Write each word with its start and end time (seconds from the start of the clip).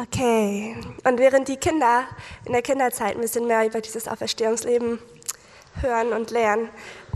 Okay, 0.00 0.76
und 1.02 1.18
während 1.18 1.48
die 1.48 1.56
Kinder 1.56 2.04
in 2.44 2.52
der 2.52 2.62
Kinderzeit 2.62 3.16
ein 3.16 3.20
bisschen 3.20 3.48
mehr 3.48 3.66
über 3.66 3.80
dieses 3.80 4.06
Auferstehungsleben 4.06 5.00
hören 5.80 6.12
und 6.12 6.30
lernen, 6.30 6.68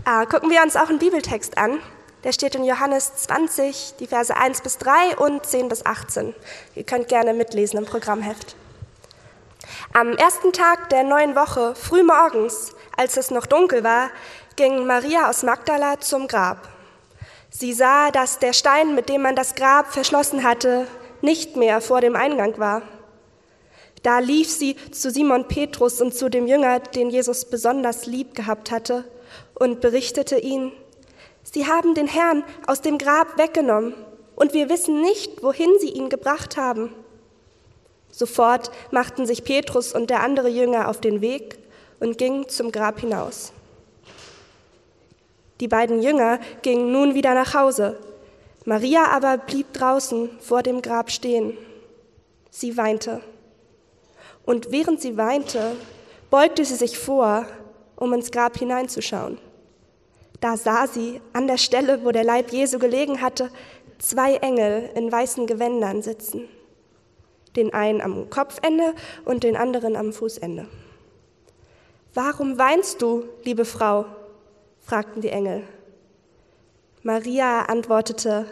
äh, 0.05 0.25
gucken 0.25 0.49
wir 0.49 0.61
uns 0.61 0.75
auch 0.75 0.89
einen 0.89 0.99
Bibeltext 0.99 1.57
an. 1.57 1.79
Der 2.25 2.33
steht 2.33 2.55
in 2.55 2.65
Johannes 2.65 3.15
20, 3.15 3.95
die 4.01 4.07
Verse 4.07 4.35
1 4.35 4.59
bis 4.59 4.79
3 4.79 5.15
und 5.15 5.45
10 5.45 5.69
bis 5.69 5.85
18. 5.85 6.35
Ihr 6.75 6.83
könnt 6.83 7.07
gerne 7.07 7.33
mitlesen 7.33 7.79
im 7.79 7.85
Programmheft. 7.85 8.57
Am 9.93 10.17
ersten 10.17 10.51
Tag 10.51 10.89
der 10.89 11.05
neuen 11.05 11.37
Woche, 11.37 11.75
früh 11.75 12.03
morgens, 12.03 12.75
als 12.97 13.15
es 13.15 13.31
noch 13.31 13.45
dunkel 13.45 13.85
war, 13.85 14.09
ging 14.57 14.85
Maria 14.85 15.29
aus 15.29 15.43
Magdala 15.43 16.01
zum 16.01 16.27
Grab. 16.27 16.67
Sie 17.49 17.71
sah, 17.71 18.11
dass 18.11 18.39
der 18.39 18.51
Stein, 18.51 18.93
mit 18.93 19.07
dem 19.07 19.21
man 19.21 19.37
das 19.37 19.55
Grab 19.55 19.93
verschlossen 19.93 20.43
hatte, 20.43 20.85
nicht 21.23 21.55
mehr 21.55 21.81
vor 21.81 22.01
dem 22.01 22.15
Eingang 22.15 22.57
war. 22.59 22.83
Da 24.03 24.19
lief 24.19 24.49
sie 24.49 24.75
zu 24.91 25.09
Simon 25.09 25.47
Petrus 25.47 26.01
und 26.01 26.13
zu 26.13 26.29
dem 26.29 26.45
Jünger, 26.45 26.79
den 26.79 27.09
Jesus 27.09 27.45
besonders 27.45 28.05
lieb 28.05 28.35
gehabt 28.35 28.69
hatte, 28.69 29.05
und 29.55 29.81
berichtete 29.81 30.37
ihn, 30.37 30.71
Sie 31.43 31.67
haben 31.67 31.93
den 31.93 32.07
Herrn 32.07 32.43
aus 32.67 32.81
dem 32.81 32.97
Grab 32.97 33.37
weggenommen, 33.37 33.93
und 34.35 34.53
wir 34.53 34.69
wissen 34.69 35.01
nicht, 35.01 35.43
wohin 35.43 35.69
Sie 35.79 35.89
ihn 35.89 36.09
gebracht 36.09 36.57
haben. 36.57 36.93
Sofort 38.11 38.71
machten 38.91 39.25
sich 39.25 39.43
Petrus 39.43 39.93
und 39.93 40.09
der 40.09 40.21
andere 40.21 40.49
Jünger 40.49 40.89
auf 40.89 40.99
den 40.99 41.21
Weg 41.21 41.57
und 41.99 42.17
gingen 42.17 42.49
zum 42.49 42.71
Grab 42.71 42.99
hinaus. 42.99 43.53
Die 45.59 45.67
beiden 45.67 46.01
Jünger 46.01 46.39
gingen 46.61 46.91
nun 46.91 47.15
wieder 47.15 47.33
nach 47.33 47.53
Hause 47.53 47.97
Maria 48.65 49.07
aber 49.11 49.37
blieb 49.37 49.73
draußen 49.73 50.29
vor 50.39 50.63
dem 50.63 50.81
Grab 50.81 51.11
stehen. 51.11 51.57
Sie 52.49 52.77
weinte. 52.77 53.21
Und 54.45 54.71
während 54.71 55.01
sie 55.01 55.17
weinte, 55.17 55.75
beugte 56.29 56.63
sie 56.63 56.75
sich 56.75 56.97
vor, 56.97 57.45
um 57.95 58.13
ins 58.13 58.31
Grab 58.31 58.57
hineinzuschauen. 58.57 59.37
Da 60.39 60.57
sah 60.57 60.87
sie 60.87 61.21
an 61.31 61.47
der 61.47 61.57
Stelle, 61.57 62.03
wo 62.03 62.11
der 62.11 62.23
Leib 62.23 62.51
Jesu 62.51 62.79
gelegen 62.79 63.21
hatte, 63.21 63.49
zwei 63.99 64.35
Engel 64.35 64.89
in 64.95 65.11
weißen 65.11 65.47
Gewändern 65.47 66.01
sitzen. 66.01 66.47
Den 67.55 67.73
einen 67.73 68.01
am 68.01 68.29
Kopfende 68.29 68.93
und 69.25 69.43
den 69.43 69.55
anderen 69.55 69.95
am 69.95 70.11
Fußende. 70.11 70.67
Warum 72.13 72.57
weinst 72.57 73.01
du, 73.01 73.25
liebe 73.43 73.65
Frau? 73.65 74.05
fragten 74.81 75.21
die 75.21 75.29
Engel. 75.29 75.63
Maria 77.03 77.63
antwortete, 77.63 78.45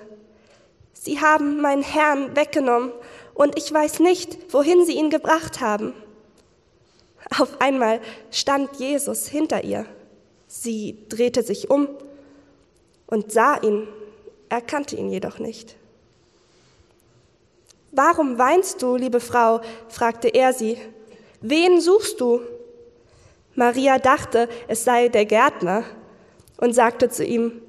Sie 0.93 1.21
haben 1.21 1.61
meinen 1.61 1.83
Herrn 1.83 2.35
weggenommen 2.35 2.91
und 3.33 3.57
ich 3.57 3.73
weiß 3.73 4.01
nicht, 4.01 4.53
wohin 4.53 4.85
Sie 4.85 4.97
ihn 4.97 5.09
gebracht 5.09 5.61
haben. 5.61 5.93
Auf 7.39 7.61
einmal 7.61 8.01
stand 8.29 8.75
Jesus 8.75 9.25
hinter 9.27 9.63
ihr. 9.63 9.85
Sie 10.47 10.97
drehte 11.07 11.43
sich 11.43 11.69
um 11.69 11.87
und 13.07 13.31
sah 13.31 13.55
ihn, 13.61 13.87
erkannte 14.49 14.97
ihn 14.97 15.09
jedoch 15.09 15.39
nicht. 15.39 15.77
Warum 17.93 18.37
weinst 18.37 18.81
du, 18.81 18.97
liebe 18.97 19.21
Frau? 19.21 19.61
fragte 19.87 20.27
er 20.27 20.51
sie. 20.51 20.77
Wen 21.39 21.79
suchst 21.79 22.19
du? 22.19 22.41
Maria 23.55 23.97
dachte, 23.97 24.49
es 24.67 24.83
sei 24.83 25.07
der 25.07 25.25
Gärtner 25.25 25.83
und 26.57 26.73
sagte 26.73 27.09
zu 27.09 27.23
ihm, 27.23 27.61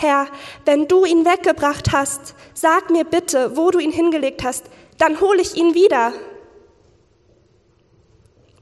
Herr, 0.00 0.28
wenn 0.64 0.86
du 0.86 1.04
ihn 1.04 1.24
weggebracht 1.24 1.90
hast, 1.90 2.36
sag 2.54 2.88
mir 2.88 3.02
bitte, 3.02 3.56
wo 3.56 3.72
du 3.72 3.80
ihn 3.80 3.90
hingelegt 3.90 4.44
hast, 4.44 4.66
dann 4.96 5.20
hole 5.20 5.42
ich 5.42 5.56
ihn 5.56 5.74
wieder. 5.74 6.12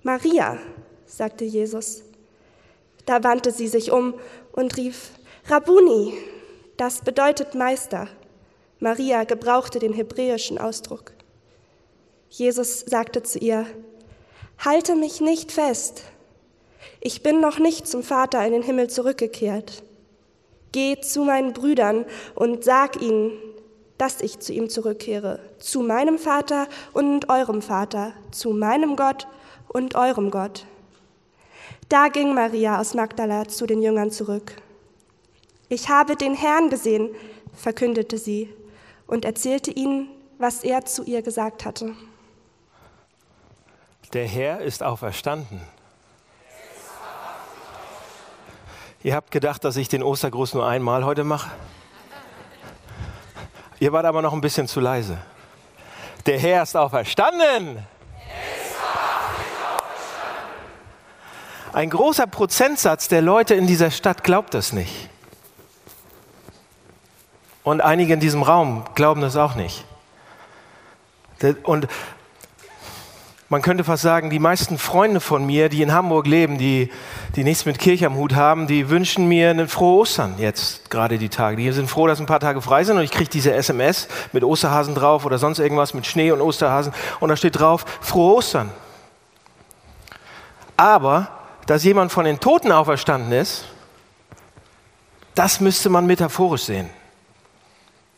Maria, 0.03 0.57
sagte 1.05 1.45
Jesus. 1.45 2.05
Da 3.05 3.23
wandte 3.23 3.51
sie 3.51 3.69
sich 3.69 3.93
um 3.93 4.15
und 4.53 4.79
rief, 4.79 5.11
Rabuni, 5.45 6.15
das 6.79 7.03
bedeutet 7.03 7.55
Meister. 7.55 8.09
Maria 8.81 9.25
gebrauchte 9.25 9.79
den 9.79 9.93
hebräischen 9.93 10.57
Ausdruck. 10.57 11.13
Jesus 12.31 12.81
sagte 12.81 13.23
zu 13.23 13.39
ihr, 13.41 13.67
Halte 14.65 14.97
mich 14.97 15.21
nicht 15.21 15.53
fest. 15.53 16.03
Ich 17.03 17.23
bin 17.23 17.41
noch 17.41 17.59
nicht 17.59 17.87
zum 17.87 18.03
Vater 18.03 18.43
in 18.47 18.55
den 18.55 18.63
Himmel 18.63 18.89
zurückgekehrt. 18.89 19.83
Geh 20.77 21.01
zu 21.01 21.25
meinen 21.25 21.55
Brüdern 21.55 22.05
und 22.35 22.63
sag 22.63 23.01
ihnen, 23.01 23.33
dass 23.97 24.21
ich 24.21 24.41
zu 24.41 24.53
ihm 24.53 24.69
zurückkehre, 24.69 25.41
zu 25.59 25.81
meinem 25.81 26.19
Vater 26.19 26.69
und 26.93 27.31
eurem 27.31 27.63
Vater, 27.63 28.13
zu 28.31 28.51
meinem 28.51 28.95
Gott 28.95 29.27
und 29.69 29.95
eurem 29.95 30.31
Gott. 30.31 30.67
Da 31.89 32.09
ging 32.09 32.35
Maria 32.35 32.79
aus 32.79 32.93
Magdala 32.93 33.49
zu 33.49 33.65
den 33.67 33.81
Jüngern 33.81 34.11
zurück. 34.11 34.53
Ich 35.71 35.89
habe 35.89 36.15
den 36.15 36.35
Herrn 36.35 36.69
gesehen, 36.69 37.09
verkündete 37.55 38.19
sie 38.19 38.53
und 39.07 39.25
erzählte 39.25 39.71
ihnen, 39.71 40.11
was 40.37 40.63
er 40.63 40.85
zu 40.85 41.05
ihr 41.05 41.23
gesagt 41.23 41.65
hatte. 41.65 41.95
Der 44.13 44.27
Herr 44.27 44.61
ist 44.61 44.83
auferstanden. 44.83 45.59
Ihr 49.07 49.15
habt 49.15 49.31
gedacht, 49.31 49.63
dass 49.63 49.77
ich 49.77 49.89
den 49.89 50.03
Ostergruß 50.03 50.55
nur 50.55 50.67
einmal 50.67 51.05
heute 51.05 51.23
mache? 51.23 51.49
Ihr 53.79 53.93
wart 53.93 54.05
aber 54.05 54.21
noch 54.21 54.33
ein 54.33 54.41
bisschen 54.41 54.67
zu 54.67 54.81
leise. 54.81 55.17
Der 56.27 56.41
Herr 56.41 56.65
ist 56.65 56.77
auferstanden. 56.77 57.87
Ein 61.73 61.89
großer 61.89 62.27
Prozentsatz 62.27 63.07
der 63.07 63.23
Leute 63.23 63.55
in 63.55 63.69
dieser 63.69 63.93
Stadt 63.93 64.25
glaubt 64.25 64.55
das 64.55 64.73
nicht. 64.73 65.09
Und 67.63 67.83
einige 67.83 68.13
in 68.13 68.19
diesem 68.19 68.43
Raum 68.43 68.87
glauben 68.97 69.21
das 69.21 69.37
auch 69.37 69.55
nicht. 69.55 69.85
Und 71.63 71.87
man 73.49 73.63
könnte 73.63 73.85
fast 73.85 74.03
sagen, 74.03 74.29
die 74.29 74.41
meisten 74.41 74.77
Freunde 74.77 75.21
von 75.21 75.47
mir, 75.47 75.69
die 75.69 75.83
in 75.83 75.93
Hamburg 75.93 76.27
leben, 76.27 76.59
die, 76.59 76.91
die 77.37 77.45
nichts 77.45 77.65
mit 77.65 77.79
Kirche 77.79 78.07
am 78.07 78.17
Hut 78.17 78.35
haben, 78.35 78.67
die 78.67 78.91
wünschen 78.91 79.29
mir 79.29 79.51
eine 79.51 79.69
frohe 79.69 80.01
Ostern 80.01 80.35
jetzt 80.39 80.91
gerade 80.91 81.17
die 81.19 81.29
Tage. 81.29 81.57
Die 81.57 81.71
sind 81.71 81.89
froh, 81.89 82.09
dass 82.09 82.19
ein 82.19 82.27
paar 82.27 82.41
Tage 82.41 82.61
frei 82.61 82.83
sind 82.83 82.97
und 82.97 83.05
ich 83.05 83.13
kriege 83.13 83.31
diese 83.31 83.53
SMS 83.53 84.09
mit 84.33 84.43
Osterhasen 84.43 84.97
drauf 84.97 85.25
oder 85.25 85.39
sonst 85.39 85.61
irgendwas 85.61 85.95
mit 85.95 86.07
Schnee 86.07 86.33
und 86.33 86.41
Osterhasen 86.41 86.93
und 87.21 87.29
da 87.29 87.37
steht 87.37 87.59
drauf, 87.59 87.85
frohe 88.01 88.35
Ostern. 88.35 88.71
Aber, 90.77 91.29
dass 91.67 91.85
jemand 91.85 92.11
von 92.11 92.25
den 92.25 92.41
Toten 92.41 92.73
auferstanden 92.73 93.33
ist, 93.33 93.65
das 95.37 95.61
müsste 95.61 95.89
man 95.89 96.07
metaphorisch 96.07 96.65
sehen. 96.65 96.91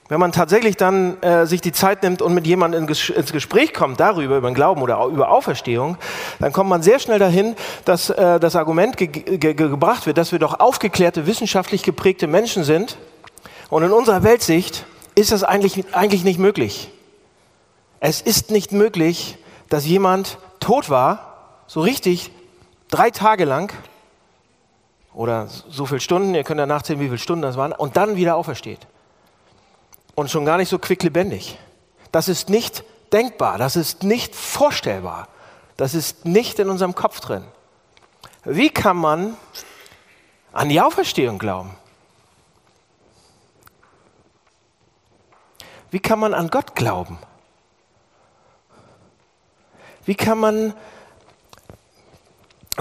Wenn 0.09 0.21
man 0.21 0.33
tatsächlich 0.33 0.77
dann 0.77 1.23
äh, 1.23 1.45
sich 1.45 1.61
die 1.61 1.73
Zeit 1.73 2.03
nimmt 2.03 2.23
und 2.23 2.33
mit 2.33 2.47
jemandem 2.47 2.89
ins 2.89 3.33
Gespräch 3.33 3.75
kommt 3.75 4.01
darüber, 4.01 4.39
über 4.39 4.51
den 4.51 4.55
Glauben 4.55 4.81
oder 4.81 5.05
über 5.05 5.31
Auferstehung, 5.31 5.99
dann 6.39 6.51
kommt 6.53 6.71
man 6.71 6.83
sehr 6.83 6.99
schnell 6.99 7.19
dahin, 7.19 7.57
dass 7.85 8.09
äh, 8.09 8.41
das 8.41 8.57
Argument 8.57 8.97
ge 8.97 9.09
ge 9.09 9.53
gebracht 9.53 10.07
wird, 10.07 10.17
dass 10.17 10.33
wir 10.33 10.39
doch 10.39 10.61
aufgeklärte, 10.61 11.27
wissenschaftlich 11.27 11.83
geprägte 11.83 12.27
Menschen 12.27 12.65
sind. 12.65 12.97
Und 13.69 13.83
in 13.83 13.93
unserer 13.93 14.23
Weltsicht 14.23 14.87
ist 15.15 15.31
das 15.31 15.45
eigentlich, 15.45 15.85
eigentlich 15.95 16.25
nicht 16.25 16.39
möglich. 16.39 16.91
Es 18.01 18.23
ist 18.23 18.51
nicht 18.51 18.73
möglich, 18.73 19.37
dass 19.69 19.85
jemand 19.85 20.39
tot 20.59 20.89
war, 20.89 21.65
so 21.67 21.83
richtig, 21.83 22.31
drei 22.91 23.11
Tage 23.11 23.45
lang 23.45 23.75
oder 25.13 25.49
so 25.49 25.85
viele 25.85 26.01
Stunden, 26.01 26.35
ihr 26.35 26.45
könnt 26.45 26.61
ja 26.61 26.67
nachzählen, 26.67 27.01
wie 27.01 27.07
viele 27.07 27.19
Stunden 27.19 27.43
das 27.43 27.59
waren, 27.59 27.73
und 27.73 27.99
dann 27.99 28.17
wieder 28.17 28.37
aufersteht 28.37 28.87
und 30.19 30.33
schon 30.33 30.45
gar 30.45 30.57
nicht 30.57 30.69
so 30.69 30.81
quicklebendig. 30.81 31.57
Das 32.11 32.27
ist 32.27 32.49
nicht 32.49 32.83
denkbar, 33.13 33.57
das 33.57 33.77
ist 33.77 34.03
nicht 34.03 34.35
vorstellbar, 34.35 35.29
das 35.77 35.95
ist 35.95 36.25
nicht 36.25 36.59
in 36.59 36.69
unserem 36.71 36.97
Kopf 36.97 37.21
drin. 37.21 37.45
Wie 38.43 38.69
kann 38.69 38.97
man 38.97 39.37
an 40.53 40.71
die 40.71 40.81
Auferstehung 40.81 41.39
glauben? 41.39 41.71
Wie 45.93 46.01
kann 46.01 46.19
man 46.19 46.35
an 46.35 46.49
Gott 46.49 46.75
glauben? 46.75 47.21
Wie 50.05 50.17
kann 50.17 50.39
man 50.39 50.75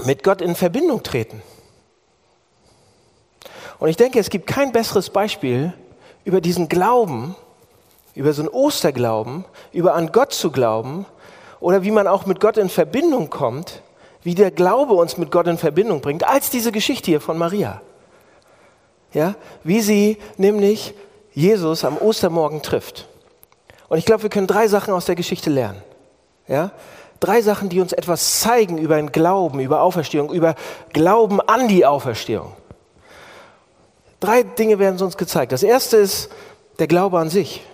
mit 0.02 0.24
Gott 0.24 0.42
in 0.42 0.56
Verbindung 0.56 1.04
treten? 1.04 1.40
Und 3.78 3.90
ich 3.90 3.96
denke, 3.96 4.18
es 4.18 4.28
gibt 4.28 4.48
kein 4.48 4.72
besseres 4.72 5.10
Beispiel 5.10 5.72
über 6.28 6.42
diesen 6.42 6.68
Glauben, 6.68 7.34
über 8.14 8.34
so 8.34 8.42
einen 8.42 8.50
Osterglauben, 8.50 9.46
über 9.72 9.94
an 9.94 10.12
Gott 10.12 10.34
zu 10.34 10.50
glauben 10.50 11.06
oder 11.58 11.84
wie 11.84 11.90
man 11.90 12.06
auch 12.06 12.26
mit 12.26 12.38
Gott 12.38 12.58
in 12.58 12.68
Verbindung 12.68 13.30
kommt, 13.30 13.80
wie 14.22 14.34
der 14.34 14.50
Glaube 14.50 14.92
uns 14.92 15.16
mit 15.16 15.30
Gott 15.30 15.46
in 15.46 15.56
Verbindung 15.56 16.02
bringt, 16.02 16.28
als 16.28 16.50
diese 16.50 16.70
Geschichte 16.70 17.06
hier 17.06 17.22
von 17.22 17.38
Maria. 17.38 17.80
Ja, 19.14 19.36
wie 19.64 19.80
sie 19.80 20.18
nämlich 20.36 20.92
Jesus 21.32 21.82
am 21.82 21.96
Ostermorgen 21.96 22.60
trifft. 22.60 23.08
Und 23.88 23.96
ich 23.96 24.04
glaube, 24.04 24.24
wir 24.24 24.30
können 24.30 24.46
drei 24.46 24.68
Sachen 24.68 24.92
aus 24.92 25.06
der 25.06 25.14
Geschichte 25.14 25.48
lernen. 25.48 25.82
Ja? 26.46 26.72
Drei 27.20 27.40
Sachen, 27.40 27.70
die 27.70 27.80
uns 27.80 27.94
etwas 27.94 28.42
zeigen 28.42 28.76
über 28.76 28.96
den 28.96 29.12
Glauben, 29.12 29.60
über 29.60 29.80
Auferstehung, 29.80 30.30
über 30.30 30.56
Glauben 30.92 31.40
an 31.40 31.68
die 31.68 31.86
Auferstehung. 31.86 32.52
Drei 34.20 34.42
Dinge 34.42 34.78
werden 34.78 35.00
uns 35.00 35.16
gezeigt. 35.16 35.52
Das 35.52 35.62
erste 35.62 35.96
ist 35.96 36.30
der 36.78 36.86
Glaube 36.86 37.18
an 37.18 37.30
sich. 37.30 37.64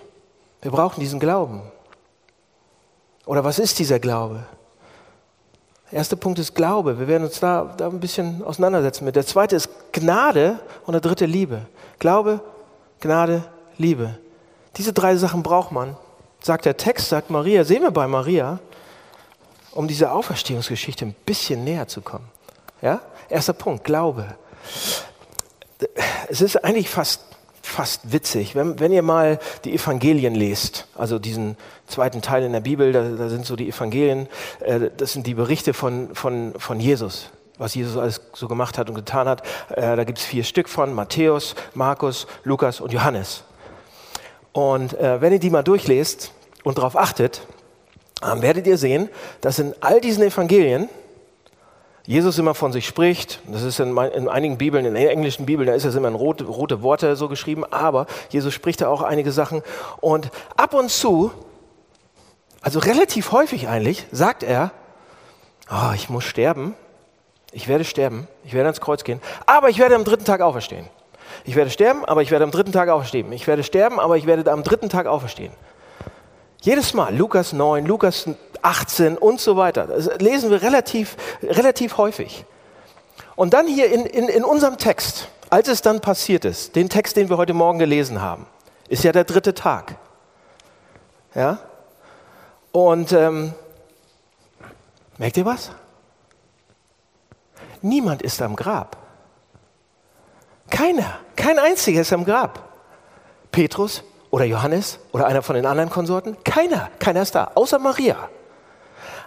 Wir 0.61 0.71
brauchen 0.71 0.99
diesen 0.99 1.19
Glauben. 1.19 1.61
Oder 3.25 3.43
was 3.43 3.59
ist 3.59 3.79
dieser 3.79 3.99
Glaube? 3.99 4.45
Der 5.91 5.99
erste 5.99 6.17
Punkt 6.17 6.39
ist 6.39 6.53
Glaube. 6.53 6.99
Wir 6.99 7.07
werden 7.07 7.23
uns 7.23 7.39
da, 7.39 7.73
da 7.77 7.87
ein 7.87 7.99
bisschen 7.99 8.43
auseinandersetzen 8.43 9.05
mit. 9.05 9.15
Der 9.15 9.25
zweite 9.25 9.55
ist 9.55 9.69
Gnade 9.91 10.59
und 10.85 10.93
der 10.93 11.01
dritte 11.01 11.25
Liebe. 11.25 11.61
Glaube, 11.99 12.41
Gnade, 12.99 13.43
Liebe. 13.77 14.17
Diese 14.77 14.93
drei 14.93 15.15
Sachen 15.15 15.43
braucht 15.43 15.71
man. 15.71 15.95
Sagt 16.41 16.65
der 16.65 16.77
Text, 16.77 17.09
sagt 17.09 17.29
Maria, 17.29 17.63
sehen 17.63 17.81
wir 17.81 17.91
bei 17.91 18.07
Maria, 18.07 18.59
um 19.71 19.87
dieser 19.87 20.13
Auferstehungsgeschichte 20.13 21.05
ein 21.05 21.15
bisschen 21.25 21.63
näher 21.63 21.87
zu 21.87 22.01
kommen. 22.01 22.27
Ja? 22.81 23.01
Erster 23.29 23.53
Punkt, 23.53 23.83
Glaube. 23.83 24.35
Es 26.29 26.41
ist 26.41 26.63
eigentlich 26.63 26.89
fast, 26.89 27.21
fast 27.61 28.11
witzig, 28.11 28.55
wenn, 28.55 28.79
wenn 28.79 28.91
ihr 28.91 29.01
mal 29.01 29.39
die 29.63 29.73
Evangelien 29.73 30.35
lest, 30.35 30.87
also 30.95 31.19
diesen 31.19 31.57
zweiten 31.87 32.21
Teil 32.21 32.43
in 32.43 32.53
der 32.53 32.61
Bibel, 32.61 32.91
da, 32.91 33.03
da 33.09 33.29
sind 33.29 33.45
so 33.45 33.55
die 33.55 33.69
Evangelien, 33.69 34.27
äh, 34.61 34.89
das 34.95 35.13
sind 35.13 35.27
die 35.27 35.33
Berichte 35.33 35.73
von, 35.73 36.15
von, 36.15 36.53
von 36.57 36.79
Jesus, 36.79 37.29
was 37.57 37.75
Jesus 37.75 37.97
alles 37.97 38.21
so 38.33 38.47
gemacht 38.47 38.77
hat 38.77 38.89
und 38.89 38.95
getan 38.95 39.27
hat. 39.27 39.43
Äh, 39.69 39.95
da 39.95 40.03
gibt 40.03 40.19
es 40.19 40.25
vier 40.25 40.43
Stück 40.43 40.69
von, 40.69 40.93
Matthäus, 40.93 41.55
Markus, 41.73 42.27
Lukas 42.43 42.79
und 42.79 42.93
Johannes. 42.93 43.43
Und 44.53 44.93
äh, 44.97 45.19
wenn 45.19 45.33
ihr 45.33 45.39
die 45.39 45.49
mal 45.49 45.63
durchlest 45.63 46.31
und 46.63 46.77
darauf 46.77 46.95
achtet, 46.95 47.41
dann 48.21 48.41
werdet 48.41 48.65
ihr 48.65 48.77
sehen, 48.77 49.09
dass 49.41 49.59
in 49.59 49.73
all 49.81 49.99
diesen 49.99 50.23
Evangelien 50.23 50.89
Jesus 52.07 52.37
immer 52.37 52.53
von 52.53 52.71
sich 52.71 52.85
spricht. 52.85 53.39
Das 53.47 53.63
ist 53.63 53.79
in, 53.79 53.97
in 53.97 54.29
einigen 54.29 54.57
Bibeln, 54.57 54.85
in 54.85 54.93
der 54.93 55.11
englischen 55.11 55.45
Bibel, 55.45 55.65
da 55.65 55.73
ist 55.73 55.85
es 55.85 55.95
immer 55.95 56.07
in 56.07 56.15
rote, 56.15 56.43
rote 56.43 56.83
Worte 56.83 57.15
so 57.15 57.27
geschrieben, 57.27 57.63
aber 57.71 58.05
Jesus 58.29 58.53
spricht 58.53 58.81
da 58.81 58.89
auch 58.89 59.01
einige 59.01 59.31
Sachen. 59.31 59.63
Und 60.01 60.29
ab 60.55 60.73
und 60.73 60.89
zu, 60.91 61.31
also 62.61 62.79
relativ 62.79 63.31
häufig 63.31 63.67
eigentlich, 63.67 64.05
sagt 64.11 64.43
er, 64.43 64.71
oh, 65.71 65.93
ich 65.95 66.09
muss 66.09 66.23
sterben, 66.23 66.75
ich 67.51 67.67
werde 67.67 67.83
sterben, 67.83 68.27
ich 68.43 68.53
werde 68.53 68.67
ans 68.67 68.81
Kreuz 68.81 69.03
gehen, 69.03 69.19
aber 69.47 69.69
ich 69.69 69.79
werde 69.79 69.95
am 69.95 70.03
dritten 70.03 70.25
Tag 70.25 70.41
auferstehen. 70.41 70.87
Ich 71.43 71.55
werde 71.55 71.71
sterben, 71.71 72.05
aber 72.05 72.21
ich 72.21 72.31
werde 72.31 72.45
am 72.45 72.51
dritten 72.51 72.71
Tag 72.71 72.89
auferstehen. 72.89 73.31
Ich 73.33 73.47
werde 73.47 73.63
sterben, 73.63 73.99
aber 73.99 74.17
ich 74.17 74.25
werde 74.25 74.51
am 74.51 74.63
dritten 74.63 74.89
Tag 74.89 75.07
auferstehen. 75.07 75.51
Jedes 76.65 76.95
Mal, 76.95 77.15
Lukas 77.15 77.53
9, 77.53 77.85
Lukas 77.85 78.27
18 78.63 79.19
und 79.19 79.39
so 79.39 79.55
weiter. 79.55 79.85
Das 79.85 80.09
lesen 80.19 80.49
wir 80.49 80.63
relativ, 80.63 81.15
relativ 81.43 81.97
häufig. 81.97 82.43
Und 83.35 83.53
dann 83.53 83.67
hier 83.67 83.91
in, 83.91 84.07
in, 84.07 84.27
in 84.27 84.43
unserem 84.43 84.79
Text, 84.79 85.27
als 85.51 85.67
es 85.67 85.83
dann 85.83 86.01
passiert 86.01 86.43
ist, 86.43 86.75
den 86.75 86.89
Text, 86.89 87.17
den 87.17 87.29
wir 87.29 87.37
heute 87.37 87.53
Morgen 87.53 87.77
gelesen 87.77 88.19
haben, 88.19 88.47
ist 88.89 89.03
ja 89.03 89.11
der 89.11 89.25
dritte 89.25 89.53
Tag. 89.53 89.95
Ja? 91.35 91.59
Und 92.71 93.11
ähm, 93.11 93.53
merkt 95.19 95.37
ihr 95.37 95.45
was? 95.45 95.69
Niemand 97.83 98.23
ist 98.23 98.41
am 98.41 98.55
Grab. 98.55 98.97
Keiner, 100.71 101.19
kein 101.35 101.59
einziger 101.59 102.01
ist 102.01 102.11
am 102.11 102.25
Grab. 102.25 102.67
Petrus, 103.51 104.01
oder 104.35 104.43
Johannes 104.43 104.99
oder 105.13 105.27
einer 105.27 105.41
von 105.41 105.55
den 105.55 105.65
anderen 105.65 105.89
Konsorten? 105.89 106.35
Keiner, 106.43 106.89
keiner 106.99 107.21
ist 107.21 107.35
da, 107.35 107.51
außer 107.55 107.79
Maria. 107.79 108.17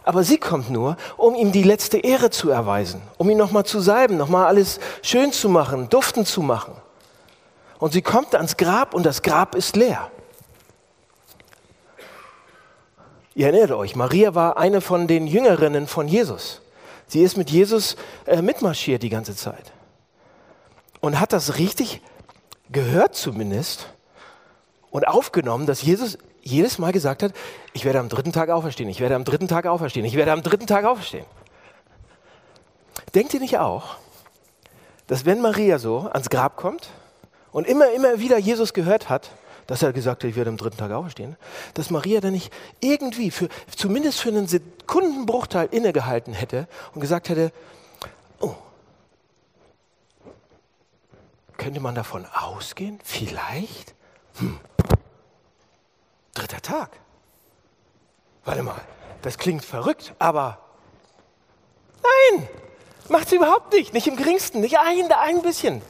Aber 0.04 0.22
sie 0.22 0.36
kommt 0.36 0.68
nur, 0.68 0.98
um 1.16 1.34
ihm 1.34 1.50
die 1.50 1.62
letzte 1.62 1.96
Ehre 1.96 2.28
zu 2.28 2.50
erweisen, 2.50 3.00
um 3.16 3.30
ihn 3.30 3.38
nochmal 3.38 3.64
zu 3.64 3.80
salben, 3.80 4.18
nochmal 4.18 4.44
alles 4.44 4.80
schön 5.00 5.32
zu 5.32 5.48
machen, 5.48 5.88
duften 5.88 6.26
zu 6.26 6.42
machen. 6.42 6.74
Und 7.78 7.94
sie 7.94 8.02
kommt 8.02 8.34
ans 8.34 8.58
Grab 8.58 8.92
und 8.92 9.06
das 9.06 9.22
Grab 9.22 9.54
ist 9.54 9.76
leer. 9.76 10.10
Ihr 13.34 13.46
erinnert 13.46 13.70
euch, 13.70 13.96
Maria 13.96 14.34
war 14.34 14.58
eine 14.58 14.82
von 14.82 15.06
den 15.06 15.26
Jüngerinnen 15.26 15.86
von 15.86 16.06
Jesus. 16.06 16.60
Sie 17.06 17.22
ist 17.22 17.38
mit 17.38 17.48
Jesus 17.48 17.96
äh, 18.26 18.42
mitmarschiert 18.42 19.02
die 19.02 19.08
ganze 19.08 19.34
Zeit. 19.34 19.72
Und 21.00 21.18
hat 21.18 21.32
das 21.32 21.56
richtig 21.56 22.02
gehört 22.70 23.14
zumindest 23.14 23.88
und 24.90 25.06
aufgenommen, 25.06 25.66
dass 25.66 25.82
Jesus 25.82 26.18
jedes 26.42 26.78
Mal 26.78 26.92
gesagt 26.92 27.22
hat, 27.22 27.32
ich 27.72 27.84
werde 27.84 28.00
am 28.00 28.08
dritten 28.08 28.32
Tag 28.32 28.48
auferstehen, 28.48 28.88
ich 28.88 29.00
werde 29.00 29.14
am 29.14 29.24
dritten 29.24 29.48
Tag 29.48 29.66
auferstehen, 29.66 30.06
ich 30.06 30.14
werde 30.14 30.32
am 30.32 30.42
dritten 30.42 30.66
Tag 30.66 30.84
auferstehen. 30.84 31.26
Denkt 33.14 33.34
ihr 33.34 33.40
nicht 33.40 33.58
auch, 33.58 33.96
dass 35.06 35.24
wenn 35.24 35.40
Maria 35.40 35.78
so 35.78 36.08
ans 36.12 36.30
Grab 36.30 36.56
kommt 36.56 36.90
und 37.52 37.66
immer, 37.66 37.90
immer 37.92 38.20
wieder 38.20 38.38
Jesus 38.38 38.74
gehört 38.74 39.08
hat, 39.08 39.30
dass 39.66 39.82
er 39.82 39.92
gesagt 39.92 40.22
hat, 40.24 40.30
ich 40.30 40.36
werde 40.36 40.50
am 40.50 40.56
dritten 40.56 40.78
Tag 40.78 40.92
auferstehen, 40.92 41.36
dass 41.74 41.90
Maria 41.90 42.20
dann 42.20 42.32
nicht 42.32 42.52
irgendwie, 42.80 43.30
für, 43.30 43.48
zumindest 43.74 44.20
für 44.20 44.30
einen 44.30 44.46
Sekundenbruchteil 44.46 45.68
innegehalten 45.70 46.32
hätte 46.32 46.66
und 46.94 47.00
gesagt 47.00 47.28
hätte, 47.28 47.52
oh, 48.40 48.54
könnte 51.58 51.80
man 51.80 51.94
davon 51.94 52.24
ausgehen, 52.32 52.98
vielleicht? 53.04 53.94
Hm, 54.38 54.58
dritter 56.34 56.60
Tag. 56.60 56.90
Warte 58.44 58.62
mal, 58.62 58.80
das 59.22 59.38
klingt 59.38 59.64
verrückt, 59.64 60.14
aber 60.18 60.58
nein, 62.02 62.48
macht 63.08 63.28
sie 63.28 63.36
überhaupt 63.36 63.72
nicht, 63.72 63.92
nicht 63.92 64.06
im 64.06 64.16
geringsten, 64.16 64.60
nicht 64.60 64.78
ein, 64.78 65.10
ein 65.12 65.42
bisschen. 65.42 65.82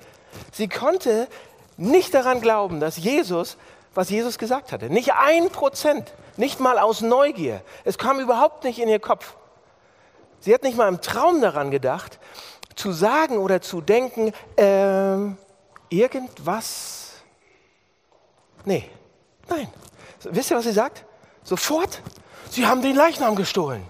Sie 0.52 0.68
konnte 0.68 1.28
nicht 1.76 2.14
daran 2.14 2.40
glauben, 2.40 2.80
dass 2.80 2.96
Jesus, 2.96 3.56
was 3.94 4.10
Jesus 4.10 4.38
gesagt 4.38 4.72
hatte, 4.72 4.90
nicht 4.90 5.14
ein 5.14 5.50
Prozent, 5.50 6.12
nicht 6.36 6.60
mal 6.60 6.78
aus 6.78 7.00
Neugier, 7.00 7.62
es 7.84 7.98
kam 7.98 8.20
überhaupt 8.20 8.64
nicht 8.64 8.78
in 8.78 8.88
ihr 8.88 9.00
Kopf. 9.00 9.34
Sie 10.40 10.54
hat 10.54 10.62
nicht 10.62 10.76
mal 10.76 10.88
im 10.88 11.00
Traum 11.00 11.40
daran 11.40 11.70
gedacht, 11.70 12.18
zu 12.76 12.92
sagen 12.92 13.38
oder 13.38 13.60
zu 13.60 13.80
denken, 13.80 14.32
äh, 14.56 15.34
irgendwas. 15.90 17.14
Nee, 18.64 18.88
nein, 19.48 19.68
Wisst 20.24 20.50
ihr, 20.50 20.56
was 20.56 20.64
sie 20.64 20.72
sagt? 20.72 21.04
Sofort. 21.44 22.02
Sie 22.50 22.66
haben 22.66 22.82
den 22.82 22.96
Leichnam 22.96 23.36
gestohlen. 23.36 23.82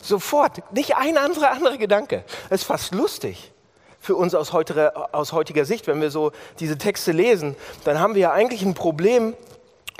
Sofort. 0.00 0.62
Nicht 0.72 0.96
ein 0.96 1.16
anderer, 1.16 1.52
anderer 1.52 1.76
Gedanke. 1.76 2.24
Das 2.50 2.62
ist 2.62 2.66
fast 2.66 2.94
lustig 2.94 3.52
für 4.00 4.16
uns 4.16 4.34
aus 4.34 4.52
heutiger, 4.52 5.10
aus 5.12 5.32
heutiger 5.32 5.64
Sicht, 5.64 5.86
wenn 5.86 6.00
wir 6.00 6.10
so 6.10 6.32
diese 6.58 6.76
Texte 6.76 7.12
lesen. 7.12 7.54
Dann 7.84 8.00
haben 8.00 8.14
wir 8.14 8.22
ja 8.22 8.32
eigentlich 8.32 8.62
ein 8.62 8.74
Problem, 8.74 9.34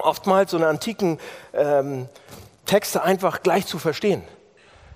oftmals 0.00 0.50
so 0.50 0.56
eine 0.56 0.66
antiken 0.66 1.18
ähm, 1.52 2.08
Texte 2.66 3.02
einfach 3.02 3.42
gleich 3.42 3.66
zu 3.66 3.78
verstehen. 3.78 4.24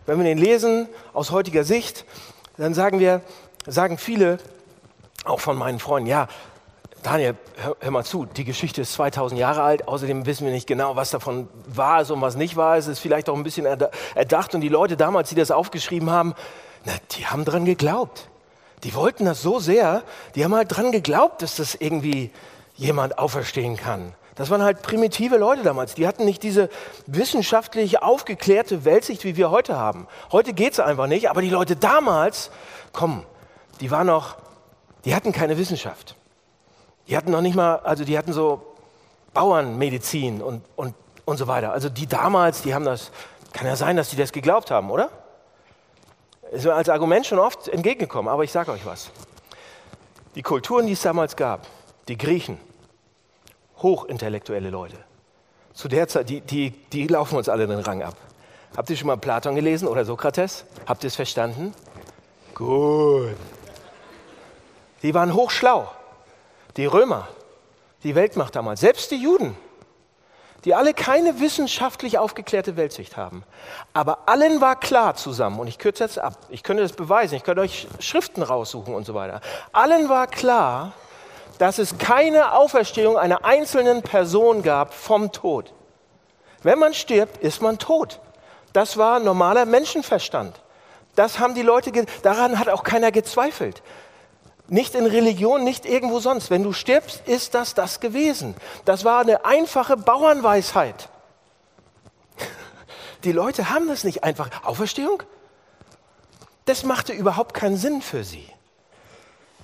Wenn 0.07 0.19
wir 0.19 0.25
den 0.25 0.39
lesen 0.39 0.89
aus 1.13 1.31
heutiger 1.31 1.63
Sicht, 1.63 2.05
dann 2.57 2.75
sagen 2.75 2.99
wir, 2.99 3.21
sagen 3.67 3.97
viele, 3.97 4.39
auch 5.25 5.41
von 5.41 5.57
meinen 5.57 5.79
Freunden, 5.79 6.09
ja, 6.09 6.29
Daniel, 7.07 7.37
hör, 7.59 7.77
hör, 7.79 7.91
mal 7.93 8.05
zu, 8.05 8.27
die 8.27 8.43
Geschichte 8.43 8.81
ist 8.81 8.95
2000 8.95 9.39
Jahre 9.39 9.63
alt, 9.63 9.87
außerdem 9.87 10.27
wissen 10.27 10.45
wir 10.45 10.53
nicht 10.53 10.67
genau, 10.67 10.97
was 10.97 11.13
davon 11.13 11.49
wahr 11.69 12.03
ist 12.03 12.11
und 12.11 12.21
was 12.21 12.35
nicht 12.35 12.57
ist. 12.57 12.59
Es 12.59 12.89
ist 12.89 12.99
vielleicht 12.99 13.29
auch 13.29 13.37
ein 13.37 13.45
bisschen 13.45 13.65
erdacht 13.65 14.57
und 14.57 14.61
die 14.61 14.69
Leute 14.69 14.97
damals, 14.97 15.29
die 15.29 15.37
das 15.37 15.53
aufgeschrieben 15.53 16.11
haben, 16.11 16.35
na, 16.85 16.95
die 17.13 17.25
haben 17.25 17.45
dran 17.45 17.65
geglaubt. 17.65 18.29
Die 18.83 18.93
wollten 18.97 19.25
das 19.25 19.41
so 19.41 19.61
sehr, 19.61 20.03
die 20.35 20.43
haben 20.43 20.53
halt 20.57 20.77
dran 20.77 20.91
geglaubt, 20.91 21.43
dass 21.43 21.55
das 21.55 21.77
irgendwie 21.77 22.33
jemand 22.75 23.21
auferstehen 23.21 23.77
kann. 23.77 24.13
Das 24.35 24.51
waren 24.51 24.65
halt 24.65 24.83
primitive 24.83 25.37
Leute 25.37 25.63
damals. 25.63 25.95
Die 25.95 26.09
hatten 26.09 26.25
nicht 26.25 26.43
diese 26.43 26.69
wissenschaftlich 27.07 28.03
aufgeklärte 28.03 28.85
Weltsicht, 28.85 29.23
wie 29.23 29.37
wir 29.37 29.53
heute 29.53 29.79
haben. 29.79 30.09
Heute 30.33 30.53
geht 30.53 30.73
es 30.73 30.81
einfach 30.81 31.07
nicht, 31.07 31.31
aber 31.31 31.41
die 31.41 31.51
Leute 31.51 31.77
damals, 31.77 32.51
komm, 32.93 33.23
die 33.81 33.93
waren 33.93 34.09
noch, 34.09 34.39
die 35.05 35.15
hatten 35.15 35.31
keine 35.31 35.57
Wissenschaft. 35.57 36.16
Die 37.09 37.17
hatten 37.17 37.31
noch 37.31 37.41
nicht 37.41 37.55
mal, 37.55 37.77
also 37.77 38.05
die 38.05 38.19
hatten 38.19 38.33
so 38.33 38.75
Bauernmedizin 39.33 40.43
und, 40.43 40.63
und, 40.77 40.95
und 41.25 41.37
so 41.37 41.47
weiter. 41.47 41.73
Also 41.73 41.89
die 41.89 42.07
damals, 42.07 42.63
die 42.63 42.75
haben 42.75 42.85
das, 42.85 43.13
kann 43.53 43.67
ja 43.67 43.77
sein, 43.77 43.97
dass 43.97 44.11
die 44.11 44.17
das 44.17 44.33
geglaubt 44.33 44.71
haben, 44.71 44.91
oder? 44.91 45.11
Ist 46.53 46.65
mir 46.65 46.75
als 46.75 46.89
Argument 46.89 47.27
schon 47.27 47.39
oft 47.39 47.69
entgegengekommen, 47.69 48.33
aber 48.33 48.45
ich 48.45 48.53
sage 48.53 48.73
euch 48.73 48.87
was. 48.87 49.11
Die 50.35 50.43
Kulturen, 50.43 50.87
die 50.87 50.93
es 50.93 51.03
damals 51.03 51.37
gab, 51.37 51.67
die 52.09 52.17
Griechen, 52.17 52.59
hochintellektuelle 53.79 54.71
Leute, 54.71 54.97
zu 55.75 55.89
der 55.89 56.09
Zeit, 56.09 56.29
die, 56.29 56.41
die, 56.41 56.71
die 56.71 57.07
laufen 57.07 57.37
uns 57.37 57.49
alle 57.49 57.67
den 57.67 57.81
Rang 57.81 58.03
ab. 58.03 58.15
Habt 58.77 58.91
ihr 58.91 58.97
schon 58.97 59.07
mal 59.07 59.17
Platon 59.17 59.55
gelesen 59.55 59.89
oder 59.89 60.05
Sokrates? 60.05 60.65
Habt 60.87 61.05
ihr 61.05 61.09
es 61.09 61.17
verstanden? 61.17 61.75
Gut. 62.55 63.37
Die 65.03 65.15
waren 65.15 65.35
hochschlau. 65.35 65.91
Die 66.77 66.87
Römer, 66.87 67.29
die 68.03 68.15
Weltmacht 68.15 68.55
damals, 68.55 68.81
selbst 68.81 69.11
die 69.11 69.17
Juden, 69.17 69.57
die 70.65 70.75
alle 70.75 70.95
keine 70.95 71.41
wissenschaftlich 71.41 72.19
aufgeklärte 72.19 72.77
Weltsicht 72.77 73.17
haben. 73.17 73.45
Aber 73.93 74.29
allen 74.29 74.61
war 74.61 74.79
klar 74.79 75.15
zusammen, 75.15 75.61
und 75.61 75.69
ich 75.69 75.79
kürze 75.79 76.05
jetzt 76.05 76.19
ab, 76.19 76.35
ich 76.51 76.63
könnte 76.63 76.83
das 76.83 76.93
beweisen, 76.93 77.37
ich 77.37 77.45
könnte 77.45 77.63
euch 77.63 77.87
Schriften 78.01 78.43
raussuchen 78.43 78.95
und 78.95 79.07
so 79.07 79.15
weiter. 79.15 79.41
Allen 79.73 80.09
war 80.09 80.27
klar, 80.27 80.93
dass 81.59 81.79
es 81.79 81.99
keine 81.99 82.53
Auferstehung 82.53 83.17
einer 83.17 83.45
einzelnen 83.45 84.03
Person 84.03 84.63
gab 84.63 84.93
vom 84.93 85.33
Tod. 85.33 85.73
Wenn 86.63 86.79
man 86.79 86.95
stirbt, 86.95 87.39
ist 87.39 87.63
man 87.63 87.79
tot. 87.79 88.21
Das 88.73 88.99
war 88.99 89.21
normaler 89.21 89.65
Menschenverstand. 89.65 90.61
Das 91.15 91.39
haben 91.39 91.55
die 91.55 91.63
Leute, 91.63 91.93
daran 92.23 92.59
hat 92.59 92.69
auch 92.69 92.83
keiner 92.83 93.11
gezweifelt. 93.11 93.83
Nicht 94.69 94.95
in 94.95 95.07
Religion, 95.07 95.63
nicht 95.63 95.87
irgendwo 95.87 96.19
sonst. 96.19 96.51
Wenn 96.51 96.63
du 96.63 96.73
stirbst, 96.73 97.23
ist 97.27 97.55
das 97.55 97.75
das 97.75 98.01
gewesen. 98.01 98.55
Das 98.85 99.05
war 99.05 99.21
eine 99.21 99.45
einfache 99.45 99.97
Bauernweisheit. 99.97 101.09
Die 103.25 103.33
Leute 103.33 103.71
haben 103.71 103.89
das 103.89 104.05
nicht 104.05 104.25
einfach. 104.25 104.51
Auferstehung? 104.65 105.23
Das 106.65 106.83
machte 106.83 107.13
überhaupt 107.13 107.55
keinen 107.55 107.77
Sinn 107.77 108.03
für 108.03 108.25
sie. 108.25 108.47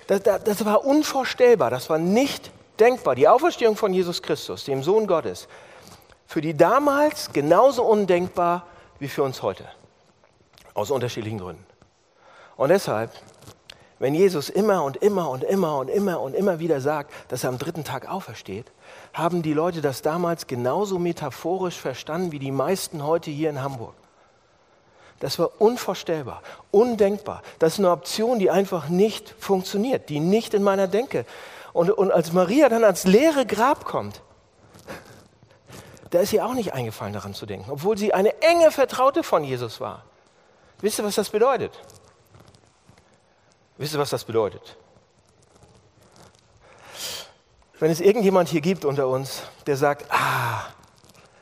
Das, 0.07 0.23
das, 0.23 0.43
das 0.43 0.65
war 0.65 0.85
unvorstellbar, 0.85 1.69
das 1.69 1.89
war 1.89 1.97
nicht 1.97 2.51
denkbar. 2.79 3.15
Die 3.15 3.27
Auferstehung 3.27 3.75
von 3.75 3.93
Jesus 3.93 4.21
Christus, 4.21 4.63
dem 4.65 4.83
Sohn 4.83 5.07
Gottes, 5.07 5.47
für 6.27 6.41
die 6.41 6.55
damals 6.55 7.31
genauso 7.31 7.83
undenkbar 7.83 8.65
wie 8.99 9.07
für 9.07 9.23
uns 9.23 9.41
heute. 9.41 9.65
Aus 10.73 10.91
unterschiedlichen 10.91 11.39
Gründen. 11.39 11.65
Und 12.55 12.69
deshalb 12.69 13.11
wenn 13.99 14.13
Jesus 14.15 14.49
immer 14.49 14.83
und 14.83 14.97
immer 14.97 15.29
und 15.29 15.43
immer 15.43 15.77
und 15.77 15.89
immer 15.89 16.19
und 16.19 16.33
immer 16.33 16.59
wieder 16.59 16.81
sagt, 16.81 17.11
dass 17.29 17.43
er 17.43 17.49
am 17.49 17.57
dritten 17.57 17.83
Tag 17.83 18.09
aufersteht, 18.09 18.71
haben 19.13 19.41
die 19.41 19.53
Leute 19.53 19.81
das 19.81 20.01
damals 20.01 20.47
genauso 20.47 20.99
metaphorisch 20.99 21.77
verstanden 21.79 22.31
wie 22.31 22.39
die 22.39 22.51
meisten 22.51 23.03
heute 23.03 23.31
hier 23.31 23.49
in 23.49 23.61
Hamburg. 23.61 23.93
Das 25.19 25.39
war 25.39 25.61
unvorstellbar, 25.61 26.41
undenkbar. 26.71 27.43
Das 27.59 27.73
ist 27.73 27.79
eine 27.79 27.91
Option, 27.91 28.39
die 28.39 28.49
einfach 28.49 28.89
nicht 28.89 29.33
funktioniert, 29.39 30.09
die 30.09 30.19
nicht 30.19 30.53
in 30.53 30.63
meiner 30.63 30.87
Denke. 30.87 31.25
Und, 31.71 31.91
und 31.91 32.11
als 32.11 32.33
Maria 32.33 32.67
dann 32.67 32.83
ans 32.83 33.05
leere 33.05 33.45
Grab 33.45 33.85
kommt, 33.85 34.21
da 36.09 36.19
ist 36.19 36.33
ihr 36.33 36.45
auch 36.45 36.53
nicht 36.53 36.73
eingefallen, 36.73 37.13
daran 37.13 37.33
zu 37.33 37.45
denken, 37.45 37.71
obwohl 37.71 37.97
sie 37.97 38.13
eine 38.13 38.39
enge 38.41 38.69
Vertraute 38.69 39.23
von 39.23 39.43
Jesus 39.43 39.79
war. 39.79 40.03
Wisst 40.81 40.99
ihr, 40.99 41.05
was 41.05 41.15
das 41.15 41.29
bedeutet? 41.29 41.71
Wisst 43.77 43.93
ihr, 43.93 43.99
was 43.99 44.09
das 44.09 44.23
bedeutet? 44.23 44.77
Wenn 47.79 47.91
es 47.91 47.99
irgendjemand 47.99 48.49
hier 48.49 48.61
gibt 48.61 48.85
unter 48.85 49.07
uns, 49.07 49.43
der 49.65 49.75
sagt, 49.75 50.05
ah, 50.09 50.67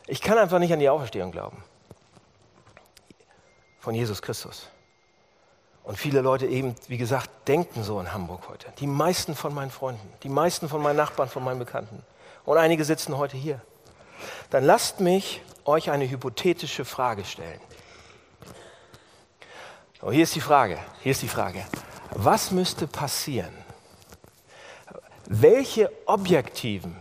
ich 0.08 0.22
kann 0.22 0.38
einfach 0.38 0.60
nicht 0.60 0.74
an 0.74 0.80
die 0.80 0.90
Auferstehung 0.90 1.32
glauben 1.32 1.64
von 3.82 3.96
Jesus 3.96 4.22
Christus. 4.22 4.68
Und 5.84 5.98
viele 5.98 6.22
Leute 6.22 6.46
eben, 6.46 6.76
wie 6.88 6.98
gesagt, 6.98 7.30
denken 7.48 7.84
so 7.84 8.00
in 8.00 8.14
Hamburg 8.14 8.48
heute. 8.48 8.72
Die 8.80 8.88
meisten 8.88 9.36
von 9.36 9.54
meinen 9.54 9.72
Freunden, 9.72 10.08
die 10.24 10.30
meisten 10.30 10.70
von 10.70 10.82
meinen 10.82 10.98
Nachbarn, 10.98 11.28
von 11.28 11.44
meinen 11.44 11.60
Bekannten. 11.60 12.04
Und 12.46 12.58
einige 12.58 12.86
sitzen 12.86 13.18
heute 13.18 13.36
hier. 13.36 13.60
Dann 14.52 14.64
lasst 14.64 15.00
mich 15.00 15.42
euch 15.66 15.90
eine 15.90 16.10
hypothetische 16.10 16.86
Frage 16.86 17.26
stellen. 17.26 17.60
Oh, 20.04 20.12
hier 20.12 20.24
ist 20.24 20.36
die 20.36 20.42
Frage, 20.42 20.78
hier 21.02 21.12
ist 21.12 21.24
die 21.24 21.28
Frage. 21.28 21.66
Was 22.12 22.52
müsste 22.52 22.88
passieren? 22.88 23.54
Welche 25.26 25.92
objektiven, 26.06 26.98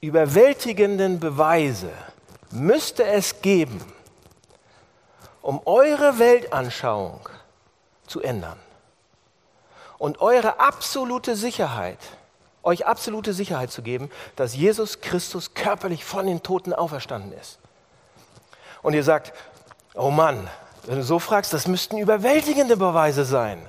überwältigenden 0.00 1.20
Beweise 1.20 1.92
müsste 2.50 3.04
es 3.04 3.42
geben, 3.42 3.80
um 5.42 5.60
eure 5.66 6.18
Weltanschauung 6.18 7.28
zu 8.06 8.22
ändern 8.22 8.58
und 9.98 10.20
eure 10.20 10.58
absolute 10.58 11.36
Sicherheit, 11.36 11.98
euch 12.62 12.86
absolute 12.86 13.34
Sicherheit 13.34 13.70
zu 13.70 13.82
geben, 13.82 14.10
dass 14.36 14.56
Jesus 14.56 15.00
Christus 15.00 15.54
körperlich 15.54 16.04
von 16.04 16.26
den 16.26 16.42
Toten 16.42 16.72
auferstanden 16.72 17.32
ist. 17.32 17.58
Und 18.82 18.94
ihr 18.94 19.04
sagt, 19.04 19.32
oh 19.94 20.10
Mann, 20.10 20.48
wenn 20.86 20.96
du 20.96 21.02
so 21.02 21.18
fragst, 21.18 21.52
das 21.52 21.66
müssten 21.66 21.98
überwältigende 21.98 22.76
Beweise 22.76 23.24
sein. 23.24 23.68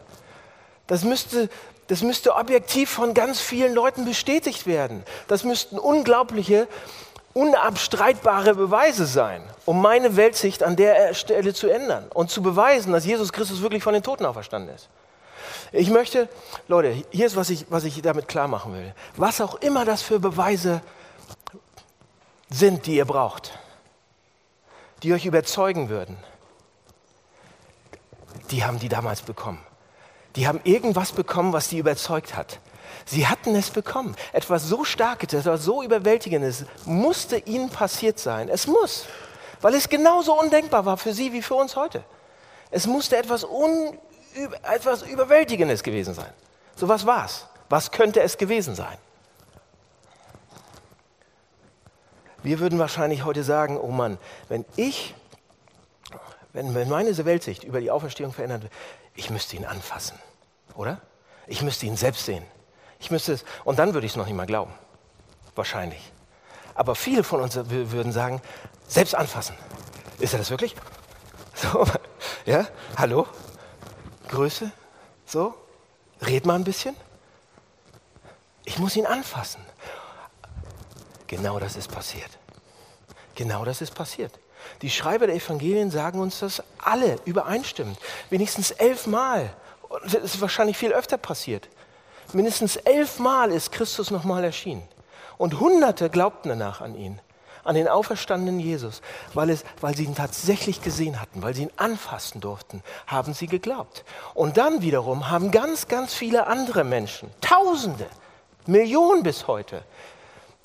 Das 0.87 1.03
müsste, 1.03 1.49
das 1.87 2.01
müsste 2.01 2.35
objektiv 2.35 2.89
von 2.89 3.13
ganz 3.13 3.39
vielen 3.39 3.73
Leuten 3.73 4.05
bestätigt 4.05 4.65
werden. 4.65 5.03
Das 5.27 5.43
müssten 5.43 5.77
unglaubliche, 5.77 6.67
unabstreitbare 7.33 8.55
Beweise 8.55 9.05
sein, 9.05 9.43
um 9.65 9.81
meine 9.81 10.15
Weltsicht 10.15 10.63
an 10.63 10.75
der 10.75 11.13
Stelle 11.13 11.53
zu 11.53 11.69
ändern 11.69 12.07
und 12.13 12.31
zu 12.31 12.41
beweisen, 12.41 12.93
dass 12.93 13.05
Jesus 13.05 13.31
Christus 13.31 13.61
wirklich 13.61 13.83
von 13.83 13.93
den 13.93 14.03
Toten 14.03 14.25
auferstanden 14.25 14.73
ist. 14.73 14.89
Ich 15.71 15.89
möchte, 15.89 16.29
Leute, 16.67 16.95
hier 17.11 17.25
ist, 17.25 17.35
was 17.35 17.49
ich, 17.49 17.65
was 17.69 17.83
ich 17.83 18.01
damit 18.01 18.27
klar 18.27 18.47
machen 18.47 18.73
will. 18.73 18.93
Was 19.15 19.41
auch 19.41 19.55
immer 19.55 19.85
das 19.85 20.01
für 20.01 20.19
Beweise 20.19 20.81
sind, 22.49 22.85
die 22.85 22.95
ihr 22.95 23.05
braucht, 23.05 23.57
die 25.03 25.13
euch 25.13 25.25
überzeugen 25.25 25.89
würden, 25.89 26.17
die 28.51 28.63
haben 28.63 28.79
die 28.79 28.89
damals 28.89 29.21
bekommen. 29.21 29.61
Die 30.35 30.47
haben 30.47 30.61
irgendwas 30.63 31.11
bekommen, 31.11 31.53
was 31.53 31.69
sie 31.69 31.79
überzeugt 31.79 32.35
hat. 32.35 32.59
Sie 33.05 33.27
hatten 33.27 33.55
es 33.55 33.69
bekommen. 33.69 34.15
Etwas 34.33 34.63
so 34.63 34.83
Starkes, 34.83 35.33
etwas 35.33 35.63
so 35.63 35.81
Überwältigendes 35.81 36.65
musste 36.85 37.37
ihnen 37.37 37.69
passiert 37.69 38.19
sein. 38.19 38.49
Es 38.49 38.67
muss, 38.67 39.05
weil 39.61 39.73
es 39.73 39.89
genauso 39.89 40.37
undenkbar 40.39 40.85
war 40.85 40.97
für 40.97 41.13
sie 41.13 41.33
wie 41.33 41.41
für 41.41 41.55
uns 41.55 41.75
heute. 41.75 42.03
Es 42.69 42.85
musste 42.85 43.17
etwas, 43.17 43.43
un, 43.43 43.97
etwas 44.63 45.03
Überwältigendes 45.03 45.83
gewesen 45.83 46.13
sein. 46.13 46.31
So 46.75 46.87
was 46.87 47.05
war's. 47.05 47.47
Was 47.69 47.91
könnte 47.91 48.21
es 48.21 48.37
gewesen 48.37 48.75
sein? 48.75 48.97
Wir 52.43 52.59
würden 52.59 52.79
wahrscheinlich 52.79 53.25
heute 53.25 53.43
sagen, 53.43 53.77
oh 53.77 53.87
Mann, 53.91 54.17
wenn 54.47 54.63
ich, 54.75 55.15
wenn 56.53 56.71
meine 56.87 57.25
Weltsicht 57.25 57.63
über 57.63 57.81
die 57.81 57.91
Auferstehung 57.91 58.31
verändert 58.31 58.63
wird, 58.63 58.73
ich 59.17 59.29
müsste 59.29 59.57
ihn 59.57 59.65
anfassen 59.65 60.17
oder? 60.77 61.01
Ich 61.47 61.61
müsste 61.61 61.85
ihn 61.85 61.97
selbst 61.97 62.25
sehen. 62.25 62.45
Ich 62.99 63.11
müsste 63.11 63.33
es, 63.33 63.45
und 63.63 63.79
dann 63.79 63.93
würde 63.93 64.05
ich 64.05 64.13
es 64.13 64.15
noch 64.15 64.25
nicht 64.25 64.35
mal 64.35 64.45
glauben. 64.45 64.73
Wahrscheinlich. 65.55 66.11
Aber 66.75 66.95
viele 66.95 67.23
von 67.23 67.41
uns 67.41 67.55
würden 67.55 68.11
sagen, 68.11 68.41
selbst 68.87 69.15
anfassen. 69.15 69.55
Ist 70.19 70.33
er 70.33 70.39
das 70.39 70.49
wirklich? 70.49 70.75
So, 71.59 71.87
ja, 72.45 72.67
hallo? 72.97 73.25
Größe? 74.27 74.71
So? 75.25 75.55
Red 76.21 76.45
mal 76.45 76.53
ein 76.53 76.63
bisschen. 76.63 76.95
Ich 78.63 78.77
muss 78.77 78.95
ihn 78.95 79.07
anfassen. 79.07 79.65
Genau 81.25 81.57
das 81.57 81.75
ist 81.75 81.91
passiert. 81.91 82.29
Genau 83.33 83.65
das 83.65 83.81
ist 83.81 83.95
passiert. 83.95 84.39
Die 84.81 84.89
Schreiber 84.89 85.27
der 85.27 85.35
Evangelien 85.35 85.91
sagen 85.91 86.19
uns 86.19 86.39
das 86.39 86.63
alle 86.77 87.17
übereinstimmend. 87.25 87.97
Wenigstens 88.29 88.71
elfmal 88.71 89.49
das 90.03 90.15
ist 90.15 90.41
wahrscheinlich 90.41 90.77
viel 90.77 90.93
öfter 90.93 91.17
passiert. 91.17 91.69
Mindestens 92.33 92.75
elfmal 92.75 93.51
ist 93.51 93.71
Christus 93.71 94.11
nochmal 94.11 94.43
erschienen. 94.43 94.87
Und 95.37 95.59
Hunderte 95.59 96.09
glaubten 96.09 96.49
danach 96.49 96.81
an 96.81 96.95
ihn, 96.95 97.21
an 97.63 97.75
den 97.75 97.87
auferstandenen 97.87 98.59
Jesus, 98.59 99.01
weil, 99.33 99.49
es, 99.49 99.63
weil 99.81 99.95
sie 99.95 100.05
ihn 100.05 100.15
tatsächlich 100.15 100.81
gesehen 100.81 101.21
hatten, 101.21 101.41
weil 101.41 101.53
sie 101.53 101.63
ihn 101.63 101.71
anfassen 101.77 102.41
durften, 102.41 102.83
haben 103.05 103.33
sie 103.33 103.47
geglaubt. 103.47 104.03
Und 104.33 104.57
dann 104.57 104.81
wiederum 104.81 105.29
haben 105.29 105.51
ganz, 105.51 105.87
ganz 105.87 106.13
viele 106.13 106.47
andere 106.47 106.83
Menschen, 106.83 107.29
Tausende, 107.39 108.07
Millionen 108.65 109.23
bis 109.23 109.47
heute, 109.47 109.83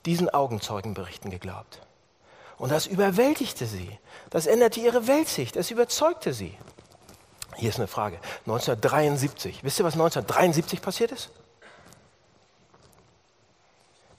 diesen 0.04 0.30
Augenzeugenberichten 0.30 1.30
geglaubt. 1.30 1.80
Und 2.62 2.70
das 2.70 2.86
überwältigte 2.86 3.66
sie. 3.66 3.98
Das 4.30 4.46
änderte 4.46 4.78
ihre 4.78 5.08
Weltsicht. 5.08 5.56
Es 5.56 5.72
überzeugte 5.72 6.32
sie. 6.32 6.56
Hier 7.56 7.70
ist 7.70 7.78
eine 7.78 7.88
Frage. 7.88 8.20
1973. 8.46 9.64
Wisst 9.64 9.80
ihr, 9.80 9.84
was 9.84 9.94
1973 9.94 10.80
passiert 10.80 11.10
ist? 11.10 11.30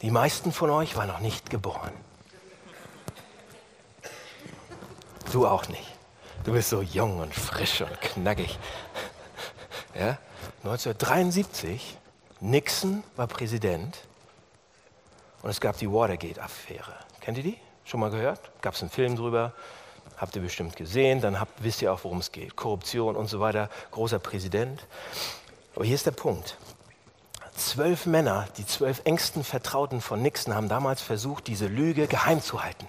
Die 0.01 0.11
meisten 0.11 0.51
von 0.51 0.71
euch 0.71 0.97
waren 0.97 1.07
noch 1.07 1.21
nicht 1.21 1.49
geboren. 1.49 1.93
Du 5.31 5.47
auch 5.47 5.69
nicht. 5.69 5.97
Du 6.43 6.51
bist 6.51 6.67
so 6.67 6.81
jung 6.81 7.19
und 7.19 7.33
frisch 7.33 7.79
und 7.79 8.01
knackig. 8.01 8.59
Ja? 9.95 10.17
1973, 10.65 11.97
Nixon 12.41 13.05
war 13.15 13.27
Präsident 13.27 13.99
und 15.43 15.49
es 15.49 15.61
gab 15.61 15.77
die 15.77 15.89
Watergate-Affäre. 15.89 16.93
Kennt 17.21 17.37
ihr 17.37 17.43
die? 17.45 17.62
Schon 17.85 17.99
mal 17.99 18.11
gehört? 18.11 18.39
Gab 18.61 18.75
es 18.75 18.81
einen 18.81 18.91
Film 18.91 19.15
drüber? 19.15 19.53
habt 20.17 20.35
ihr 20.35 20.41
bestimmt 20.41 20.75
gesehen, 20.75 21.21
dann 21.21 21.39
habt, 21.39 21.63
wisst 21.63 21.81
ihr 21.81 21.91
auch, 21.91 22.03
worum 22.03 22.19
es 22.19 22.31
geht. 22.31 22.55
Korruption 22.55 23.15
und 23.15 23.27
so 23.27 23.39
weiter, 23.39 23.69
großer 23.91 24.19
Präsident. 24.19 24.85
Aber 25.75 25.85
hier 25.85 25.95
ist 25.95 26.05
der 26.05 26.11
Punkt. 26.11 26.57
Zwölf 27.55 28.05
Männer, 28.05 28.47
die 28.57 28.65
zwölf 28.65 29.01
engsten 29.03 29.43
Vertrauten 29.43 30.01
von 30.01 30.21
Nixon, 30.21 30.55
haben 30.55 30.69
damals 30.69 31.01
versucht, 31.01 31.47
diese 31.47 31.67
Lüge 31.67 32.07
geheim 32.07 32.41
zu 32.41 32.63
halten. 32.63 32.87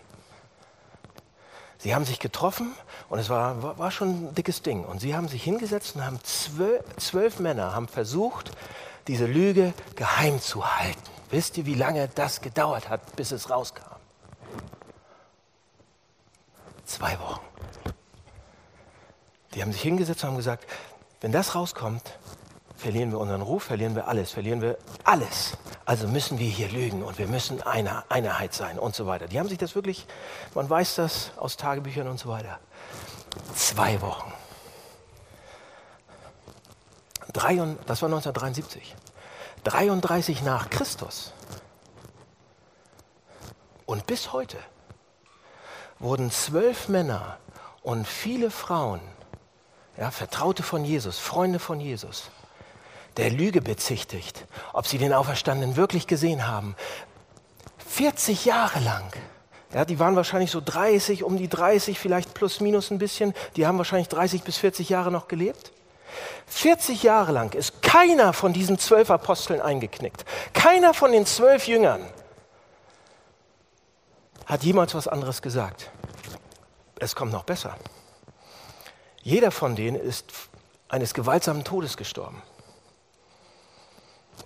Sie 1.78 1.94
haben 1.94 2.04
sich 2.04 2.18
getroffen 2.18 2.72
und 3.10 3.18
es 3.18 3.28
war, 3.28 3.78
war, 3.78 3.90
schon 3.90 4.28
ein 4.28 4.34
dickes 4.34 4.62
Ding. 4.62 4.84
Und 4.84 5.00
sie 5.00 5.14
haben 5.14 5.28
sich 5.28 5.42
hingesetzt 5.42 5.96
und 5.96 6.04
haben 6.04 6.18
zwölf, 6.22 6.82
zwölf 6.96 7.40
Männer 7.40 7.74
haben 7.74 7.88
versucht, 7.88 8.52
diese 9.06 9.26
Lüge 9.26 9.74
geheim 9.96 10.40
zu 10.40 10.64
halten. 10.64 11.02
Wisst 11.30 11.58
ihr, 11.58 11.66
wie 11.66 11.74
lange 11.74 12.08
das 12.14 12.40
gedauert 12.40 12.88
hat, 12.88 13.16
bis 13.16 13.32
es 13.32 13.50
rauskam? 13.50 13.93
Zwei 16.84 17.18
Wochen. 17.18 17.40
Die 19.54 19.62
haben 19.62 19.72
sich 19.72 19.82
hingesetzt 19.82 20.22
und 20.24 20.30
haben 20.30 20.36
gesagt, 20.36 20.66
wenn 21.20 21.32
das 21.32 21.54
rauskommt, 21.54 22.18
verlieren 22.76 23.12
wir 23.12 23.18
unseren 23.18 23.40
Ruf, 23.40 23.64
verlieren 23.64 23.94
wir 23.94 24.08
alles, 24.08 24.32
verlieren 24.32 24.60
wir 24.60 24.76
alles. 25.04 25.56
Also 25.86 26.08
müssen 26.08 26.38
wir 26.38 26.48
hier 26.48 26.68
lügen 26.68 27.02
und 27.02 27.18
wir 27.18 27.28
müssen 27.28 27.62
eine 27.62 28.10
Einheit 28.10 28.52
sein 28.52 28.78
und 28.78 28.94
so 28.94 29.06
weiter. 29.06 29.26
Die 29.26 29.38
haben 29.38 29.48
sich 29.48 29.58
das 29.58 29.74
wirklich, 29.74 30.06
man 30.54 30.68
weiß 30.68 30.96
das 30.96 31.30
aus 31.36 31.56
Tagebüchern 31.56 32.08
und 32.08 32.18
so 32.18 32.28
weiter. 32.28 32.58
Zwei 33.54 34.00
Wochen. 34.00 34.32
Drei 37.32 37.60
und, 37.60 37.78
das 37.86 38.02
war 38.02 38.08
1973. 38.08 38.94
33 39.64 40.42
nach 40.42 40.68
Christus. 40.68 41.32
Und 43.86 44.06
bis 44.06 44.32
heute 44.32 44.58
wurden 46.04 46.30
zwölf 46.30 46.88
Männer 46.88 47.38
und 47.82 48.06
viele 48.06 48.50
Frauen, 48.50 49.00
ja, 49.96 50.10
Vertraute 50.10 50.62
von 50.62 50.84
Jesus, 50.84 51.18
Freunde 51.18 51.58
von 51.58 51.80
Jesus, 51.80 52.30
der 53.16 53.30
Lüge 53.30 53.62
bezichtigt, 53.62 54.44
ob 54.72 54.86
sie 54.86 54.98
den 54.98 55.14
Auferstandenen 55.14 55.76
wirklich 55.76 56.06
gesehen 56.06 56.46
haben. 56.46 56.76
40 57.88 58.44
Jahre 58.44 58.80
lang. 58.80 59.10
Ja, 59.72 59.84
die 59.84 59.98
waren 59.98 60.14
wahrscheinlich 60.14 60.50
so 60.50 60.60
30, 60.64 61.24
um 61.24 61.36
die 61.36 61.48
30, 61.48 61.98
vielleicht 61.98 62.34
plus 62.34 62.60
minus 62.60 62.90
ein 62.90 62.98
bisschen. 62.98 63.34
Die 63.56 63.66
haben 63.66 63.78
wahrscheinlich 63.78 64.08
30 64.08 64.42
bis 64.42 64.58
40 64.58 64.88
Jahre 64.88 65.10
noch 65.10 65.26
gelebt. 65.26 65.72
40 66.46 67.02
Jahre 67.02 67.32
lang 67.32 67.54
ist 67.54 67.82
keiner 67.82 68.32
von 68.32 68.52
diesen 68.52 68.78
zwölf 68.78 69.10
Aposteln 69.10 69.60
eingeknickt. 69.60 70.24
Keiner 70.52 70.92
von 70.92 71.12
den 71.12 71.26
zwölf 71.26 71.66
Jüngern 71.66 72.02
hat 74.46 74.62
jemals 74.62 74.94
was 74.94 75.08
anderes 75.08 75.42
gesagt. 75.42 75.90
Es 76.98 77.14
kommt 77.14 77.32
noch 77.32 77.44
besser. 77.44 77.76
Jeder 79.22 79.50
von 79.50 79.74
denen 79.74 79.96
ist 79.96 80.32
eines 80.88 81.14
gewaltsamen 81.14 81.64
Todes 81.64 81.96
gestorben 81.96 82.42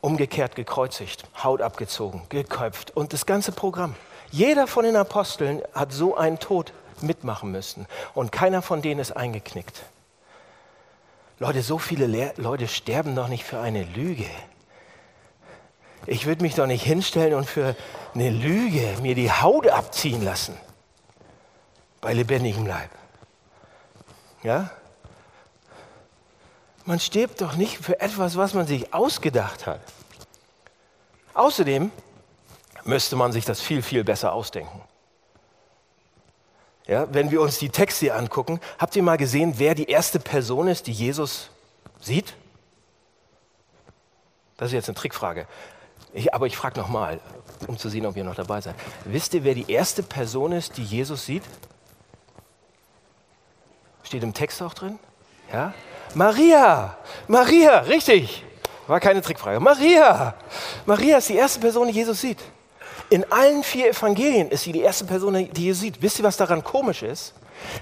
umgekehrt 0.01 0.55
gekreuzigt, 0.57 1.25
Haut 1.43 1.63
abgezogen, 1.63 2.23
geköpft 2.29 2.97
und 2.97 3.13
das 3.13 3.27
ganze 3.27 3.53
Programm. 3.53 3.95
Jeder 4.31 4.67
von 4.67 4.85
den 4.85 4.97
Aposteln 4.97 5.63
hat 5.73 5.93
so 5.93 6.17
einen 6.17 6.39
Tod 6.39 6.73
mitmachen 7.01 7.51
müssen 7.51 7.87
und 8.15 8.33
keiner 8.33 8.63
von 8.63 8.83
denen 8.83 9.01
ist 9.01 9.17
eingeknickt. 9.17 9.85
Leute, 11.39 11.63
so 11.63 11.79
viele 11.79 12.07
Le 12.07 12.33
Leute 12.37 12.69
sterben 12.69 13.15
doch 13.15 13.29
nicht 13.29 13.45
für 13.45 13.61
eine 13.61 13.85
Lüge. 13.85 14.27
Ich 16.07 16.27
würde 16.27 16.43
mich 16.43 16.55
doch 16.55 16.67
nicht 16.67 16.85
hinstellen 16.85 17.35
und 17.35 17.45
für 17.49 17.77
eine 18.15 18.31
Lüge 18.31 18.97
mir 19.03 19.15
die 19.15 19.31
Haut 19.31 19.69
abziehen 19.69 20.23
lassen. 20.23 20.57
Bei 22.01 22.13
lebendigem 22.13 22.67
Leib. 22.67 22.91
Ja? 24.43 24.71
Man 26.85 27.01
stirbt 27.01 27.41
doch 27.41 27.57
nicht 27.57 27.79
für 27.79 28.01
etwas, 28.01 28.37
was 28.37 28.55
man 28.55 28.67
sich 28.67 28.95
ausgedacht 28.95 29.67
hat. 29.67 29.81
Außerdem 31.35 31.91
müsste 32.85 33.17
man 33.17 33.33
sich 33.33 33.45
das 33.45 33.61
viel, 33.61 33.83
viel 33.83 34.05
besser 34.05 34.33
ausdenken. 34.33 34.81
Ja, 36.87 37.13
wenn 37.13 37.31
wir 37.31 37.43
uns 37.43 37.59
die 37.59 37.69
Texte 37.69 38.15
angucken, 38.15 38.61
habt 38.79 38.97
ihr 38.97 39.03
mal 39.03 39.19
gesehen, 39.19 39.55
wer 39.59 39.75
die 39.75 39.85
erste 39.85 40.19
Person 40.19 40.69
ist, 40.69 40.87
die 40.87 40.93
Jesus 40.93 41.51
sieht? 42.01 42.35
Das 44.57 44.69
ist 44.69 44.73
jetzt 44.73 44.89
eine 44.89 44.97
Trickfrage. 44.97 45.47
Ich, 46.13 46.33
aber 46.35 46.47
ich 46.47 46.57
frage 46.57 46.79
nochmal, 46.79 47.21
um 47.67 47.77
zu 47.77 47.89
sehen, 47.89 48.07
ob 48.07 48.17
ihr 48.17 48.25
noch 48.25 48.35
dabei 48.35 48.61
seid. 48.61 48.75
Wisst 49.05 49.35
ihr, 49.35 49.45
wer 49.45 49.55
die 49.55 49.71
erste 49.71 50.03
Person 50.03 50.53
ist, 50.53 50.77
die 50.77 50.85
Jesus 50.85 51.27
sieht? 51.27 51.43
Steht 54.03 54.23
im 54.23 54.33
Text 54.33 54.63
auch 54.63 54.75
drin? 54.75 54.99
Ja? 55.53 55.75
Maria, 56.15 56.97
Maria, 57.27 57.81
richtig. 57.81 58.45
War 58.87 59.01
keine 59.01 59.21
Trickfrage. 59.21 59.61
Maria, 59.61 60.35
Maria 60.87 61.19
ist 61.19 61.29
die 61.29 61.37
erste 61.37 61.61
Person, 61.61 61.89
die 61.89 61.95
Jesus 61.95 62.21
sieht. 62.23 62.39
In 63.11 63.31
allen 63.31 63.63
vier 63.63 63.91
Evangelien 63.91 64.51
ist 64.51 64.63
sie 64.63 64.73
die 64.73 64.81
erste 64.81 65.05
Person, 65.05 65.35
die 65.53 65.65
Jesus 65.65 65.83
sieht. 65.83 66.01
Wisst 66.01 66.19
ihr, 66.19 66.25
was 66.25 66.39
daran 66.39 66.65
komisch 66.65 67.03
ist? 67.03 67.35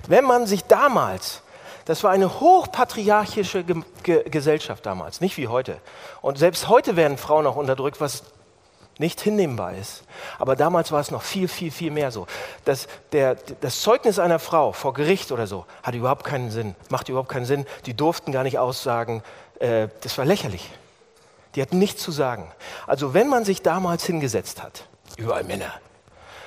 Wenn 0.09 0.25
man 0.25 0.47
sich 0.47 0.65
damals, 0.65 1.43
das 1.87 2.05
war 2.05 2.11
eine 2.11 2.40
hochpatriarchische 2.40 3.64
Ge 3.64 3.83
Ge 4.03 4.29
Gesellschaft 4.29 4.85
damals, 4.85 5.20
nicht 5.20 5.37
wie 5.38 5.49
heute. 5.49 5.79
Und 6.20 6.37
selbst 6.37 6.68
heute 6.68 6.96
werden 6.96 7.16
Frauen 7.16 7.46
auch 7.46 7.57
unterdrückt, 7.57 8.01
was 8.01 8.25
nicht 8.99 9.20
hinnehmbar 9.20 9.75
ist. 9.75 10.05
Aber 10.38 10.57
damals 10.57 10.90
war 10.90 11.01
es 11.01 11.11
noch 11.11 11.22
viel, 11.22 11.49
viel, 11.49 11.70
viel 11.70 11.90
mehr 11.90 12.11
so. 12.11 12.27
Das, 12.64 12.88
der, 13.12 13.37
das 13.61 13.81
Zeugnis 13.81 14.18
einer 14.18 14.38
Frau 14.38 14.72
vor 14.72 14.94
Gericht 14.94 15.33
oder 15.33 15.46
so 15.46 15.66
hat 15.83 15.94
überhaupt 15.94 16.25
keinen 16.25 16.51
Sinn, 16.51 16.75
macht 16.88 17.09
überhaupt 17.09 17.29
keinen 17.29 17.44
Sinn. 17.44 17.66
Die 17.85 17.94
durften 17.94 18.33
gar 18.33 18.42
nicht 18.42 18.59
aussagen, 18.59 19.22
äh, 19.61 19.88
das 20.03 20.16
war 20.18 20.25
lächerlich. 20.25 20.70
Die 21.55 21.62
hatten 21.62 21.79
nichts 21.79 22.03
zu 22.03 22.11
sagen. 22.11 22.51
Also 22.87 23.14
wenn 23.14 23.29
man 23.29 23.44
sich 23.44 23.62
damals 23.62 24.05
hingesetzt 24.05 24.62
hat, 24.62 24.87
überall 25.16 25.44
Männer, 25.44 25.72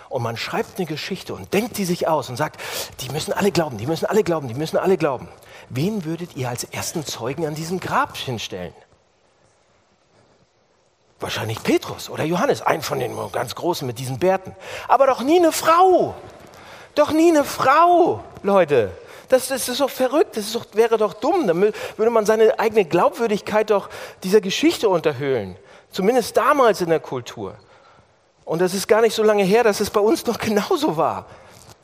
und 0.10 0.24
man 0.24 0.38
schreibt 0.38 0.78
eine 0.78 0.86
Geschichte 0.86 1.34
und 1.34 1.54
denkt 1.54 1.78
die 1.78 1.86
sich 1.86 2.08
aus 2.08 2.30
und 2.30 2.36
sagt, 2.36 2.60
die 3.02 3.10
müssen 3.10 3.32
alle 3.32 3.52
glauben, 3.52 3.78
die 3.78 3.88
müssen 3.88 4.06
alle 4.06 4.24
glauben, 4.24 4.48
die 4.48 4.56
müssen 4.56 4.78
alle 4.78 4.98
glauben. 4.98 5.28
Wen 5.70 6.04
würdet 6.04 6.36
ihr 6.36 6.50
als 6.50 6.64
ersten 6.64 7.06
Zeugen 7.06 7.46
an 7.46 7.56
diesem 7.56 7.80
Grab 7.80 8.18
hinstellen? 8.18 8.74
Wahrscheinlich 11.20 11.62
Petrus 11.64 12.10
oder 12.10 12.24
Johannes, 12.24 12.62
ein 12.62 12.82
von 12.82 13.00
den 13.00 13.16
ganz 13.32 13.54
Großen 13.54 13.86
mit 13.86 14.00
diesen 14.00 14.20
Bärten. 14.20 14.56
Aber 14.88 15.06
doch 15.06 15.22
nie 15.22 15.38
eine 15.38 15.52
Frau. 15.52 16.16
Doch 16.96 17.12
nie 17.12 17.30
eine 17.30 17.44
Frau, 17.44 18.24
Leute. 18.42 18.92
Das, 19.28 19.50
das 19.50 19.70
ist 19.70 19.80
doch 19.80 19.90
verrückt, 19.90 20.38
das 20.38 20.52
doch, 20.54 20.66
wäre 20.74 20.98
doch 20.98 21.14
dumm. 21.14 21.46
Dann 21.46 21.62
würde 21.62 22.10
man 22.10 22.26
seine 22.26 22.58
eigene 22.58 22.86
Glaubwürdigkeit 22.86 23.70
doch 23.70 23.90
dieser 24.24 24.42
Geschichte 24.42 24.90
unterhöhlen. 24.90 25.56
Zumindest 25.92 26.36
damals 26.36 26.82
in 26.82 26.90
der 26.90 27.00
Kultur. 27.00 27.56
Und 28.50 28.62
das 28.62 28.74
ist 28.74 28.88
gar 28.88 29.02
nicht 29.02 29.14
so 29.14 29.22
lange 29.22 29.44
her, 29.44 29.64
dass 29.64 29.80
es 29.80 29.92
bei 29.92 30.00
uns 30.00 30.26
noch 30.26 30.40
genauso 30.40 30.98
war. 30.98 31.28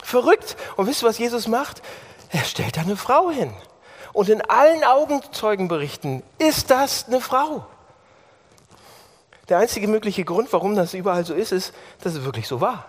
Verrückt. 0.03 0.57
Und 0.75 0.87
wisst 0.87 1.03
ihr, 1.03 1.07
was 1.07 1.19
Jesus 1.19 1.47
macht? 1.47 1.83
Er 2.31 2.43
stellt 2.43 2.75
da 2.75 2.81
eine 2.81 2.97
Frau 2.97 3.29
hin. 3.29 3.53
Und 4.13 4.29
in 4.29 4.41
allen 4.41 4.83
Augenzeugenberichten 4.83 6.23
ist 6.39 6.71
das 6.71 7.05
eine 7.05 7.21
Frau. 7.21 7.67
Der 9.47 9.59
einzige 9.59 9.87
mögliche 9.87 10.25
Grund, 10.25 10.51
warum 10.53 10.75
das 10.75 10.95
überall 10.95 11.23
so 11.23 11.35
ist, 11.35 11.51
ist, 11.51 11.71
dass 12.01 12.15
es 12.15 12.25
wirklich 12.25 12.47
so 12.47 12.61
war. 12.61 12.85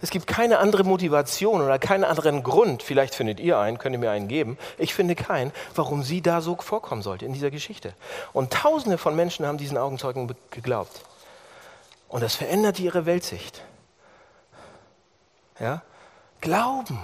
Es 0.00 0.10
gibt 0.10 0.28
keine 0.28 0.58
andere 0.60 0.84
Motivation 0.84 1.62
oder 1.62 1.80
keinen 1.80 2.04
anderen 2.04 2.44
Grund, 2.44 2.84
vielleicht 2.84 3.16
findet 3.16 3.40
ihr 3.40 3.58
einen, 3.58 3.78
könnt 3.78 3.94
ihr 3.94 3.98
mir 3.98 4.12
einen 4.12 4.28
geben, 4.28 4.56
ich 4.78 4.94
finde 4.94 5.16
keinen, 5.16 5.52
warum 5.74 6.04
sie 6.04 6.22
da 6.22 6.40
so 6.40 6.54
vorkommen 6.54 7.02
sollte 7.02 7.24
in 7.24 7.32
dieser 7.32 7.50
Geschichte. 7.50 7.94
Und 8.32 8.52
tausende 8.52 8.98
von 8.98 9.16
Menschen 9.16 9.46
haben 9.46 9.58
diesen 9.58 9.78
Augenzeugen 9.78 10.32
geglaubt. 10.50 11.02
Und 12.08 12.22
das 12.22 12.34
veränderte 12.34 12.82
ihre 12.82 13.06
Weltsicht. 13.06 13.62
Ja? 15.58 15.82
Glauben. 16.40 16.98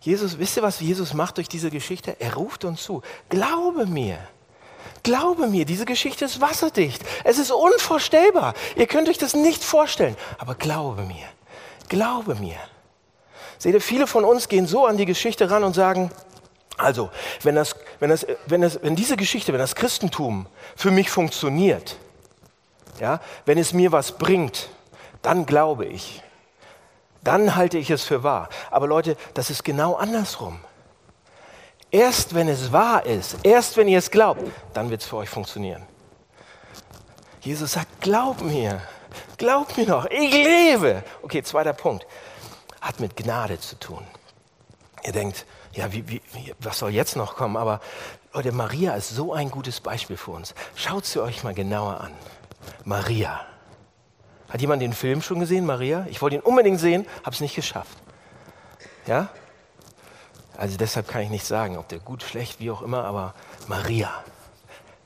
Jesus, 0.00 0.38
wisst 0.38 0.56
ihr, 0.56 0.62
was 0.62 0.80
Jesus 0.80 1.12
macht 1.12 1.36
durch 1.36 1.48
diese 1.48 1.70
Geschichte? 1.70 2.16
Er 2.20 2.34
ruft 2.34 2.64
uns 2.64 2.82
zu. 2.82 3.02
Glaube 3.28 3.86
mir. 3.86 4.18
Glaube 5.02 5.46
mir, 5.46 5.64
diese 5.64 5.84
Geschichte 5.84 6.24
ist 6.24 6.40
wasserdicht. 6.40 7.02
Es 7.24 7.38
ist 7.38 7.50
unvorstellbar. 7.50 8.54
Ihr 8.76 8.86
könnt 8.86 9.08
euch 9.08 9.18
das 9.18 9.34
nicht 9.34 9.64
vorstellen. 9.64 10.16
Aber 10.38 10.54
glaube 10.54 11.02
mir, 11.02 11.26
glaube 11.88 12.34
mir. 12.34 12.58
Seht 13.58 13.74
ihr, 13.74 13.80
viele 13.80 14.06
von 14.06 14.24
uns 14.24 14.48
gehen 14.48 14.66
so 14.66 14.86
an 14.86 14.96
die 14.96 15.06
Geschichte 15.06 15.50
ran 15.50 15.64
und 15.64 15.74
sagen, 15.74 16.10
also, 16.78 17.10
wenn, 17.42 17.54
das, 17.54 17.76
wenn, 17.98 18.08
das, 18.08 18.26
wenn, 18.46 18.62
das, 18.62 18.82
wenn 18.82 18.96
diese 18.96 19.16
Geschichte, 19.18 19.52
wenn 19.52 19.58
das 19.58 19.74
Christentum 19.74 20.46
für 20.76 20.90
mich 20.90 21.10
funktioniert, 21.10 21.96
ja, 23.00 23.20
wenn 23.46 23.58
es 23.58 23.72
mir 23.72 23.92
was 23.92 24.12
bringt, 24.12 24.68
dann 25.22 25.46
glaube 25.46 25.86
ich. 25.86 26.22
Dann 27.22 27.56
halte 27.56 27.78
ich 27.78 27.90
es 27.90 28.04
für 28.04 28.22
wahr. 28.22 28.48
Aber 28.70 28.86
Leute, 28.86 29.16
das 29.34 29.50
ist 29.50 29.64
genau 29.64 29.94
andersrum. 29.94 30.60
Erst 31.90 32.34
wenn 32.34 32.48
es 32.48 32.72
wahr 32.72 33.04
ist, 33.04 33.36
erst 33.42 33.76
wenn 33.76 33.88
ihr 33.88 33.98
es 33.98 34.10
glaubt, 34.10 34.42
dann 34.74 34.90
wird 34.90 35.02
es 35.02 35.08
für 35.08 35.16
euch 35.16 35.28
funktionieren. 35.28 35.82
Jesus 37.40 37.72
sagt, 37.72 38.00
glaub 38.00 38.42
mir, 38.42 38.80
glaub 39.38 39.76
mir 39.76 39.86
noch, 39.86 40.06
ich 40.06 40.32
lebe. 40.32 41.02
Okay, 41.22 41.42
zweiter 41.42 41.72
Punkt, 41.72 42.06
hat 42.80 43.00
mit 43.00 43.16
Gnade 43.16 43.58
zu 43.58 43.78
tun. 43.78 44.06
Ihr 45.02 45.12
denkt, 45.12 45.46
ja, 45.72 45.92
wie, 45.92 46.06
wie, 46.08 46.22
was 46.58 46.78
soll 46.78 46.90
jetzt 46.90 47.16
noch 47.16 47.36
kommen? 47.36 47.56
Aber 47.56 47.80
Leute, 48.32 48.52
Maria 48.52 48.94
ist 48.94 49.10
so 49.10 49.32
ein 49.32 49.50
gutes 49.50 49.80
Beispiel 49.80 50.16
für 50.16 50.32
uns. 50.32 50.54
Schaut 50.74 51.06
sie 51.06 51.20
euch 51.20 51.42
mal 51.42 51.54
genauer 51.54 52.00
an. 52.00 52.12
Maria. 52.84 53.40
Hat 54.48 54.60
jemand 54.60 54.82
den 54.82 54.92
Film 54.92 55.22
schon 55.22 55.38
gesehen, 55.40 55.64
Maria? 55.64 56.06
Ich 56.10 56.20
wollte 56.20 56.36
ihn 56.36 56.42
unbedingt 56.42 56.80
sehen, 56.80 57.06
habe 57.22 57.34
es 57.34 57.40
nicht 57.40 57.54
geschafft. 57.54 57.96
Ja? 59.06 59.28
Also 60.56 60.76
deshalb 60.76 61.08
kann 61.08 61.22
ich 61.22 61.30
nicht 61.30 61.46
sagen, 61.46 61.78
ob 61.78 61.88
der 61.88 62.00
gut, 62.00 62.22
schlecht, 62.22 62.60
wie 62.60 62.70
auch 62.70 62.82
immer, 62.82 63.04
aber 63.04 63.34
Maria. 63.68 64.10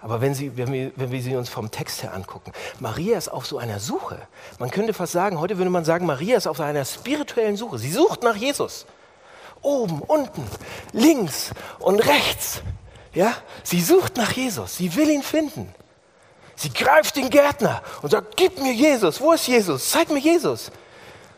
Aber 0.01 0.21
wenn, 0.21 0.35
sie, 0.35 0.57
wenn, 0.57 0.73
wir, 0.73 0.93
wenn 0.97 1.13
wir 1.13 1.23
sie 1.23 1.37
uns 1.37 1.49
vom 1.49 1.71
Text 1.71 2.03
her 2.03 2.13
angucken, 2.13 2.53
Maria 2.81 3.17
ist 3.17 3.29
auf 3.29 3.47
so 3.47 3.59
einer 3.59 3.81
Suche. 3.81 4.19
Man 4.59 4.71
könnte 4.71 4.93
fast 4.93 5.13
sagen, 5.13 5.39
heute 5.41 5.57
würde 5.57 5.71
man 5.71 5.85
sagen, 5.85 6.07
Maria 6.07 6.37
ist 6.37 6.47
auf 6.47 6.61
einer 6.61 6.85
spirituellen 6.85 7.57
Suche. 7.57 7.79
Sie 7.79 7.91
sucht 7.91 8.23
nach 8.23 8.37
Jesus. 8.37 8.85
Oben, 9.63 10.01
unten, 10.01 10.47
links 10.93 11.53
und 11.79 12.01
rechts. 12.01 12.63
Ja? 13.15 13.35
Sie 13.63 13.81
sucht 13.81 14.17
nach 14.17 14.33
Jesus. 14.33 14.77
Sie 14.77 14.95
will 14.97 15.09
ihn 15.09 15.23
finden. 15.23 15.75
Sie 16.57 16.73
greift 16.73 17.17
den 17.17 17.31
Gärtner 17.31 17.83
und 18.03 18.11
sagt, 18.11 18.37
gib 18.37 18.61
mir 18.61 18.73
Jesus. 18.73 19.21
Wo 19.21 19.33
ist 19.33 19.47
Jesus? 19.47 19.91
Zeig 19.91 20.11
mir 20.11 20.21
Jesus. 20.21 20.71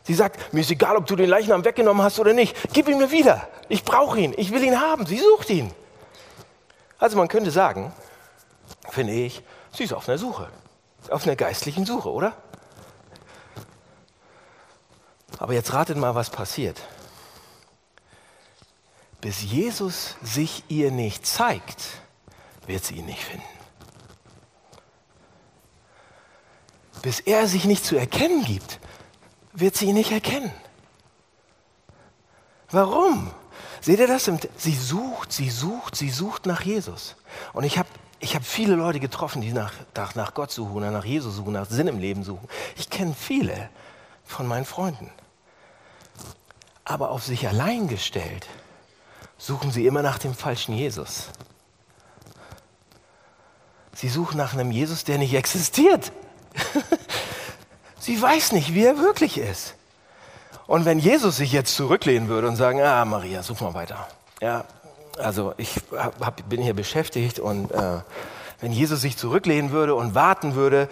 Sie 0.02 0.14
sagt, 0.14 0.52
mir 0.52 0.60
ist 0.60 0.70
egal, 0.70 0.96
ob 0.96 1.06
du 1.06 1.16
den 1.16 1.28
Leichnam 1.28 1.64
weggenommen 1.64 2.02
hast 2.02 2.18
oder 2.18 2.32
nicht. 2.32 2.56
Gib 2.72 2.88
ihn 2.88 2.98
mir 2.98 3.10
wieder. 3.10 3.48
Ich 3.68 3.82
brauche 3.82 4.20
ihn. 4.20 4.34
Ich 4.36 4.52
will 4.52 4.62
ihn 4.62 4.80
haben. 4.80 5.06
Sie 5.06 5.18
sucht 5.18 5.50
ihn. 5.50 5.72
Also 6.98 7.16
man 7.16 7.28
könnte 7.28 7.50
sagen, 7.50 7.92
finde 8.88 9.12
ich, 9.12 9.42
sie 9.72 9.84
ist 9.84 9.92
auf 9.92 10.08
einer 10.08 10.18
Suche. 10.18 10.48
Auf 11.10 11.24
einer 11.24 11.36
geistlichen 11.36 11.86
Suche, 11.86 12.10
oder? 12.10 12.34
Aber 15.38 15.52
jetzt 15.52 15.72
ratet 15.72 15.96
mal, 15.96 16.14
was 16.14 16.30
passiert. 16.30 16.80
Bis 19.20 19.42
Jesus 19.42 20.16
sich 20.22 20.64
ihr 20.68 20.90
nicht 20.90 21.26
zeigt, 21.26 21.82
wird 22.66 22.84
sie 22.84 22.96
ihn 22.96 23.06
nicht 23.06 23.22
finden. 23.22 23.55
Bis 27.02 27.20
er 27.20 27.46
sich 27.46 27.64
nicht 27.64 27.84
zu 27.84 27.96
erkennen 27.96 28.44
gibt, 28.44 28.80
wird 29.52 29.76
sie 29.76 29.86
ihn 29.86 29.94
nicht 29.94 30.12
erkennen. 30.12 30.50
Warum? 32.70 33.30
Seht 33.80 34.00
ihr 34.00 34.08
das? 34.08 34.30
Sie 34.56 34.74
sucht, 34.74 35.32
sie 35.32 35.50
sucht, 35.50 35.96
sie 35.96 36.10
sucht 36.10 36.46
nach 36.46 36.62
Jesus. 36.62 37.16
Und 37.52 37.64
ich 37.64 37.78
habe 37.78 37.88
ich 38.18 38.34
hab 38.34 38.44
viele 38.44 38.74
Leute 38.74 38.98
getroffen, 38.98 39.42
die 39.42 39.52
nach, 39.52 39.72
nach, 39.94 40.14
nach 40.14 40.34
Gott 40.34 40.50
suchen, 40.50 40.80
nach 40.80 41.04
Jesus 41.04 41.36
suchen, 41.36 41.52
nach 41.52 41.68
Sinn 41.68 41.86
im 41.86 41.98
Leben 41.98 42.24
suchen. 42.24 42.48
Ich 42.76 42.88
kenne 42.90 43.14
viele 43.14 43.68
von 44.24 44.46
meinen 44.46 44.64
Freunden. 44.64 45.10
Aber 46.84 47.10
auf 47.10 47.24
sich 47.24 47.46
allein 47.46 47.88
gestellt, 47.88 48.46
suchen 49.38 49.70
sie 49.70 49.86
immer 49.86 50.02
nach 50.02 50.18
dem 50.18 50.34
falschen 50.34 50.74
Jesus. 50.74 51.28
Sie 53.94 54.08
suchen 54.08 54.36
nach 54.36 54.54
einem 54.54 54.70
Jesus, 54.70 55.04
der 55.04 55.18
nicht 55.18 55.34
existiert. 55.34 56.12
Sie 57.98 58.20
weiß 58.20 58.52
nicht, 58.52 58.74
wie 58.74 58.84
er 58.84 58.98
wirklich 58.98 59.38
ist. 59.38 59.74
Und 60.66 60.84
wenn 60.84 60.98
Jesus 60.98 61.36
sich 61.36 61.52
jetzt 61.52 61.74
zurücklehnen 61.74 62.28
würde 62.28 62.48
und 62.48 62.56
sagen, 62.56 62.80
ah, 62.80 63.04
Maria, 63.04 63.42
such 63.42 63.60
mal 63.60 63.74
weiter. 63.74 64.06
Ja, 64.40 64.64
also 65.18 65.54
ich 65.56 65.76
hab, 65.92 66.48
bin 66.48 66.60
hier 66.60 66.74
beschäftigt 66.74 67.38
und 67.38 67.70
äh, 67.70 68.00
wenn 68.60 68.72
Jesus 68.72 69.00
sich 69.00 69.16
zurücklehnen 69.16 69.70
würde 69.70 69.94
und 69.94 70.14
warten 70.14 70.54
würde, 70.54 70.88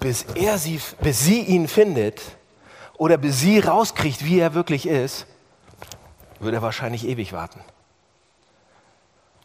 bis, 0.00 0.24
er 0.34 0.58
sie, 0.58 0.80
bis 1.00 1.20
sie 1.20 1.40
ihn 1.40 1.68
findet 1.68 2.20
oder 2.96 3.16
bis 3.16 3.40
sie 3.40 3.58
rauskriegt, 3.58 4.24
wie 4.24 4.38
er 4.38 4.54
wirklich 4.54 4.86
ist, 4.86 5.26
würde 6.40 6.58
er 6.58 6.62
wahrscheinlich 6.62 7.06
ewig 7.06 7.32
warten. 7.32 7.60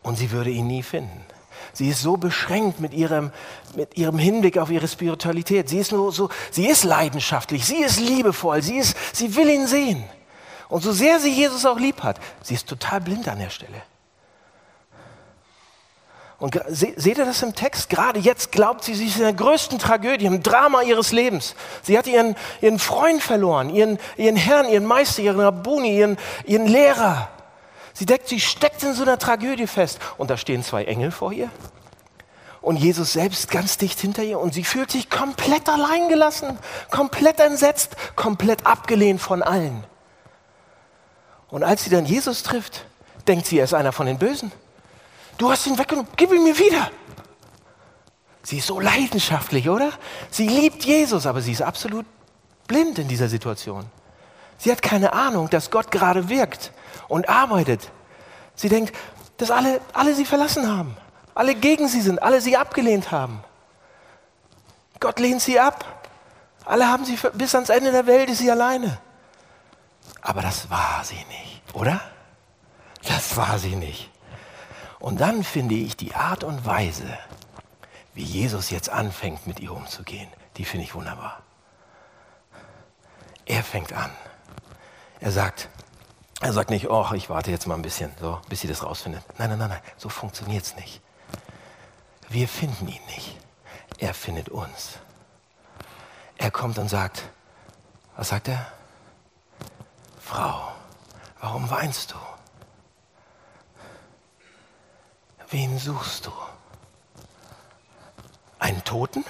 Und 0.04 0.18
sie 0.18 0.32
würde 0.32 0.50
ihn 0.50 0.68
nie 0.68 0.84
finden. 0.84 1.26
Sie 1.74 1.90
ist 1.90 2.02
so 2.02 2.18
beschränkt 2.18 2.80
mit 2.80 2.94
ihrem, 2.94 3.32
mit 3.76 3.98
ihrem 3.98 4.18
Hinblick 4.18 4.58
auf 4.58 4.70
ihre 4.70 4.88
Spiritualität. 4.88 5.70
Sie 5.70 5.80
ist 5.80 5.92
nur 5.92 6.12
so, 6.12 6.30
sie 6.52 6.68
ist 6.68 6.84
leidenschaftlich, 6.84 7.66
sie 7.66 7.84
ist 7.84 8.00
liebevoll, 8.00 8.62
sie 8.62 8.78
ist, 8.78 8.96
sie 9.14 9.36
will 9.36 9.50
ihn 9.50 9.68
sehen. 9.68 10.04
Und 10.70 10.84
so 10.84 10.92
sehr 10.92 11.20
sie 11.20 11.32
Jesus 11.32 11.66
auch 11.66 11.80
lieb 11.80 12.04
hat, 12.04 12.20
sie 12.42 12.54
ist 12.54 12.68
total 12.68 13.02
blind 13.02 13.28
an 13.28 13.40
der 13.40 13.50
Stelle. 13.50 13.82
Und 16.42 16.60
seht 16.70 17.20
ihr 17.20 17.26
das 17.26 17.44
im 17.44 17.54
Text? 17.54 17.88
Gerade 17.92 18.20
jetzt 18.20 18.52
glaubt 18.52 18.84
sie, 18.84 18.96
sie 18.96 19.06
ist 19.06 19.18
in 19.18 19.22
der 19.22 19.34
größten 19.34 19.78
Tragödie, 19.78 20.26
im 20.26 20.42
Drama 20.42 20.82
ihres 20.82 21.12
Lebens. 21.12 21.54
Sie 21.84 21.96
hat 21.96 22.08
ihren, 22.08 22.36
ihren 22.62 22.80
Freund 22.80 23.22
verloren, 23.22 23.70
ihren, 23.70 24.00
ihren 24.18 24.36
Herrn, 24.36 24.68
ihren 24.68 24.86
Meister, 24.86 25.22
ihren 25.22 25.40
Rabbuni, 25.40 25.96
ihren, 25.96 26.18
ihren 26.46 26.66
Lehrer. 26.66 27.30
Sie 27.94 28.06
deckt, 28.06 28.28
sie 28.28 28.40
steckt 28.40 28.84
in 28.84 28.94
so 28.94 29.04
einer 29.04 29.20
Tragödie 29.20 29.68
fest. 29.68 30.00
Und 30.18 30.30
da 30.30 30.38
stehen 30.38 30.64
zwei 30.64 30.86
Engel 30.86 31.12
vor 31.12 31.34
ihr. 31.34 31.50
Und 32.62 32.78
Jesus 32.78 33.14
selbst 33.14 33.50
ganz 33.50 33.78
dicht 33.78 34.00
hinter 34.00 34.24
ihr. 34.24 34.40
Und 34.40 34.54
sie 34.54 34.64
fühlt 34.64 34.92
sich 34.92 35.10
komplett 35.10 35.68
allein 35.68 36.10
gelassen, 36.10 36.58
komplett 36.90 37.40
entsetzt, 37.40 37.96
komplett 38.16 38.66
abgelehnt 38.66 39.22
von 39.22 39.42
allen. 39.42 39.84
Und 41.50 41.64
als 41.64 41.84
sie 41.84 41.90
dann 41.90 42.06
Jesus 42.06 42.44
trifft, 42.44 42.86
denkt 43.28 43.46
sie, 43.48 43.58
er 43.58 43.66
ist 43.66 43.74
einer 43.74 43.92
von 43.92 44.06
den 44.06 44.18
Bösen. 44.18 44.52
Du 45.38 45.50
hast 45.52 45.66
ihn 45.68 45.78
weggenommen, 45.78 46.10
gib 46.16 46.32
ihn 46.32 46.44
mir 46.44 46.58
wieder. 46.58 46.92
Sie 48.44 48.58
ist 48.58 48.68
so 48.68 48.80
leidenschaftlich, 48.80 49.70
oder? 49.70 49.92
Sie 50.30 50.48
liebt 50.48 50.84
Jesus, 50.86 51.26
aber 51.26 51.42
sie 51.42 51.52
ist 51.52 51.62
absolut 51.62 52.06
blind 52.68 53.00
in 53.00 53.08
dieser 53.08 53.28
Situation. 53.28 53.86
Sie 54.58 54.72
hat 54.72 54.82
keine 54.82 55.14
Ahnung, 55.14 55.50
dass 55.50 55.72
Gott 55.72 55.92
gerade 55.92 56.30
wirkt 56.30 56.72
und 57.08 57.30
arbeitet. 57.30 57.92
Sie 58.56 58.70
denkt, 58.70 58.96
dass 59.38 59.52
alle, 59.52 59.82
alle 59.94 60.16
sie 60.16 60.26
verlassen 60.26 60.68
haben, 60.68 60.96
alle 61.34 61.56
gegen 61.56 61.88
sie 61.88 62.02
sind, 62.02 62.22
alle 62.22 62.42
sie 62.42 62.58
abgelehnt 62.58 63.12
haben. 63.12 63.44
Gott 65.00 65.20
lehnt 65.20 65.42
sie 65.42 65.60
ab. 65.60 66.08
Alle 66.64 66.88
haben 66.88 67.06
sie 67.06 67.18
bis 67.34 67.56
ans 67.56 67.70
Ende 67.70 67.92
der 67.92 68.06
Welt 68.06 68.30
ist 68.30 68.38
sie 68.38 68.52
alleine. 68.52 69.00
Aber 70.22 70.42
das 70.42 70.70
war 70.70 71.02
sie 71.04 71.26
nicht, 71.28 71.62
oder? 71.74 72.00
Das 73.08 73.36
war 73.36 73.58
sie 73.58 73.76
nicht. 73.76 74.12
Und 75.00 75.20
dann 75.20 75.44
finde 75.44 75.74
ich 75.74 75.98
die 75.98 76.14
Art 76.14 76.44
und 76.44 76.66
Weise, 76.66 77.18
wie 78.14 78.24
Jesus 78.24 78.70
jetzt 78.70 78.90
anfängt, 78.90 79.48
mit 79.48 79.60
ihr 79.60 79.72
umzugehen, 79.72 80.30
die 80.58 80.66
finde 80.66 80.86
ich 80.86 80.94
wunderbar. 80.94 81.42
Er 83.46 83.64
fängt 83.64 83.94
an. 83.94 84.12
Er 85.20 85.32
sagt, 85.32 85.70
er 86.42 86.54
sagt 86.54 86.72
nicht, 86.72 86.90
oh, 86.90 87.08
ich 87.14 87.30
warte 87.30 87.52
jetzt 87.52 87.68
mal 87.68 87.76
ein 87.76 87.84
bisschen, 87.84 88.12
so, 88.20 88.40
bis 88.50 88.62
sie 88.62 88.68
das 88.68 88.84
rausfindet. 88.84 89.24
Nein, 89.38 89.50
nein, 89.50 89.60
nein, 89.60 89.70
nein, 89.70 89.82
so 89.98 90.10
funktioniert 90.10 90.66
es 90.66 90.76
nicht. 90.76 91.02
Wir 92.30 92.48
finden 92.48 92.88
ihn 92.88 93.06
nicht. 93.06 93.38
Er 94.00 94.14
findet 94.14 94.50
uns. 94.50 94.98
Er 96.38 96.50
kommt 96.50 96.80
und 96.80 96.90
sagt, 96.90 97.30
was 98.18 98.30
sagt 98.30 98.48
er? 98.48 98.66
Frau, 100.20 100.72
warum 101.40 101.70
weinst 101.70 102.12
du? 102.12 102.16
Wen 105.50 105.78
suchst 105.78 106.26
du? 106.26 106.32
Einen 108.58 108.84
Toten? 108.84 109.24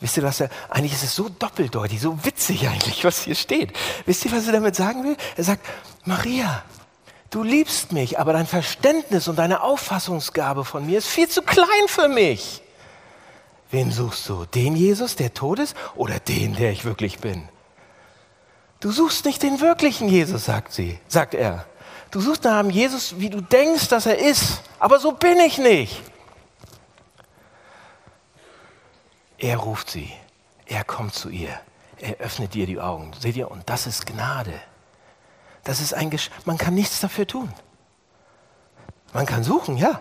Wisst 0.00 0.16
ihr, 0.16 0.22
was 0.22 0.40
er, 0.40 0.50
eigentlich 0.68 0.92
ist 0.92 1.02
es 1.02 1.14
so 1.14 1.28
doppeldeutig, 1.28 2.00
so 2.00 2.24
witzig 2.24 2.68
eigentlich, 2.68 3.04
was 3.04 3.22
hier 3.22 3.34
steht. 3.34 3.72
Wisst 4.06 4.24
ihr, 4.24 4.32
was 4.32 4.46
er 4.46 4.52
damit 4.52 4.76
sagen 4.76 5.02
will? 5.02 5.16
Er 5.36 5.44
sagt, 5.44 5.66
Maria, 6.04 6.62
du 7.30 7.42
liebst 7.42 7.92
mich, 7.92 8.18
aber 8.18 8.32
dein 8.32 8.46
Verständnis 8.46 9.26
und 9.26 9.36
deine 9.36 9.62
Auffassungsgabe 9.62 10.64
von 10.64 10.86
mir 10.86 10.98
ist 10.98 11.08
viel 11.08 11.28
zu 11.28 11.42
klein 11.42 11.66
für 11.88 12.08
mich. 12.08 12.62
Wen 13.70 13.90
suchst 13.90 14.28
du? 14.28 14.44
Den 14.46 14.76
Jesus, 14.76 15.16
der 15.16 15.34
tot 15.34 15.58
ist, 15.58 15.76
oder 15.94 16.20
den, 16.20 16.54
der 16.54 16.70
ich 16.70 16.84
wirklich 16.84 17.18
bin? 17.18 17.48
Du 18.80 18.92
suchst 18.92 19.24
nicht 19.24 19.42
den 19.42 19.60
wirklichen 19.60 20.08
Jesus, 20.08 20.44
sagt 20.44 20.72
sie, 20.72 20.98
sagt 21.08 21.34
er. 21.34 21.66
Du 22.12 22.20
suchst 22.20 22.44
nach 22.44 22.58
einem 22.58 22.70
Jesus, 22.70 23.18
wie 23.18 23.28
du 23.28 23.40
denkst, 23.40 23.88
dass 23.88 24.06
er 24.06 24.18
ist, 24.18 24.62
aber 24.78 25.00
so 25.00 25.12
bin 25.12 25.38
ich 25.40 25.58
nicht. 25.58 26.00
Er 29.38 29.56
ruft 29.56 29.88
sie. 29.90 30.12
Er 30.66 30.84
kommt 30.84 31.14
zu 31.14 31.30
ihr. 31.30 31.58
Er 31.98 32.16
öffnet 32.16 32.54
ihr 32.54 32.66
die 32.66 32.80
Augen. 32.80 33.12
Seht 33.18 33.36
ihr? 33.36 33.50
Und 33.50 33.68
das 33.70 33.86
ist 33.86 34.06
Gnade. 34.06 34.54
Das 35.64 35.80
ist 35.80 35.94
ein 35.94 36.10
Gesch 36.10 36.30
Man 36.44 36.58
kann 36.58 36.74
nichts 36.74 37.00
dafür 37.00 37.26
tun. 37.26 37.52
Man 39.12 39.26
kann 39.26 39.42
suchen, 39.42 39.76
ja. 39.76 40.00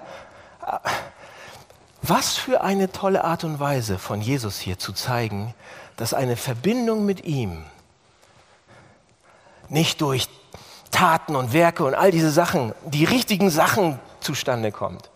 Was 2.02 2.38
für 2.38 2.62
eine 2.62 2.92
tolle 2.92 3.24
Art 3.24 3.44
und 3.44 3.60
Weise 3.60 4.00
von 4.00 4.22
Jesus 4.22 4.60
hier 4.60 4.78
zu 4.78 4.94
zeigen, 4.94 5.54
dass 5.96 6.14
eine 6.14 6.36
Verbindung 6.36 7.06
mit 7.06 7.26
ihm 7.26 7.66
nicht 9.70 10.02
durch 10.02 10.30
Taten 10.92 11.36
und 11.36 11.54
Werke 11.54 11.84
und 11.84 11.96
all 11.96 12.12
diese 12.12 12.32
Sachen, 12.32 12.74
die 12.86 13.06
richtigen 13.06 13.50
Sachen 13.50 14.00
zustande 14.20 14.72
kommt, 14.72 15.10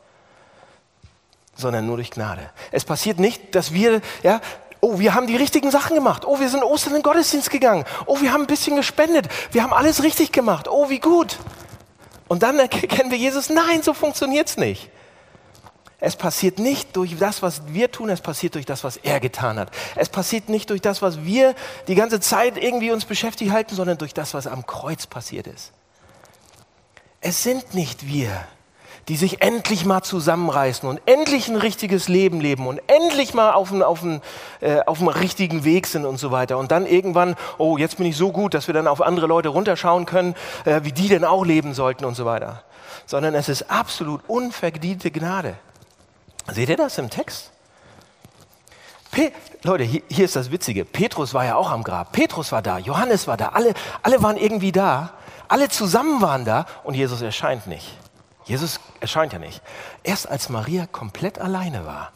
sondern 1.55 1.85
nur 1.85 1.97
durch 1.97 2.11
Gnade. 2.11 2.49
Es 2.71 2.85
passiert 2.85 3.19
nicht, 3.19 3.55
dass 3.55 3.73
wir, 3.73 4.01
ja, 4.23 4.41
oh, 4.79 4.99
wir 4.99 5.13
haben 5.13 5.27
die 5.27 5.35
richtigen 5.35 5.71
Sachen 5.71 5.95
gemacht. 5.95 6.25
Oh, 6.25 6.39
wir 6.39 6.49
sind 6.49 6.63
Ostern 6.63 6.93
in 6.93 6.99
den 6.99 7.03
Gottesdienst 7.03 7.49
gegangen. 7.49 7.85
Oh, 8.05 8.19
wir 8.21 8.33
haben 8.33 8.41
ein 8.41 8.47
bisschen 8.47 8.75
gespendet. 8.75 9.27
Wir 9.51 9.63
haben 9.63 9.73
alles 9.73 10.03
richtig 10.03 10.31
gemacht. 10.31 10.67
Oh, 10.67 10.89
wie 10.89 10.99
gut. 10.99 11.37
Und 12.27 12.43
dann 12.43 12.59
erkennen 12.59 13.11
wir 13.11 13.17
Jesus, 13.17 13.49
nein, 13.49 13.83
so 13.83 13.93
funktioniert 13.93 14.49
es 14.49 14.57
nicht. 14.57 14.89
Es 16.03 16.15
passiert 16.15 16.57
nicht 16.57 16.95
durch 16.95 17.15
das, 17.17 17.43
was 17.43 17.61
wir 17.67 17.91
tun, 17.91 18.09
es 18.09 18.21
passiert 18.21 18.55
durch 18.55 18.65
das, 18.65 18.83
was 18.83 18.97
er 18.97 19.19
getan 19.19 19.59
hat. 19.59 19.69
Es 19.95 20.09
passiert 20.09 20.49
nicht 20.49 20.71
durch 20.71 20.81
das, 20.81 21.03
was 21.03 21.23
wir 21.25 21.53
die 21.87 21.93
ganze 21.93 22.19
Zeit 22.19 22.57
irgendwie 22.57 22.91
uns 22.91 23.05
beschäftigt 23.05 23.51
halten, 23.51 23.75
sondern 23.75 23.99
durch 23.99 24.15
das, 24.15 24.33
was 24.33 24.47
am 24.47 24.65
Kreuz 24.65 25.05
passiert 25.05 25.45
ist. 25.45 25.73
Es 27.19 27.43
sind 27.43 27.75
nicht 27.75 28.07
wir, 28.07 28.31
die 29.07 29.15
sich 29.15 29.41
endlich 29.41 29.85
mal 29.85 30.01
zusammenreißen 30.03 30.87
und 30.87 31.01
endlich 31.05 31.47
ein 31.47 31.55
richtiges 31.55 32.07
Leben 32.07 32.39
leben 32.39 32.67
und 32.67 32.79
endlich 32.87 33.33
mal 33.33 33.51
auf 33.51 33.69
dem, 33.69 33.81
auf 33.81 34.01
äh, 34.61 34.79
auf 34.85 34.99
richtigen 35.19 35.63
Weg 35.63 35.87
sind 35.87 36.05
und 36.05 36.17
so 36.17 36.31
weiter. 36.31 36.57
Und 36.57 36.71
dann 36.71 36.85
irgendwann, 36.85 37.35
oh, 37.57 37.77
jetzt 37.77 37.97
bin 37.97 38.05
ich 38.05 38.15
so 38.15 38.31
gut, 38.31 38.53
dass 38.53 38.67
wir 38.67 38.73
dann 38.73 38.87
auf 38.87 39.01
andere 39.01 39.27
Leute 39.27 39.49
runterschauen 39.49 40.05
können, 40.05 40.35
äh, 40.65 40.81
wie 40.83 40.91
die 40.91 41.07
denn 41.07 41.25
auch 41.25 41.45
leben 41.45 41.73
sollten 41.73 42.05
und 42.05 42.15
so 42.15 42.25
weiter. 42.25 42.63
Sondern 43.05 43.33
es 43.33 43.49
ist 43.49 43.69
absolut 43.71 44.21
unverdiente 44.27 45.11
Gnade. 45.11 45.55
Seht 46.51 46.69
ihr 46.69 46.77
das 46.77 46.97
im 46.97 47.09
Text? 47.09 47.51
Pe 49.11 49.31
Leute, 49.63 49.83
hier, 49.83 50.01
hier, 50.09 50.25
ist 50.25 50.35
das 50.35 50.51
Witzige. 50.51 50.85
Petrus 50.85 51.33
war 51.33 51.45
ja 51.45 51.55
auch 51.55 51.69
am 51.69 51.83
Grab. 51.83 52.13
Petrus 52.13 52.51
war 52.51 52.61
da, 52.61 52.77
Johannes 52.77 53.27
war 53.27 53.37
da, 53.37 53.49
alle, 53.49 53.73
alle 54.01 54.23
waren 54.23 54.37
irgendwie 54.37 54.71
da. 54.71 55.13
Alle 55.47 55.67
zusammen 55.67 56.21
waren 56.21 56.45
da 56.45 56.65
und 56.85 56.93
Jesus 56.93 57.21
erscheint 57.21 57.67
nicht. 57.67 57.97
Jesus 58.45 58.79
erscheint 58.99 59.33
ja 59.33 59.39
nicht. 59.39 59.61
Erst 60.03 60.27
als 60.27 60.49
Maria 60.49 60.87
komplett 60.87 61.39
alleine 61.39 61.85
war, 61.85 62.11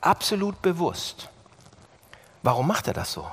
absolut 0.00 0.60
bewusst. 0.62 1.28
Warum 2.42 2.66
macht 2.66 2.86
er 2.88 2.94
das 2.94 3.12
so? 3.12 3.26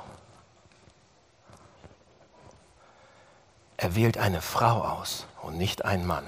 Er 3.76 3.94
wählt 3.94 4.16
eine 4.16 4.40
Frau 4.40 4.82
aus 4.82 5.26
und 5.42 5.58
nicht 5.58 5.84
einen 5.84 6.06
Mann. 6.06 6.24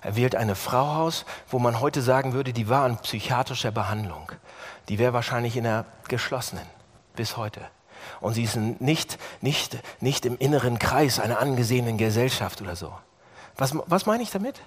Er 0.00 0.16
wählt 0.16 0.34
eine 0.34 0.54
Frau 0.54 1.04
aus, 1.04 1.24
wo 1.48 1.58
man 1.58 1.80
heute 1.80 2.02
sagen 2.02 2.32
würde, 2.32 2.52
die 2.52 2.68
war 2.68 2.86
in 2.86 2.98
psychiatrischer 2.98 3.70
Behandlung. 3.70 4.32
Die 4.88 4.98
wäre 4.98 5.12
wahrscheinlich 5.12 5.56
in 5.56 5.64
der 5.64 5.86
geschlossenen 6.08 6.66
bis 7.14 7.36
heute. 7.36 7.60
Und 8.20 8.34
sie 8.34 8.44
ist 8.44 8.56
nicht, 8.56 9.18
nicht, 9.40 9.78
nicht 10.00 10.26
im 10.26 10.36
inneren 10.38 10.78
Kreis 10.78 11.20
einer 11.20 11.38
angesehenen 11.38 11.98
Gesellschaft 11.98 12.60
oder 12.62 12.76
so. 12.76 12.92
Was, 13.56 13.74
was 13.86 14.06
meine 14.06 14.22
ich 14.22 14.30
damit? 14.30 14.60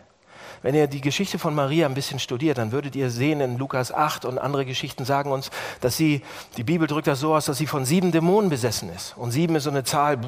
Wenn 0.61 0.73
ihr 0.73 0.87
die 0.87 1.01
Geschichte 1.01 1.37
von 1.37 1.53
Maria 1.53 1.85
ein 1.85 1.93
bisschen 1.93 2.19
studiert, 2.19 2.57
dann 2.57 2.71
würdet 2.71 2.95
ihr 2.95 3.09
sehen 3.11 3.41
in 3.41 3.57
Lukas 3.57 3.91
8 3.91 4.25
und 4.25 4.39
andere 4.39 4.65
Geschichten 4.65 5.05
sagen 5.05 5.31
uns, 5.31 5.51
dass 5.81 5.97
sie, 5.97 6.21
die 6.57 6.63
Bibel 6.63 6.87
drückt 6.87 7.07
das 7.07 7.19
so 7.19 7.35
aus, 7.35 7.45
dass 7.45 7.57
sie 7.57 7.67
von 7.67 7.85
sieben 7.85 8.11
Dämonen 8.11 8.49
besessen 8.49 8.89
ist. 8.93 9.15
Und 9.17 9.31
sieben 9.31 9.55
ist 9.55 9.63
so 9.63 9.69
eine 9.69 9.83
Zahl, 9.83 10.19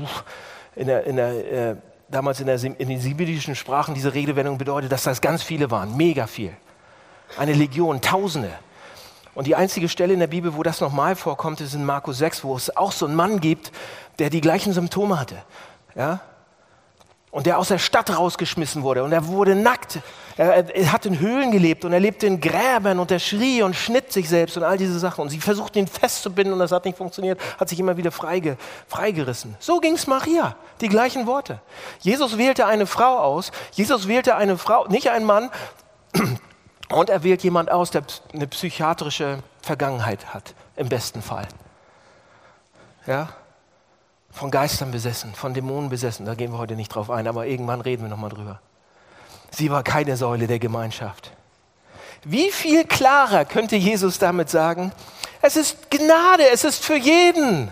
in 0.76 0.88
der, 0.88 1.06
in 1.06 1.16
der, 1.16 1.52
äh, 1.52 1.76
damals 2.10 2.40
in, 2.40 2.46
der, 2.46 2.62
in 2.64 2.90
den 2.90 3.00
sibirischen 3.00 3.56
Sprachen, 3.56 3.96
diese 3.96 4.14
Redewendung 4.14 4.58
bedeutet, 4.58 4.92
dass 4.92 5.04
das 5.04 5.22
ganz 5.22 5.42
viele 5.42 5.72
waren, 5.72 5.98
mega 5.98 6.28
viel. 6.28 6.56
Eine 7.38 7.54
Legion, 7.54 8.02
Tausende. 8.02 8.52
Und 9.36 9.48
die 9.48 9.56
einzige 9.56 9.90
Stelle 9.90 10.14
in 10.14 10.20
der 10.20 10.28
Bibel, 10.28 10.56
wo 10.56 10.64
das 10.64 10.82
nochmal 10.82 11.16
vorkommt, 11.16 11.62
ist 11.62 11.74
in 11.74 11.86
Markus 11.86 12.18
6, 12.18 12.44
wo 12.44 12.56
es 12.56 12.76
auch 12.76 12.92
so 12.92 13.06
einen 13.06 13.16
Mann 13.16 13.40
gibt, 13.40 13.72
der 14.18 14.30
die 14.30 14.42
gleichen 14.42 14.74
Symptome 14.74 15.20
hatte. 15.20 15.38
Ja? 15.96 16.20
Und 17.32 17.46
der 17.46 17.60
aus 17.60 17.68
der 17.68 17.78
Stadt 17.78 18.10
rausgeschmissen 18.16 18.82
wurde 18.82 19.04
und 19.04 19.12
er 19.12 19.28
wurde 19.28 19.54
nackt. 19.54 20.00
Er, 20.36 20.74
er, 20.74 20.92
hat 20.92 21.06
in 21.06 21.20
Höhlen 21.20 21.52
gelebt 21.52 21.86
und 21.86 21.94
er 21.94 22.00
lebte 22.00 22.26
in 22.26 22.42
Gräbern 22.42 22.98
und 22.98 23.12
er 23.12 23.20
schrie 23.20 23.62
und 23.62 23.76
schnitt 23.76 24.12
sich 24.12 24.28
selbst 24.28 24.58
und 24.58 24.64
all 24.64 24.78
diese 24.78 24.98
Sachen. 24.98 25.22
Und 25.22 25.30
sie 25.30 25.40
versuchten 25.40 25.80
ihn 25.80 25.88
festzubinden 25.88 26.54
und 26.54 26.60
das 26.60 26.72
hat 26.72 26.86
nicht 26.86 26.98
funktioniert, 26.98 27.40
hat 27.60 27.70
sich 27.70 27.80
immer 27.80 27.98
wieder 27.98 28.12
freige, 28.12 28.58
freigerissen. 28.88 29.56
So 29.60 29.80
ging 29.80 29.94
es 29.94 30.08
Maria, 30.08 30.56
die 30.82 30.88
gleichen 30.88 31.28
Worte. 31.28 31.62
Jesus 32.00 32.38
wählte 32.38 32.66
eine 32.66 32.88
Frau 32.88 33.20
aus, 33.20 33.52
Jesus 33.74 34.08
wählte 34.08 34.36
eine 34.36 34.58
Frau, 34.58 34.88
nicht 34.88 35.12
einen 35.12 35.26
Mann, 35.26 35.52
und 36.92 37.10
er 37.10 37.24
wählt 37.24 37.44
jemand 37.44 37.72
aus, 37.72 37.92
der 37.92 38.04
eine 38.34 38.48
psychiatrische 38.48 39.44
Vergangenheit 39.62 40.34
hat, 40.34 40.54
im 40.76 40.90
besten 40.90 41.22
Fall. 41.22 41.48
Ja? 43.06 43.30
von 44.32 44.52
Geistern 44.52 44.92
besessen, 44.92 45.34
von 45.34 45.54
Dämonen 45.54 45.90
besessen. 45.90 46.26
Da 46.26 46.36
gehen 46.36 46.52
wir 46.52 46.60
heute 46.60 46.76
nicht 46.76 46.94
drauf 46.94 47.10
ein, 47.10 47.28
aber 47.28 47.48
irgendwann 47.48 47.82
reden 47.82 48.04
wir 48.04 48.10
nochmal 48.10 48.30
drüber. 48.30 48.60
Sie 49.52 49.72
war 49.72 49.84
keine 49.84 50.16
Säule 50.16 50.48
der 50.48 50.60
Gemeinschaft. 50.60 51.32
Wie 52.24 52.52
viel 52.52 52.86
klarer 52.86 53.46
könnte 53.46 53.76
Jesus 53.76 54.20
damit 54.20 54.50
sagen, 54.50 54.92
es 55.42 55.56
ist 55.56 55.90
Gnade, 55.90 56.50
es 56.52 56.64
ist 56.64 56.84
für 56.84 56.98
jeden. 56.98 57.70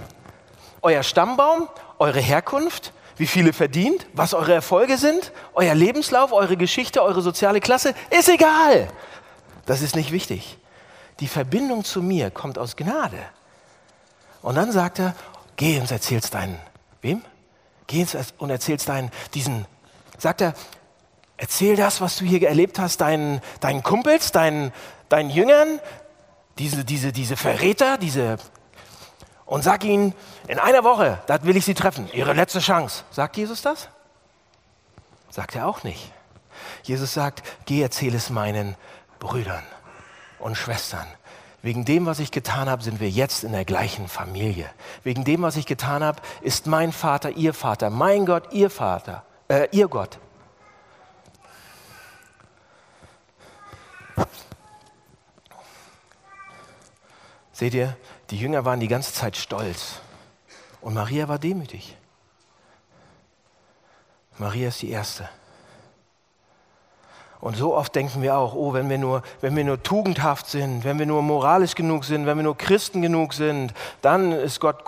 Euer 0.82 1.03
Stammbaum, 1.03 1.67
eure 1.99 2.19
Herkunft, 2.19 2.93
wie 3.17 3.27
viele 3.27 3.53
verdient, 3.53 4.06
was 4.13 4.34
eure 4.34 4.53
Erfolge 4.53 4.97
sind, 4.97 5.32
euer 5.53 5.75
Lebenslauf, 5.75 6.32
eure 6.32 6.58
Geschichte, 6.58 7.01
eure 7.01 7.21
soziale 7.21 7.60
Klasse, 7.60 7.93
ist 8.10 8.30
egal. 8.30 8.88
Das 9.65 9.82
ist 9.82 9.95
nicht 9.95 10.12
wichtig. 10.12 10.58
Die 11.19 11.27
Verbindung 11.27 11.84
zu 11.84 12.01
mir 12.01 12.30
kommt 12.30 12.58
aus 12.58 12.75
Gnade. 12.75 13.19
Und 14.41 14.56
dann 14.56 14.71
sagt 14.71 14.99
er, 14.99 15.15
Geh 15.58 15.80
und 15.80 15.89
erzählst 15.91 16.36
deinen, 16.36 16.60
wem? 17.01 17.23
Geh 17.88 18.06
und 18.38 18.49
erzählst 18.51 18.89
deinen, 18.89 19.10
diesen, 19.34 19.65
sagt 20.19 20.41
er, 20.41 20.53
erzähl 21.36 21.75
das, 21.75 21.99
was 21.99 22.17
du 22.17 22.25
hier 22.25 22.47
erlebt 22.47 22.77
hast, 22.77 23.01
deinen, 23.01 23.41
deinen 23.60 23.82
Kumpels, 23.82 24.32
deinen, 24.32 24.71
deinen 25.10 25.32
Jüngern, 25.32 25.80
diese, 26.60 26.86
diese, 26.86 27.12
diese 27.12 27.36
Verräter, 27.38 27.97
diese, 27.97 28.38
und 29.47 29.63
sag 29.63 29.83
ihnen, 29.83 30.13
in 30.47 30.60
einer 30.60 30.83
Woche, 30.83 31.19
da 31.25 31.41
will 31.43 31.57
ich 31.57 31.65
sie 31.65 31.73
treffen, 31.73 32.10
ihre 32.13 32.33
letzte 32.33 32.60
Chance. 32.60 33.03
Sagt 33.10 33.38
Jesus 33.38 33.62
das? 33.62 33.88
Sagt 35.29 35.55
er 35.55 35.67
auch 35.67 35.83
nicht. 35.83 36.12
Jesus 36.83 37.13
sagt, 37.13 37.43
geh 37.65 37.81
erzähl 37.81 38.13
es 38.13 38.29
meinen 38.29 38.75
Brüdern 39.19 39.63
und 40.39 40.55
Schwestern. 40.55 41.07
Wegen 41.62 41.86
dem, 41.86 42.05
was 42.05 42.19
ich 42.19 42.31
getan 42.31 42.69
habe, 42.69 42.83
sind 42.83 42.99
wir 42.99 43.10
jetzt 43.10 43.43
in 43.43 43.53
der 43.53 43.65
gleichen 43.65 44.07
Familie. 44.07 44.69
Wegen 45.03 45.23
dem, 45.23 45.41
was 45.41 45.55
ich 45.55 45.65
getan 45.65 46.03
habe, 46.03 46.21
ist 46.41 46.67
mein 46.67 46.91
Vater 46.91 47.31
ihr 47.31 47.53
Vater, 47.53 47.89
mein 47.89 48.25
Gott 48.25 48.53
ihr 48.53 48.69
Vater, 48.69 49.23
äh, 49.47 49.67
ihr 49.71 49.88
Gott. 49.88 50.19
Seht 57.53 57.73
ihr, 57.73 57.97
die 58.30 58.38
Jünger 58.38 58.66
waren 58.66 58.80
die 58.80 58.88
ganze 58.88 59.13
Zeit 59.13 59.38
stolz 59.38 60.00
und 60.82 60.94
Maria 60.94 61.28
war 61.28 61.40
demütig. 61.40 61.96
Maria 64.38 64.68
ist 64.68 64.82
die 64.82 64.92
Erste. 64.92 65.30
Und 67.40 67.56
so 67.56 67.76
oft 67.76 67.94
denken 67.96 68.22
wir 68.22 68.36
auch, 68.36 68.56
oh, 68.56 68.74
wenn 68.74 68.90
wir, 68.90 68.98
nur, 68.98 69.22
wenn 69.42 69.56
wir 69.56 69.63
nur 69.63 69.82
tugendhaft 69.82 70.48
sind, 70.48 70.84
wenn 70.84 70.98
wir 70.98 71.06
nur 71.06 71.22
moralisch 71.22 71.76
genug 71.76 72.04
sind, 72.04 72.26
wenn 72.26 72.38
wir 72.38 72.44
nur 72.44 72.58
Christen 72.58 73.02
genug 73.02 73.34
sind, 73.34 73.74
dann 74.02 74.32
ist 74.32 74.60
Gott, 74.60 74.84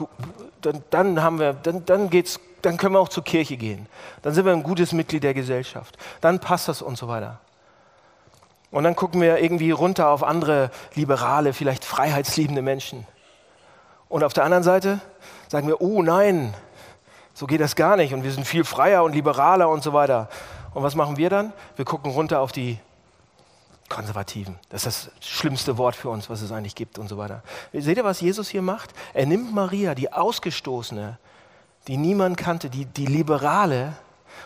dann, 0.61 0.83
dann 0.89 1.21
haben 1.21 1.39
wir, 1.39 1.53
dann, 1.53 1.85
dann 1.85 2.09
geht's, 2.09 2.39
dann 2.63 2.77
können 2.77 2.95
wir 2.95 2.99
auch 2.99 3.09
zur 3.09 3.23
Kirche 3.23 3.55
gehen. 3.55 3.87
Dann 4.23 4.33
sind 4.33 4.45
wir 4.45 4.53
ein 4.53 4.63
gutes 4.63 4.93
Mitglied 4.93 5.23
der 5.23 5.35
Gesellschaft. 5.35 5.97
Dann 6.21 6.39
passt 6.39 6.67
das 6.67 6.81
und 6.81 6.97
so 6.97 7.07
weiter. 7.07 7.39
Und 8.71 8.83
dann 8.83 8.95
gucken 8.95 9.21
wir 9.21 9.39
irgendwie 9.39 9.71
runter 9.71 10.09
auf 10.09 10.23
andere 10.23 10.71
liberale, 10.95 11.53
vielleicht 11.53 11.85
freiheitsliebende 11.85 12.61
Menschen. 12.61 13.05
Und 14.09 14.23
auf 14.23 14.33
der 14.33 14.43
anderen 14.43 14.63
Seite 14.63 14.99
sagen 15.47 15.67
wir, 15.67 15.81
oh 15.81 16.01
nein, 16.01 16.53
so 17.33 17.45
geht 17.45 17.61
das 17.61 17.75
gar 17.75 17.95
nicht 17.95 18.13
und 18.13 18.23
wir 18.23 18.31
sind 18.31 18.45
viel 18.45 18.65
freier 18.65 19.03
und 19.03 19.13
liberaler 19.13 19.69
und 19.69 19.83
so 19.83 19.93
weiter. 19.93 20.27
Und 20.73 20.83
was 20.83 20.95
machen 20.95 21.15
wir 21.15 21.29
dann? 21.29 21.53
Wir 21.75 21.85
gucken 21.85 22.11
runter 22.11 22.41
auf 22.41 22.51
die 22.51 22.79
Konservativen. 23.87 24.59
Das 24.69 24.85
ist 24.85 25.11
das 25.17 25.27
schlimmste 25.27 25.77
Wort 25.77 25.95
für 25.95 26.09
uns, 26.09 26.29
was 26.29 26.41
es 26.41 26.51
eigentlich 26.51 26.75
gibt 26.75 26.99
und 26.99 27.07
so 27.07 27.17
weiter. 27.17 27.41
Seht 27.71 27.97
ihr, 27.97 28.03
was 28.03 28.21
Jesus 28.21 28.49
hier 28.49 28.61
macht? 28.61 28.91
Er 29.13 29.25
nimmt 29.25 29.53
Maria, 29.53 29.95
die 29.95 30.11
Ausgestoßene, 30.11 31.17
die 31.87 31.97
niemand 31.97 32.37
kannte, 32.37 32.69
die, 32.69 32.85
die 32.85 33.05
Liberale, 33.05 33.93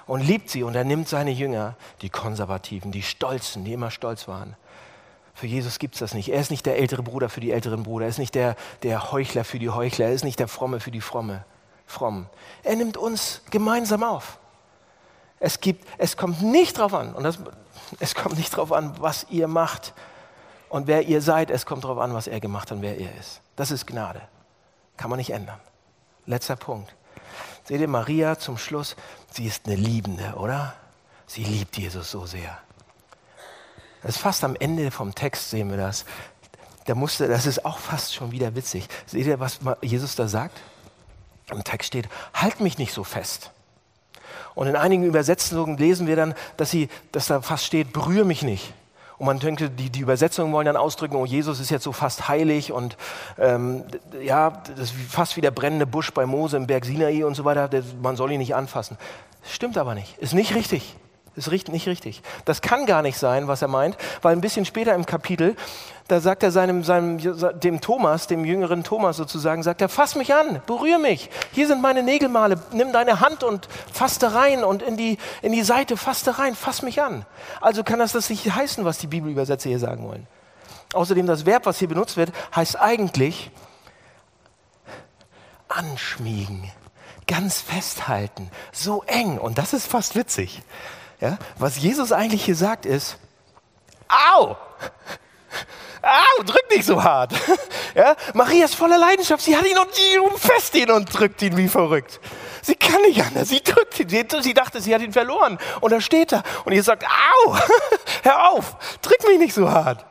und 0.06 0.21
liebt 0.21 0.49
sie. 0.49 0.63
Und 0.63 0.76
er 0.76 0.84
nimmt 0.84 1.08
seine 1.08 1.32
Jünger, 1.32 1.76
die 2.02 2.10
Konservativen, 2.10 2.91
die 2.91 3.04
Stolzen, 3.04 3.63
die 3.63 3.73
immer 3.73 3.91
stolz 3.91 4.28
waren. 4.28 4.56
Für 5.34 5.48
Jesus 5.48 5.80
gibt 5.80 5.96
es 5.96 6.00
das 6.00 6.13
nicht. 6.13 6.30
Er 6.30 6.39
ist 6.39 6.52
nicht 6.52 6.65
der 6.65 6.78
ältere 6.78 7.04
Bruder 7.04 7.28
für 7.30 7.39
die 7.39 7.52
älteren 7.52 7.84
Brüder. 7.84 8.06
Er 8.06 8.10
ist 8.10 8.19
nicht 8.19 8.36
der, 8.36 8.56
der 8.84 9.12
Heuchler 9.12 9.43
für 9.43 9.60
die 9.60 9.69
Heuchler. 9.69 10.08
Er 10.08 10.13
ist 10.13 10.24
nicht 10.24 10.39
der 10.39 10.48
Fromme 10.48 10.80
für 10.80 10.91
die 10.91 11.02
Fromme. 11.02 11.43
Fromm. 11.86 12.28
Er 12.63 12.76
nimmt 12.76 12.98
uns 12.98 13.41
gemeinsam 13.50 14.04
auf. 14.04 14.38
Es, 15.39 15.60
gibt, 15.60 15.86
es 15.98 16.15
kommt 16.15 16.41
nicht 16.41 16.78
darauf 16.78 16.93
an, 16.93 17.13
und 17.13 17.24
das, 17.24 17.38
es 18.00 18.15
kommt 18.15 18.38
nicht 18.38 18.54
darauf 18.54 18.72
an, 18.72 18.96
was 19.00 19.28
ihr 19.30 19.48
macht 19.48 19.93
und 20.69 20.88
wer 20.88 21.04
ihr 21.04 21.22
seid, 21.22 21.52
es 21.52 21.65
kommt 21.65 21.84
darauf 21.84 21.98
an, 21.98 22.13
was 22.13 22.28
er 22.28 22.39
gemacht 22.39 22.72
hat 22.72 22.78
und 22.78 22.82
wer 22.82 22.98
er 22.98 23.13
ist. 23.19 23.41
Das 23.56 23.69
ist 23.69 23.86
Gnade. 23.86 24.22
Kann 24.96 25.10
man 25.10 25.17
nicht 25.17 25.32
ändern. 25.32 25.60
Letzter 26.26 26.56
Punkt. 26.56 26.96
Seht 27.65 27.82
ihr, 27.82 27.88
Maria 27.88 28.39
zum 28.39 28.58
Schluss, 28.58 28.96
sie 29.32 29.46
ist 29.46 29.65
eine 29.65 29.76
Liebende, 29.76 30.34
oder? 30.36 30.76
Sie 31.28 31.43
liebt 31.43 31.78
Jesus 31.78 32.12
so 32.12 32.26
sehr. 32.26 32.58
Das 34.04 34.16
ist 34.16 34.22
fast 34.22 34.44
am 34.44 34.56
Ende 34.56 34.92
vom 34.92 35.16
Text, 35.16 35.50
sehen 35.50 35.70
wir 35.70 35.78
das. 35.78 36.06
Da 36.86 36.96
musste, 36.96 37.28
das 37.28 37.46
ist 37.46 37.66
auch 37.66 37.78
fast 37.78 38.13
schon 38.13 38.32
wieder 38.32 38.56
witzig. 38.56 38.88
Seht 39.06 39.26
ihr, 39.26 39.39
was 39.39 39.60
Jesus 39.82 40.16
da 40.16 40.28
sagt? 40.28 40.60
Im 41.52 41.63
Text 41.63 41.88
steht, 41.88 42.10
halt 42.34 42.60
mich 42.60 42.78
nicht 42.78 42.94
so 42.94 43.04
fest. 43.04 43.52
Und 44.56 44.68
in 44.68 44.76
einigen 44.76 45.04
Übersetzungen 45.04 45.78
lesen 45.78 46.08
wir 46.08 46.16
dann, 46.16 46.36
dass, 46.58 46.70
sie, 46.70 46.89
dass 47.12 47.28
da 47.28 47.42
fast 47.42 47.66
steht, 47.66 47.94
berühre 47.94 48.26
mich 48.26 48.44
nicht. 48.44 48.74
Und 49.18 49.28
man 49.28 49.39
denkt, 49.39 49.62
die, 49.80 49.89
die 49.89 50.00
Übersetzungen 50.00 50.52
wollen 50.52 50.66
dann 50.66 50.76
ausdrücken, 50.76 51.16
oh, 51.16 51.26
Jesus 51.26 51.60
ist 51.60 51.70
jetzt 51.70 51.84
so 51.84 51.92
fast 51.92 52.28
heilig 52.28 52.72
und 52.72 52.98
ähm, 53.38 53.84
ja, 54.22 54.50
das 54.76 54.92
ist 54.92 54.94
fast 55.10 55.38
wie 55.38 55.42
der 55.42 55.52
brennende 55.52 55.86
Busch 55.86 56.12
bei 56.12 56.26
Mose 56.26 56.58
im 56.58 56.68
Berg 56.68 56.84
Sinai 56.86 57.24
und 57.26 57.36
so 57.36 57.46
weiter, 57.46 57.70
man 58.02 58.16
soll 58.16 58.32
ihn 58.32 58.39
nicht 58.39 58.56
anfassen. 58.56 58.98
Stimmt 59.44 59.78
aber 59.78 59.96
nicht, 59.96 60.18
ist 60.18 60.34
nicht 60.34 60.56
richtig. 60.56 60.96
Ist 61.36 61.50
nicht 61.50 61.88
richtig. 61.88 62.22
Das 62.46 62.62
kann 62.62 62.86
gar 62.86 63.02
nicht 63.02 63.17
sein, 63.17 63.48
was 63.48 63.63
er 63.63 63.67
meint, 63.67 63.98
weil 64.22 64.36
ein 64.36 64.41
bisschen 64.41 64.65
später 64.65 64.93
im 64.93 65.08
Kapitel, 65.08 65.56
da 66.08 66.19
sagt 66.19 66.43
er 66.43 66.52
seinem, 66.52 66.84
seinem, 66.84 67.17
dem 67.60 67.82
Thomas, 67.82 68.28
dem 68.28 68.46
jüngeren 68.46 68.84
Thomas 68.84 69.17
sozusagen, 69.17 69.63
sagt 69.63 69.82
er, 69.82 69.89
fass 69.89 70.13
mich 70.13 70.36
an, 70.36 70.62
berühr 70.67 71.00
mich. 71.00 71.32
Hier 71.52 71.65
sind 71.65 71.82
meine 71.82 72.04
Nägelmale, 72.04 72.62
nimm 72.72 72.91
deine 72.91 73.19
Hand 73.19 73.43
und 73.43 73.67
fass 73.91 74.19
da 74.19 74.30
rein 74.30 74.63
und 74.63 74.84
in 74.84 74.96
die, 74.96 75.17
in 75.41 75.54
die 75.54 75.63
Seite, 75.63 75.98
fass 75.98 76.24
da 76.24 76.34
rein, 76.34 76.54
fass 76.54 76.84
mich 76.84 77.02
an. 77.02 77.26
Also 77.62 77.84
kann 77.84 77.98
das 77.98 78.12
das 78.12 78.30
nicht 78.30 78.54
heißen, 78.54 78.86
was 78.86 79.00
die 79.00 79.08
Bibelübersetzer 79.08 79.69
hier 79.69 79.80
sagen 79.80 80.08
wollen. 80.08 80.28
Außerdem 80.93 81.26
das 81.26 81.48
Verb, 81.48 81.65
was 81.65 81.80
hier 81.80 81.88
benutzt 81.88 82.15
wird, 82.15 82.32
heißt 82.56 82.80
eigentlich 82.80 83.50
anschmiegen, 85.67 86.69
ganz 87.26 87.60
festhalten, 87.60 88.52
so 88.72 89.04
eng. 89.08 89.39
Und 89.39 89.58
das 89.58 89.74
ist 89.74 89.88
fast 89.88 90.15
witzig. 90.15 90.62
Ja? 91.24 91.38
Was 91.58 91.78
Jesus 91.78 92.12
eigentlich 92.12 92.44
hier 92.44 92.56
sagt 92.58 92.86
ist, 92.86 93.18
au, 94.10 94.58
au, 96.02 96.44
drück 96.44 96.70
nicht 96.70 96.86
so 96.86 97.02
hart. 97.02 97.34
Ja? 97.96 98.16
Maria 98.34 98.66
ist 98.66 98.74
voller 98.74 98.98
Leidenschaft, 98.98 99.44
sie 99.44 99.56
hat 99.56 99.68
ihn 99.68 99.78
und 99.78 100.32
umfasst 100.32 100.74
ihn 100.74 100.90
und 100.90 101.06
drückt 101.16 101.44
ihn 101.44 101.56
wie 101.58 101.68
verrückt. 101.68 102.20
Sie 102.64 102.74
kann 102.74 103.00
nicht 103.04 103.24
anders, 103.24 103.50
sie 103.50 103.62
drückt 103.62 104.00
ihn, 104.00 104.10
sie, 104.10 104.26
sie 104.42 104.56
dachte, 104.56 104.82
sie 104.82 104.96
hat 104.96 105.04
ihn 105.04 105.14
verloren 105.14 105.60
und 105.80 105.92
da 105.92 106.02
steht 106.02 106.34
er 106.34 106.42
und 106.66 106.74
ihr 106.74 106.82
sagt, 106.82 107.06
au, 107.06 107.56
hör 108.24 108.50
auf, 108.50 108.78
drück 109.04 109.20
mich 109.28 109.38
nicht 109.38 109.54
so 109.54 109.70
hart. 109.70 110.04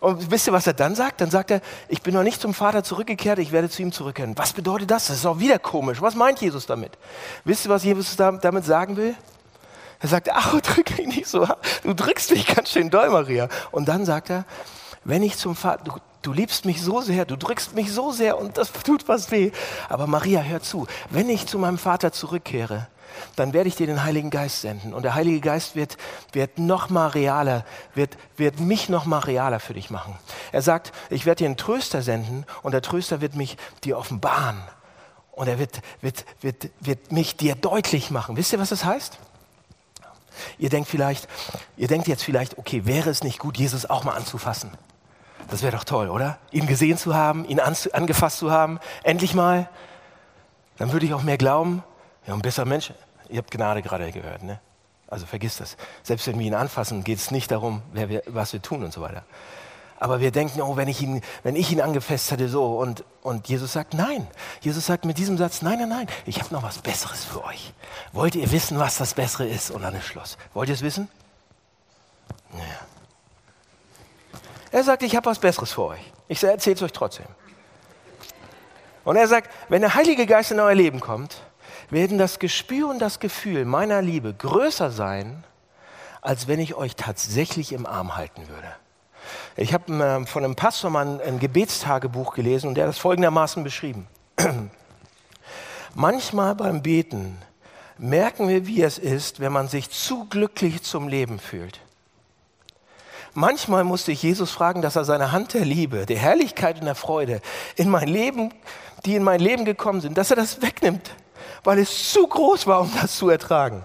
Und 0.00 0.30
wisst 0.30 0.48
ihr, 0.48 0.52
was 0.52 0.66
er 0.66 0.74
dann 0.74 0.94
sagt? 0.94 1.22
Dann 1.22 1.30
sagt 1.30 1.50
er, 1.50 1.62
ich 1.88 2.02
bin 2.02 2.12
noch 2.12 2.24
nicht 2.24 2.42
zum 2.42 2.52
Vater 2.52 2.84
zurückgekehrt, 2.84 3.38
ich 3.38 3.52
werde 3.52 3.70
zu 3.70 3.80
ihm 3.80 3.90
zurückkehren. 3.90 4.36
Was 4.36 4.52
bedeutet 4.52 4.90
das? 4.90 5.06
Das 5.06 5.16
ist 5.16 5.24
auch 5.24 5.38
wieder 5.38 5.58
komisch. 5.58 6.02
Was 6.02 6.14
meint 6.14 6.42
Jesus 6.42 6.66
damit? 6.66 6.92
Wisst 7.44 7.64
ihr, 7.64 7.70
was 7.70 7.84
Jesus 7.84 8.16
damit 8.16 8.66
sagen 8.66 8.98
will? 8.98 9.16
Er 10.02 10.08
sagt, 10.08 10.30
ach, 10.30 10.60
drück 10.60 10.98
mich 10.98 11.06
nicht 11.06 11.26
so, 11.26 11.46
du 11.84 11.94
drückst 11.94 12.32
mich 12.32 12.46
ganz 12.46 12.70
schön 12.70 12.90
doll, 12.90 13.08
Maria. 13.08 13.48
Und 13.70 13.88
dann 13.88 14.04
sagt 14.04 14.30
er, 14.30 14.44
wenn 15.04 15.22
ich 15.22 15.36
zum 15.36 15.56
Vater, 15.56 15.84
du, 15.84 15.92
du 16.22 16.32
liebst 16.32 16.64
mich 16.64 16.82
so 16.82 17.00
sehr, 17.00 17.24
du 17.24 17.36
drückst 17.36 17.74
mich 17.74 17.92
so 17.92 18.12
sehr 18.12 18.38
und 18.38 18.58
das 18.58 18.72
tut 18.72 19.08
was 19.08 19.30
weh. 19.30 19.52
Aber 19.88 20.06
Maria, 20.06 20.40
hör 20.40 20.60
zu, 20.60 20.86
wenn 21.10 21.28
ich 21.28 21.46
zu 21.46 21.58
meinem 21.58 21.78
Vater 21.78 22.12
zurückkehre, 22.12 22.88
dann 23.36 23.52
werde 23.52 23.68
ich 23.68 23.76
dir 23.76 23.86
den 23.86 24.04
Heiligen 24.04 24.30
Geist 24.30 24.62
senden. 24.62 24.94
Und 24.94 25.02
der 25.02 25.14
Heilige 25.14 25.40
Geist 25.40 25.76
wird, 25.76 25.96
wird 26.32 26.58
noch 26.58 26.88
mal 26.88 27.08
realer, 27.08 27.64
wird, 27.94 28.16
wird 28.36 28.58
mich 28.58 28.88
noch 28.88 29.04
mal 29.04 29.18
realer 29.18 29.60
für 29.60 29.74
dich 29.74 29.90
machen. 29.90 30.18
Er 30.50 30.62
sagt, 30.62 30.92
ich 31.10 31.26
werde 31.26 31.40
dir 31.40 31.46
einen 31.46 31.56
Tröster 31.56 32.02
senden 32.02 32.46
und 32.62 32.72
der 32.72 32.82
Tröster 32.82 33.20
wird 33.20 33.34
mich 33.34 33.56
dir 33.84 33.98
offenbaren. 33.98 34.62
Und 35.32 35.48
er 35.48 35.58
wird, 35.58 35.80
wird, 36.00 36.24
wird, 36.40 36.70
wird 36.80 37.12
mich 37.12 37.36
dir 37.36 37.54
deutlich 37.54 38.10
machen. 38.10 38.36
Wisst 38.36 38.52
ihr, 38.52 38.58
was 38.58 38.70
das 38.70 38.84
heißt? 38.84 39.18
Ihr 40.58 40.68
denkt 40.68 40.88
vielleicht, 40.88 41.28
ihr 41.76 41.88
denkt 41.88 42.08
jetzt 42.08 42.22
vielleicht, 42.22 42.58
okay, 42.58 42.84
wäre 42.84 43.10
es 43.10 43.22
nicht 43.22 43.38
gut, 43.38 43.56
Jesus 43.56 43.88
auch 43.88 44.04
mal 44.04 44.14
anzufassen? 44.14 44.70
Das 45.50 45.62
wäre 45.62 45.76
doch 45.76 45.84
toll, 45.84 46.08
oder? 46.08 46.38
Ihn 46.50 46.66
gesehen 46.66 46.96
zu 46.96 47.14
haben, 47.14 47.44
ihn 47.44 47.60
angefasst 47.60 48.38
zu 48.38 48.50
haben, 48.50 48.78
endlich 49.02 49.34
mal. 49.34 49.68
Dann 50.78 50.92
würde 50.92 51.06
ich 51.06 51.14
auch 51.14 51.22
mehr 51.22 51.38
glauben. 51.38 51.82
Ja, 52.26 52.34
ein 52.34 52.42
besser 52.42 52.64
Mensch. 52.64 52.92
Ihr 53.28 53.38
habt 53.38 53.50
Gnade 53.50 53.82
gerade 53.82 54.10
gehört, 54.12 54.42
ne? 54.42 54.60
Also 55.08 55.26
vergiss 55.26 55.58
das. 55.58 55.76
Selbst 56.02 56.26
wenn 56.26 56.38
wir 56.38 56.46
ihn 56.46 56.54
anfassen, 56.54 57.04
geht 57.04 57.18
es 57.18 57.30
nicht 57.30 57.50
darum, 57.50 57.82
wir, 57.92 58.22
was 58.26 58.52
wir 58.54 58.62
tun 58.62 58.82
und 58.82 58.92
so 58.92 59.02
weiter. 59.02 59.24
Aber 60.02 60.18
wir 60.18 60.32
denken, 60.32 60.60
oh, 60.62 60.76
wenn 60.76 60.88
ich 60.88 61.00
ihn, 61.00 61.22
wenn 61.44 61.54
ich 61.54 61.70
ihn 61.70 61.80
angefasst 61.80 62.32
hätte, 62.32 62.48
so. 62.48 62.76
Und, 62.76 63.04
und 63.22 63.46
Jesus 63.46 63.72
sagt, 63.72 63.94
nein. 63.94 64.26
Jesus 64.60 64.86
sagt 64.86 65.04
mit 65.04 65.16
diesem 65.16 65.38
Satz, 65.38 65.62
nein, 65.62 65.78
nein, 65.78 65.90
nein, 65.90 66.08
ich 66.26 66.40
habe 66.40 66.52
noch 66.52 66.64
was 66.64 66.78
Besseres 66.78 67.24
für 67.24 67.44
euch. 67.44 67.72
Wollt 68.10 68.34
ihr 68.34 68.50
wissen, 68.50 68.80
was 68.80 68.98
das 68.98 69.14
Bessere 69.14 69.46
ist? 69.46 69.70
Und 69.70 69.82
dann 69.82 69.94
ist 69.94 70.06
Schluss. 70.06 70.38
Wollt 70.54 70.68
ihr 70.70 70.74
es 70.74 70.82
wissen? 70.82 71.08
Naja. 72.50 72.64
Er 74.72 74.82
sagt, 74.82 75.04
ich 75.04 75.14
habe 75.14 75.26
was 75.26 75.38
Besseres 75.38 75.70
für 75.70 75.84
euch. 75.84 76.12
Ich 76.26 76.42
erzähle 76.42 76.74
es 76.74 76.82
euch 76.82 76.92
trotzdem. 76.92 77.26
Und 79.04 79.14
er 79.14 79.28
sagt, 79.28 79.52
wenn 79.68 79.82
der 79.82 79.94
Heilige 79.94 80.26
Geist 80.26 80.50
in 80.50 80.58
euer 80.58 80.74
Leben 80.74 80.98
kommt, 80.98 81.42
werden 81.90 82.18
das 82.18 82.40
Gespür 82.40 82.88
und 82.88 82.98
das 82.98 83.20
Gefühl 83.20 83.64
meiner 83.66 84.02
Liebe 84.02 84.34
größer 84.34 84.90
sein, 84.90 85.44
als 86.22 86.48
wenn 86.48 86.58
ich 86.58 86.74
euch 86.74 86.96
tatsächlich 86.96 87.72
im 87.72 87.86
Arm 87.86 88.16
halten 88.16 88.48
würde. 88.48 88.81
Ich 89.56 89.74
habe 89.74 89.92
äh, 89.92 90.26
von 90.26 90.44
einem 90.44 90.56
Pastor 90.56 90.90
mal 90.90 91.06
ein, 91.06 91.20
ein 91.20 91.38
Gebetstagebuch 91.38 92.34
gelesen 92.34 92.68
und 92.68 92.74
der 92.74 92.84
hat 92.84 92.90
das 92.90 92.98
folgendermaßen 92.98 93.64
beschrieben. 93.64 94.06
Manchmal 95.94 96.54
beim 96.54 96.82
Beten 96.82 97.38
merken 97.98 98.48
wir, 98.48 98.66
wie 98.66 98.82
es 98.82 98.98
ist, 98.98 99.40
wenn 99.40 99.52
man 99.52 99.68
sich 99.68 99.90
zu 99.90 100.24
glücklich 100.24 100.82
zum 100.82 101.08
Leben 101.08 101.38
fühlt. 101.38 101.80
Manchmal 103.34 103.84
musste 103.84 104.12
ich 104.12 104.22
Jesus 104.22 104.50
fragen, 104.50 104.82
dass 104.82 104.96
er 104.96 105.04
seine 105.04 105.32
Hand 105.32 105.54
der 105.54 105.64
Liebe, 105.64 106.04
der 106.04 106.18
Herrlichkeit 106.18 106.78
und 106.80 106.84
der 106.84 106.94
Freude 106.94 107.40
in 107.76 107.88
mein 107.88 108.08
Leben, 108.08 108.52
die 109.06 109.14
in 109.14 109.22
mein 109.22 109.40
Leben 109.40 109.64
gekommen 109.64 110.00
sind, 110.00 110.18
dass 110.18 110.30
er 110.30 110.36
das 110.36 110.60
wegnimmt, 110.60 111.10
weil 111.64 111.78
es 111.78 112.12
zu 112.12 112.26
groß 112.26 112.66
war, 112.66 112.82
um 112.82 112.92
das 113.00 113.16
zu 113.16 113.30
ertragen. 113.30 113.84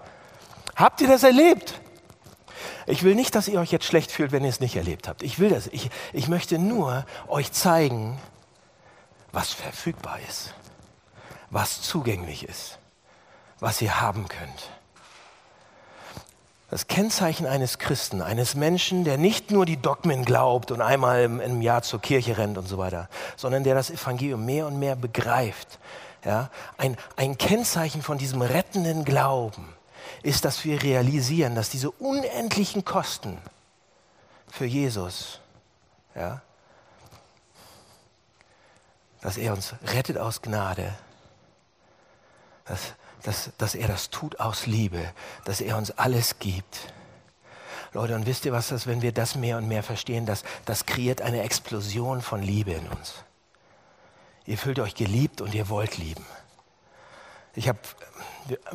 Habt 0.76 1.02
ihr 1.02 1.08
das 1.08 1.24
erlebt? 1.24 1.80
Ich 2.88 3.04
will 3.04 3.16
nicht, 3.16 3.36
dass 3.36 3.50
ihr 3.50 3.60
euch 3.60 3.72
jetzt 3.72 3.86
schlecht 3.86 4.12
fühlt, 4.12 4.32
wenn 4.32 4.46
ihr 4.46 4.50
es 4.50 4.62
nicht 4.62 4.78
erlebt 4.78 5.10
habt. 5.10 5.22
Ich 5.22 5.40
will 5.40 5.50
das. 5.50 5.68
Ich, 5.68 5.90
ich 6.14 6.30
möchte 6.30 6.58
nur 6.58 7.06
euch 7.28 7.52
zeigen, 7.52 8.18
was 9.34 9.52
verfügbar 9.52 10.18
ist, 10.28 10.54
was 11.50 11.82
zugänglich 11.82 12.48
ist, 12.48 12.80
was 13.60 13.82
ihr 13.82 14.00
haben 14.00 14.30
könnt. 14.30 14.72
Das 16.70 16.88
Kennzeichen 16.88 17.46
eines 17.46 17.78
Christen, 17.78 18.22
eines 18.22 18.56
Menschen, 18.56 19.04
der 19.04 19.18
nicht 19.18 19.52
nur 19.52 19.66
die 19.66 19.78
Dogmen 19.78 20.24
glaubt 20.24 20.72
und 20.72 20.82
einmal 20.82 21.24
im, 21.24 21.42
im 21.42 21.62
Jahr 21.62 21.82
zur 21.82 22.02
Kirche 22.02 22.38
rennt 22.38 22.58
und 22.58 22.68
so 22.68 22.78
weiter, 22.78 23.10
sondern 23.36 23.64
der 23.64 23.76
das 23.76 23.90
Evangelium 23.90 24.46
mehr 24.46 24.66
und 24.66 24.80
mehr 24.80 24.96
begreift. 24.96 25.80
Ja? 26.24 26.50
Ein, 26.78 26.98
ein 27.18 27.38
Kennzeichen 27.38 28.02
von 28.02 28.18
diesem 28.18 28.42
rettenden 28.42 29.04
Glauben 29.04 29.74
ist, 30.24 30.46
dass 30.46 30.64
wir 30.66 30.82
realisieren, 30.82 31.56
dass 31.56 31.70
diese 31.70 31.92
unendlichen 31.92 32.86
Kosten 32.86 33.38
für 34.50 34.66
Jesus, 34.66 35.40
ja, 36.16 36.42
dass 39.22 39.38
er 39.38 39.54
uns 39.54 39.74
rettet 39.86 40.18
aus 40.18 40.42
Gnade, 40.42 40.94
dass, 42.66 42.94
dass, 43.24 43.52
dass 43.58 43.76
er 43.76 43.88
das 43.88 44.10
tut 44.10 44.40
aus 44.40 44.66
Liebe, 44.66 45.12
dass 45.46 45.62
er 45.62 45.78
uns 45.78 45.92
alles 45.92 46.40
gibt. 46.40 46.94
Leute, 47.94 48.16
und 48.16 48.26
wisst 48.26 48.46
ihr 48.46 48.52
was 48.52 48.68
das, 48.68 48.86
wenn 48.86 49.02
wir 49.02 49.12
das 49.12 49.36
mehr 49.36 49.58
und 49.58 49.68
mehr 49.68 49.84
verstehen, 49.84 50.26
das, 50.26 50.44
das 50.66 50.86
kreiert 50.86 51.22
eine 51.22 51.42
Explosion 51.42 52.22
von 52.22 52.42
Liebe 52.42 52.72
in 52.72 52.88
uns. 52.90 53.16
Ihr 54.46 54.58
fühlt 54.58 54.80
euch 54.80 54.96
geliebt 54.96 55.42
und 55.42 55.54
ihr 55.54 55.68
wollt 55.70 55.98
lieben. 55.98 56.26
Ich 57.58 57.68
habe, 57.68 57.80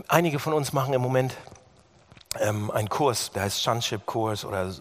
einige 0.08 0.40
von 0.40 0.52
uns 0.52 0.72
machen 0.72 0.92
im 0.92 1.00
Moment 1.00 1.36
ähm, 2.40 2.68
einen 2.72 2.88
Kurs, 2.88 3.30
der 3.30 3.42
heißt 3.42 3.62
Sonship-Kurs 3.62 4.44
oder 4.44 4.74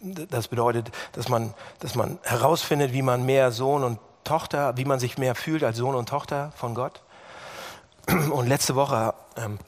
das 0.00 0.48
bedeutet, 0.48 0.90
dass 1.12 1.28
man, 1.28 1.52
dass 1.80 1.94
man 1.94 2.18
herausfindet, 2.22 2.94
wie 2.94 3.02
man 3.02 3.26
mehr 3.26 3.52
Sohn 3.52 3.84
und 3.84 3.98
Tochter, 4.24 4.78
wie 4.78 4.86
man 4.86 4.98
sich 4.98 5.18
mehr 5.18 5.34
fühlt 5.34 5.62
als 5.62 5.76
Sohn 5.76 5.94
und 5.94 6.08
Tochter 6.08 6.52
von 6.56 6.74
Gott. 6.74 7.02
Und 8.30 8.46
letzte 8.46 8.76
Woche 8.76 9.12
ähm, 9.36 9.58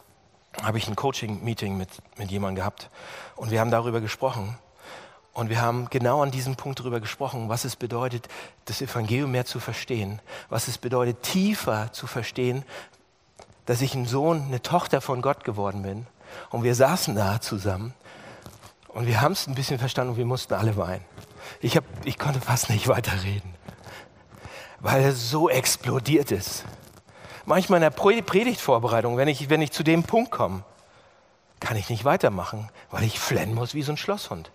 habe 0.63 0.79
ich 0.79 0.89
ein 0.89 0.97
Coaching-Meeting 0.97 1.77
mit, 1.77 1.91
mit 2.17 2.31
jemandem 2.31 2.57
gehabt 2.57 2.89
und 3.37 3.51
wir 3.51 3.61
haben 3.61 3.71
darüber 3.71 4.01
gesprochen. 4.01 4.57
Und 5.35 5.51
wir 5.51 5.61
haben 5.61 5.91
genau 5.91 6.23
an 6.23 6.31
diesem 6.31 6.57
Punkt 6.57 6.81
darüber 6.81 6.99
gesprochen, 6.99 7.51
was 7.51 7.67
es 7.67 7.77
bedeutet, 7.77 8.27
das 8.65 8.81
Evangelium 8.81 9.31
mehr 9.31 9.45
zu 9.45 9.61
verstehen, 9.61 10.23
was 10.49 10.67
es 10.67 10.79
bedeutet, 10.79 11.23
tiefer 11.23 11.93
zu 11.93 12.07
verstehen, 12.07 12.65
dass 13.71 13.83
ich 13.83 13.95
ein 13.95 14.05
Sohn, 14.05 14.47
eine 14.49 14.61
Tochter 14.61 15.01
von 15.01 15.23
Gott 15.23 15.45
geworden 15.45 15.83
bin. 15.83 16.09
Und 16.51 16.65
wir 16.65 16.75
saßen 16.75 17.15
da 17.15 17.41
zusammen 17.41 17.95
und 18.89 19.07
wir 19.07 19.21
haben 19.21 19.31
es 19.31 19.47
ein 19.47 19.55
bisschen 19.55 19.79
verstanden 19.79 20.15
und 20.15 20.17
wir 20.17 20.25
mussten 20.25 20.55
alle 20.55 20.77
weinen. 20.77 21.05
Ich, 21.61 21.77
hab, 21.77 21.85
ich 22.03 22.19
konnte 22.19 22.41
fast 22.41 22.69
nicht 22.69 22.89
weiterreden, 22.89 23.55
weil 24.81 25.05
es 25.05 25.31
so 25.31 25.49
explodiert 25.49 26.33
ist. 26.33 26.65
Manchmal 27.45 27.77
in 27.77 27.83
der 27.83 27.91
Predigtvorbereitung, 27.91 29.17
wenn 29.17 29.29
ich, 29.29 29.51
wenn 29.51 29.63
ich 29.63 29.71
zu 29.71 29.85
dem 29.85 30.03
Punkt 30.03 30.33
komme, 30.33 30.65
kann 31.61 31.77
ich 31.77 31.91
nicht 31.91 32.05
weitermachen, 32.05 32.71
weil 32.91 33.05
ich 33.05 33.21
flennen 33.21 33.55
muss 33.55 33.73
wie 33.75 33.83
so 33.83 33.93
ein 33.93 33.97
Schlosshund. 33.97 34.51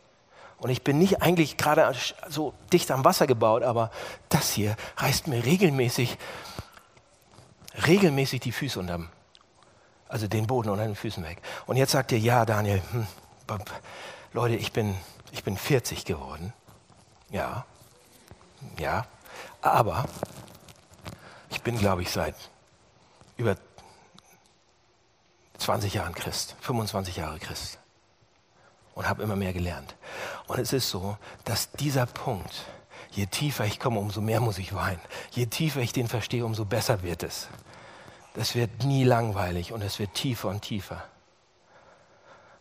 Und 0.57 0.71
ich 0.71 0.81
bin 0.81 0.97
nicht 0.97 1.21
eigentlich 1.21 1.55
gerade 1.55 1.89
so 2.27 2.53
dicht 2.73 2.91
am 2.91 3.05
Wasser 3.05 3.27
gebaut, 3.27 3.63
aber 3.63 3.91
das 4.27 4.51
hier 4.51 4.75
reißt 4.97 5.27
mir 5.27 5.45
regelmäßig 5.45 6.17
regelmäßig 7.87 8.39
die 8.41 8.51
Füße 8.51 8.79
unterm, 8.79 9.09
Also 10.07 10.27
den 10.27 10.47
Boden 10.47 10.69
unter 10.69 10.85
den 10.85 10.95
Füßen 10.95 11.23
weg. 11.23 11.41
Und 11.65 11.77
jetzt 11.77 11.91
sagt 11.91 12.11
ihr, 12.11 12.19
ja, 12.19 12.45
Daniel, 12.45 12.81
hm, 12.91 13.07
Leute, 14.33 14.55
ich 14.55 14.71
bin, 14.71 14.95
ich 15.31 15.43
bin 15.43 15.57
40 15.57 16.05
geworden. 16.05 16.53
Ja, 17.29 17.65
ja, 18.77 19.05
aber 19.61 20.05
ich 21.49 21.61
bin, 21.61 21.77
glaube 21.77 22.01
ich, 22.01 22.11
seit 22.11 22.35
über 23.37 23.57
20 25.57 25.93
Jahren 25.93 26.13
Christ, 26.13 26.55
25 26.61 27.17
Jahre 27.17 27.39
Christ 27.39 27.79
und 28.93 29.07
habe 29.07 29.23
immer 29.23 29.35
mehr 29.35 29.53
gelernt. 29.53 29.95
Und 30.47 30.59
es 30.59 30.73
ist 30.73 30.89
so, 30.89 31.17
dass 31.43 31.71
dieser 31.71 32.05
Punkt, 32.05 32.65
je 33.15 33.25
tiefer 33.27 33.65
ich 33.65 33.79
komme, 33.79 33.99
umso 33.99 34.21
mehr 34.21 34.41
muss 34.41 34.57
ich 34.57 34.73
weinen. 34.73 34.99
Je 35.31 35.45
tiefer 35.45 35.81
ich 35.81 35.93
den 35.93 36.07
verstehe, 36.07 36.45
umso 36.45 36.65
besser 36.65 37.01
wird 37.03 37.23
es. 37.23 37.47
Das 38.33 38.55
wird 38.55 38.83
nie 38.83 39.03
langweilig 39.03 39.71
und 39.71 39.81
es 39.81 39.99
wird 39.99 40.13
tiefer 40.13 40.49
und 40.49 40.61
tiefer. 40.61 41.03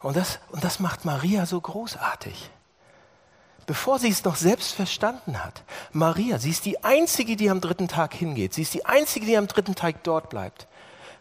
Und 0.01 0.17
das, 0.17 0.39
und 0.51 0.63
das 0.63 0.81
macht 0.81 1.05
Maria 1.05 1.47
so 1.47 1.61
großartig. 1.61 2.51
Bevor 3.67 3.99
sie 3.99 4.11
es 4.11 4.25
noch 4.25 4.37
selbst 4.37 4.75
verstanden 4.75 5.43
hat, 5.43 5.63
Maria, 5.93 6.39
sie 6.39 6.51
ist 6.51 6.67
die 6.67 6.85
Einzige, 6.85 7.35
die 7.35 7.49
am 7.49 7.61
dritten 7.61 7.89
Tag 7.89 8.15
hingeht. 8.15 8.53
Sie 8.53 8.63
ist 8.63 8.75
die 8.75 8.85
Einzige, 8.85 9.25
die 9.27 9.37
am 9.37 9.47
dritten 9.47 9.75
Tag 9.75 10.05
dort 10.05 10.29
bleibt. 10.29 10.69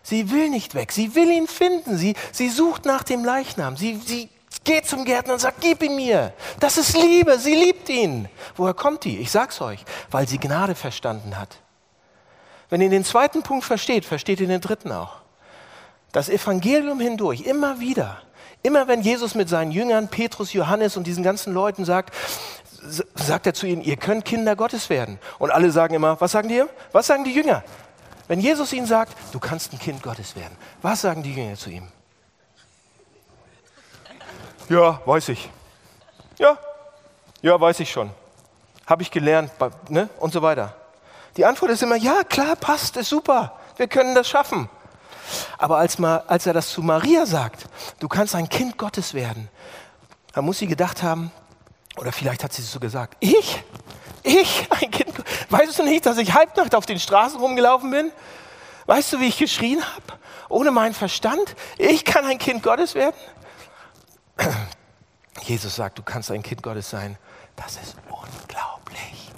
Sie 0.04 0.30
will 0.30 0.50
nicht 0.50 0.76
weg. 0.76 0.92
Sie 0.92 1.16
will 1.16 1.32
ihn 1.32 1.48
finden. 1.48 1.98
Sie, 1.98 2.16
sie 2.34 2.50
sucht 2.50 2.84
nach 2.84 3.04
dem 3.04 3.24
Leichnam. 3.24 3.78
Sie, 3.78 3.96
sie 4.06 4.30
geht 4.64 4.86
zum 4.86 5.06
Gärtner 5.06 5.34
und 5.34 5.40
sagt, 5.40 5.62
gib 5.62 5.82
ihn 5.84 5.96
mir. 5.96 6.34
Das 6.60 6.78
ist 6.78 6.96
Liebe. 6.96 7.40
Sie 7.40 7.56
liebt 7.56 7.90
ihn. 7.90 8.28
Woher 8.56 8.74
kommt 8.74 9.04
die? 9.04 9.18
Ich 9.20 9.32
sag's 9.32 9.62
euch, 9.62 9.84
weil 10.12 10.28
sie 10.28 10.38
Gnade 10.38 10.76
verstanden 10.76 11.40
hat. 11.40 11.58
Wenn 12.70 12.82
ihr 12.82 12.90
den 12.90 13.06
zweiten 13.06 13.44
Punkt 13.44 13.66
versteht, 13.66 14.06
versteht 14.06 14.40
ihr 14.40 14.48
den 14.48 14.62
dritten 14.62 14.92
auch. 14.92 15.18
Das 16.12 16.30
Evangelium 16.30 17.00
hindurch, 17.00 17.42
immer 17.42 17.80
wieder, 17.80 18.22
immer 18.62 18.88
wenn 18.88 19.02
Jesus 19.02 19.36
mit 19.36 19.50
seinen 19.50 19.72
Jüngern, 19.72 20.08
Petrus, 20.08 20.54
Johannes 20.54 20.96
und 20.96 21.06
diesen 21.06 21.24
ganzen 21.24 21.54
Leuten 21.54 21.86
sagt, 21.86 22.14
sagt 23.16 23.48
er 23.48 23.54
zu 23.54 23.66
ihnen, 23.66 23.82
ihr 23.82 23.98
könnt 23.98 24.26
Kinder 24.26 24.56
Gottes 24.56 24.90
werden. 24.90 25.20
Und 25.40 25.52
alle 25.52 25.72
sagen 25.72 25.96
immer, 25.96 26.20
was 26.22 26.32
sagen 26.32 26.50
die? 26.50 26.64
Was 26.92 27.08
sagen 27.08 27.24
die 27.24 27.34
Jünger? 27.34 27.64
Wenn 28.28 28.40
Jesus 28.40 28.74
ihnen 28.74 28.88
sagt, 28.88 29.16
du 29.32 29.40
kannst 29.40 29.74
ein 29.74 29.80
Kind 29.80 30.02
Gottes 30.04 30.36
werden, 30.36 30.56
was 30.82 31.02
sagen 31.02 31.24
die 31.24 31.34
Jünger 31.34 31.56
zu 31.56 31.70
ihm? 31.70 31.88
Ja, 34.70 35.02
weiß 35.06 35.30
ich. 35.30 35.50
Ja, 36.38 36.58
ja, 37.42 37.60
weiß 37.60 37.80
ich 37.82 37.92
schon. 37.92 38.10
Habe 38.86 39.02
ich 39.02 39.12
gelernt 39.12 39.52
ne? 39.90 40.10
und 40.20 40.34
so 40.34 40.42
weiter. 40.42 40.76
Die 41.38 41.46
Antwort 41.46 41.72
ist 41.72 41.84
immer, 41.84 41.96
ja, 41.96 42.24
klar, 42.24 42.56
passt, 42.56 42.98
ist 42.98 43.10
super, 43.10 43.60
wir 43.78 43.88
können 43.88 44.16
das 44.16 44.28
schaffen. 44.28 44.70
Aber 45.58 45.78
als, 45.78 46.00
als 46.02 46.46
er 46.46 46.54
das 46.54 46.70
zu 46.70 46.82
Maria 46.82 47.26
sagt, 47.26 47.66
du 48.00 48.08
kannst 48.08 48.36
ein 48.36 48.50
Kind 48.50 48.78
Gottes 48.78 49.14
werden, 49.14 49.50
dann 50.34 50.46
muss 50.46 50.60
sie 50.60 50.68
gedacht 50.68 51.02
haben, 51.02 51.32
oder 51.98 52.12
vielleicht 52.12 52.44
hat 52.44 52.54
sie 52.54 52.62
es 52.62 52.72
so 52.72 52.80
gesagt, 52.80 53.18
ich? 53.20 53.64
Ich, 54.24 54.68
ein 54.82 54.92
Kind. 54.92 55.14
Weißt 55.50 55.80
du 55.80 55.84
nicht, 55.84 56.06
dass 56.06 56.18
ich 56.18 56.34
Halbnacht 56.34 56.76
auf 56.76 56.86
den 56.86 57.00
Straßen 57.00 57.40
rumgelaufen 57.40 57.92
bin? 57.92 58.12
Weißt 58.86 59.14
du, 59.14 59.20
wie 59.20 59.28
ich 59.28 59.38
geschrien 59.38 59.84
habe? 59.84 60.20
Ohne 60.50 60.72
meinen 60.72 60.94
Verstand? 60.94 61.56
Ich 61.78 62.06
kann 62.06 62.26
ein 62.26 62.38
Kind 62.38 62.64
Gottes 62.64 62.96
werden? 62.96 63.16
Jesus 65.42 65.76
sagt, 65.76 65.98
du 65.98 66.04
kannst 66.04 66.32
ein 66.32 66.44
Kind 66.44 66.64
Gottes 66.64 66.90
sein. 66.90 67.18
Das 67.56 67.78
ist 67.78 67.96
unglaublich. 68.10 69.32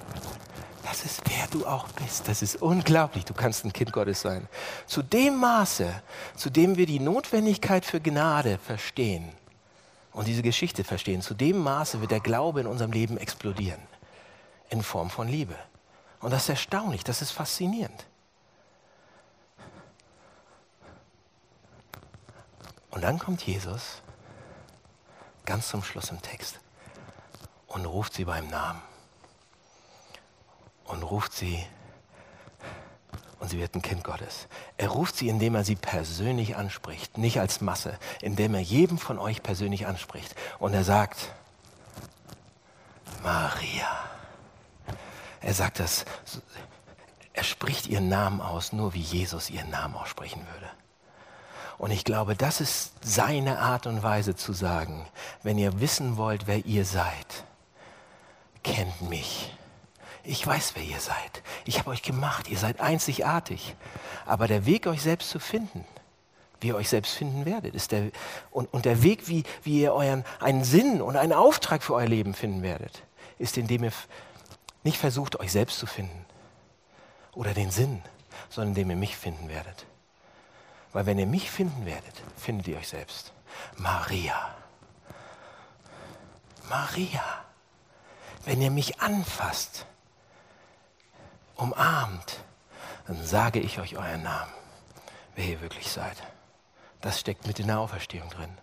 Das 0.82 1.04
ist, 1.04 1.22
wer 1.28 1.46
du 1.48 1.66
auch 1.66 1.88
bist. 1.88 2.28
Das 2.28 2.42
ist 2.42 2.62
unglaublich. 2.62 3.24
Du 3.24 3.34
kannst 3.34 3.64
ein 3.64 3.72
Kind 3.72 3.92
Gottes 3.92 4.20
sein. 4.20 4.48
Zu 4.86 5.02
dem 5.02 5.36
Maße, 5.36 6.02
zu 6.36 6.50
dem 6.50 6.76
wir 6.76 6.86
die 6.86 7.00
Notwendigkeit 7.00 7.84
für 7.84 8.00
Gnade 8.00 8.58
verstehen 8.58 9.32
und 10.12 10.28
diese 10.28 10.42
Geschichte 10.42 10.84
verstehen, 10.84 11.22
zu 11.22 11.34
dem 11.34 11.58
Maße 11.58 12.00
wird 12.00 12.12
der 12.12 12.20
Glaube 12.20 12.60
in 12.60 12.66
unserem 12.66 12.92
Leben 12.92 13.18
explodieren 13.18 13.80
in 14.70 14.82
Form 14.82 15.10
von 15.10 15.28
Liebe. 15.28 15.56
Und 16.20 16.32
das 16.32 16.44
ist 16.44 16.48
erstaunlich, 16.50 17.04
das 17.04 17.20
ist 17.20 17.32
faszinierend. 17.32 18.06
Und 22.90 23.02
dann 23.02 23.18
kommt 23.18 23.42
Jesus 23.42 24.02
ganz 25.46 25.68
zum 25.68 25.82
Schluss 25.82 26.10
im 26.10 26.20
Text 26.20 26.60
und 27.68 27.86
ruft 27.86 28.14
sie 28.14 28.24
beim 28.24 28.48
Namen. 28.48 28.82
Und 30.84 31.02
ruft 31.02 31.32
sie, 31.32 31.64
und 33.40 33.48
sie 33.50 33.58
wird 33.58 33.74
ein 33.74 33.82
Kind 33.82 34.04
Gottes. 34.04 34.46
Er 34.76 34.88
ruft 34.88 35.16
sie, 35.16 35.28
indem 35.28 35.54
er 35.54 35.64
sie 35.64 35.76
persönlich 35.76 36.56
anspricht, 36.56 37.18
nicht 37.18 37.40
als 37.40 37.60
Masse, 37.60 37.98
indem 38.20 38.54
er 38.54 38.60
jedem 38.60 38.98
von 38.98 39.18
euch 39.18 39.42
persönlich 39.42 39.86
anspricht. 39.86 40.34
Und 40.58 40.74
er 40.74 40.84
sagt, 40.84 41.32
Maria. 43.22 43.88
Er 45.40 45.54
sagt 45.54 45.80
das, 45.80 46.04
er 47.32 47.44
spricht 47.44 47.86
ihren 47.86 48.08
Namen 48.08 48.40
aus, 48.40 48.72
nur 48.72 48.94
wie 48.94 49.00
Jesus 49.00 49.50
ihren 49.50 49.70
Namen 49.70 49.94
aussprechen 49.94 50.46
würde. 50.52 50.70
Und 51.78 51.90
ich 51.90 52.04
glaube, 52.04 52.34
das 52.34 52.60
ist 52.60 52.92
seine 53.02 53.58
Art 53.58 53.86
und 53.86 54.02
Weise 54.02 54.34
zu 54.34 54.52
sagen, 54.52 55.06
wenn 55.42 55.58
ihr 55.58 55.80
wissen 55.80 56.16
wollt, 56.16 56.46
wer 56.46 56.64
ihr 56.64 56.84
seid, 56.84 57.44
kennt 58.62 59.02
mich. 59.02 59.52
Ich 60.24 60.44
weiß, 60.44 60.72
wer 60.74 60.82
ihr 60.82 60.98
seid. 60.98 61.42
Ich 61.66 61.78
habe 61.78 61.90
euch 61.90 62.02
gemacht. 62.02 62.48
Ihr 62.48 62.58
seid 62.58 62.80
einzigartig. 62.80 63.76
Aber 64.24 64.48
der 64.48 64.66
Weg, 64.66 64.86
euch 64.86 65.02
selbst 65.02 65.30
zu 65.30 65.38
finden, 65.38 65.84
wie 66.60 66.68
ihr 66.68 66.76
euch 66.76 66.88
selbst 66.88 67.14
finden 67.14 67.44
werdet, 67.44 67.74
ist 67.74 67.92
der, 67.92 68.10
und, 68.50 68.72
und 68.72 68.86
der 68.86 69.02
Weg, 69.02 69.28
wie, 69.28 69.44
wie 69.62 69.82
ihr 69.82 69.92
euren, 69.92 70.24
einen 70.40 70.64
Sinn 70.64 71.00
und 71.00 71.16
einen 71.16 71.32
Auftrag 71.32 71.82
für 71.82 71.94
euer 71.94 72.08
Leben 72.08 72.34
finden 72.34 72.62
werdet, 72.62 73.02
ist, 73.38 73.56
indem 73.56 73.84
ihr 73.84 73.92
nicht 74.82 74.98
versucht, 74.98 75.38
euch 75.38 75.52
selbst 75.52 75.78
zu 75.78 75.86
finden 75.86 76.24
oder 77.34 77.52
den 77.54 77.70
Sinn, 77.70 78.02
sondern 78.48 78.70
indem 78.70 78.90
ihr 78.90 78.96
mich 78.96 79.16
finden 79.16 79.48
werdet. 79.48 79.86
Weil 80.92 81.06
wenn 81.06 81.18
ihr 81.18 81.26
mich 81.26 81.50
finden 81.50 81.86
werdet, 81.86 82.22
findet 82.36 82.68
ihr 82.68 82.78
euch 82.78 82.88
selbst. 82.88 83.32
Maria. 83.76 84.54
Maria. 86.68 87.22
Wenn 88.44 88.62
ihr 88.62 88.70
mich 88.70 89.00
anfasst, 89.00 89.86
umarmt, 91.56 92.38
dann 93.06 93.24
sage 93.24 93.60
ich 93.60 93.78
euch 93.80 93.96
euren 93.96 94.22
Namen, 94.22 94.52
wer 95.34 95.44
ihr 95.44 95.60
wirklich 95.60 95.90
seid. 95.90 96.16
Das 97.00 97.20
steckt 97.20 97.46
mit 97.46 97.58
in 97.58 97.66
der 97.66 97.78
Auferstehung 97.78 98.30
drin. 98.30 98.56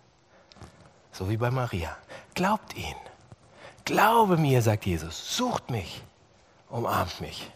So 1.12 1.28
wie 1.28 1.36
bei 1.36 1.50
Maria. 1.50 1.96
Glaubt 2.34 2.74
ihn. 2.74 2.96
Glaube 3.84 4.36
mir, 4.36 4.62
sagt 4.62 4.86
Jesus. 4.86 5.36
Sucht 5.36 5.70
mich 5.70 6.02
umarmt 6.74 7.20
mich. 7.20 7.50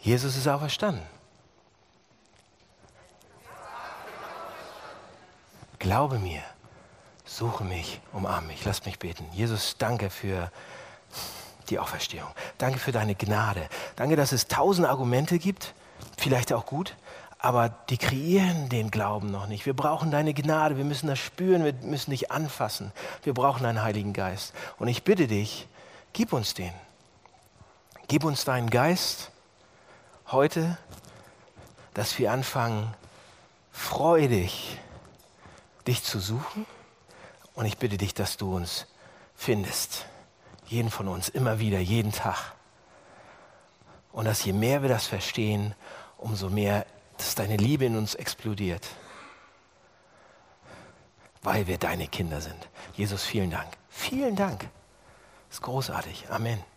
Jesus 0.00 0.36
ist 0.36 0.48
auferstanden. 0.48 1.06
Glaube 5.82 6.18
mir, 6.18 6.42
suche 7.24 7.64
mich, 7.64 8.00
umarme 8.12 8.46
mich, 8.46 8.64
lass 8.64 8.84
mich 8.86 8.98
beten. 8.98 9.26
Jesus, 9.32 9.76
danke 9.78 10.10
für 10.10 10.50
die 11.70 11.78
Auferstehung. 11.78 12.30
Danke 12.58 12.78
für 12.78 12.92
deine 12.92 13.14
Gnade. 13.14 13.68
Danke, 13.96 14.14
dass 14.14 14.30
es 14.30 14.46
tausend 14.46 14.86
Argumente 14.86 15.38
gibt, 15.38 15.74
vielleicht 16.16 16.52
auch 16.52 16.66
gut, 16.66 16.94
aber 17.38 17.68
die 17.90 17.98
kreieren 17.98 18.68
den 18.68 18.92
Glauben 18.92 19.30
noch 19.32 19.48
nicht. 19.48 19.66
Wir 19.66 19.74
brauchen 19.74 20.12
deine 20.12 20.34
Gnade, 20.34 20.76
wir 20.76 20.84
müssen 20.84 21.08
das 21.08 21.18
spüren, 21.18 21.64
wir 21.64 21.74
müssen 21.82 22.12
dich 22.12 22.30
anfassen. 22.30 22.92
Wir 23.24 23.34
brauchen 23.34 23.64
deinen 23.64 23.82
Heiligen 23.82 24.12
Geist. 24.12 24.54
Und 24.78 24.86
ich 24.86 25.02
bitte 25.02 25.26
dich, 25.26 25.66
Gib 26.12 26.34
uns 26.34 26.52
den. 26.52 26.72
Gib 28.06 28.24
uns 28.24 28.44
deinen 28.44 28.68
Geist 28.68 29.30
heute, 30.26 30.76
dass 31.94 32.18
wir 32.18 32.32
anfangen, 32.32 32.92
freudig 33.70 34.78
dich 35.86 36.02
zu 36.02 36.20
suchen. 36.20 36.66
Und 37.54 37.66
ich 37.66 37.78
bitte 37.78 37.96
dich, 37.96 38.14
dass 38.14 38.36
du 38.36 38.54
uns 38.54 38.86
findest. 39.34 40.06
Jeden 40.66 40.90
von 40.90 41.08
uns, 41.08 41.28
immer 41.28 41.58
wieder, 41.58 41.78
jeden 41.78 42.12
Tag. 42.12 42.54
Und 44.12 44.24
dass 44.24 44.44
je 44.44 44.52
mehr 44.52 44.82
wir 44.82 44.88
das 44.88 45.06
verstehen, 45.06 45.74
umso 46.18 46.48
mehr, 46.48 46.86
dass 47.18 47.34
deine 47.34 47.56
Liebe 47.56 47.84
in 47.84 47.96
uns 47.96 48.14
explodiert. 48.14 48.86
Weil 51.42 51.66
wir 51.66 51.78
deine 51.78 52.06
Kinder 52.08 52.40
sind. 52.40 52.68
Jesus, 52.94 53.24
vielen 53.24 53.50
Dank. 53.50 53.68
Vielen 53.88 54.36
Dank 54.36 54.68
ist 55.52 55.60
großartig. 55.60 56.30
Amen. 56.30 56.71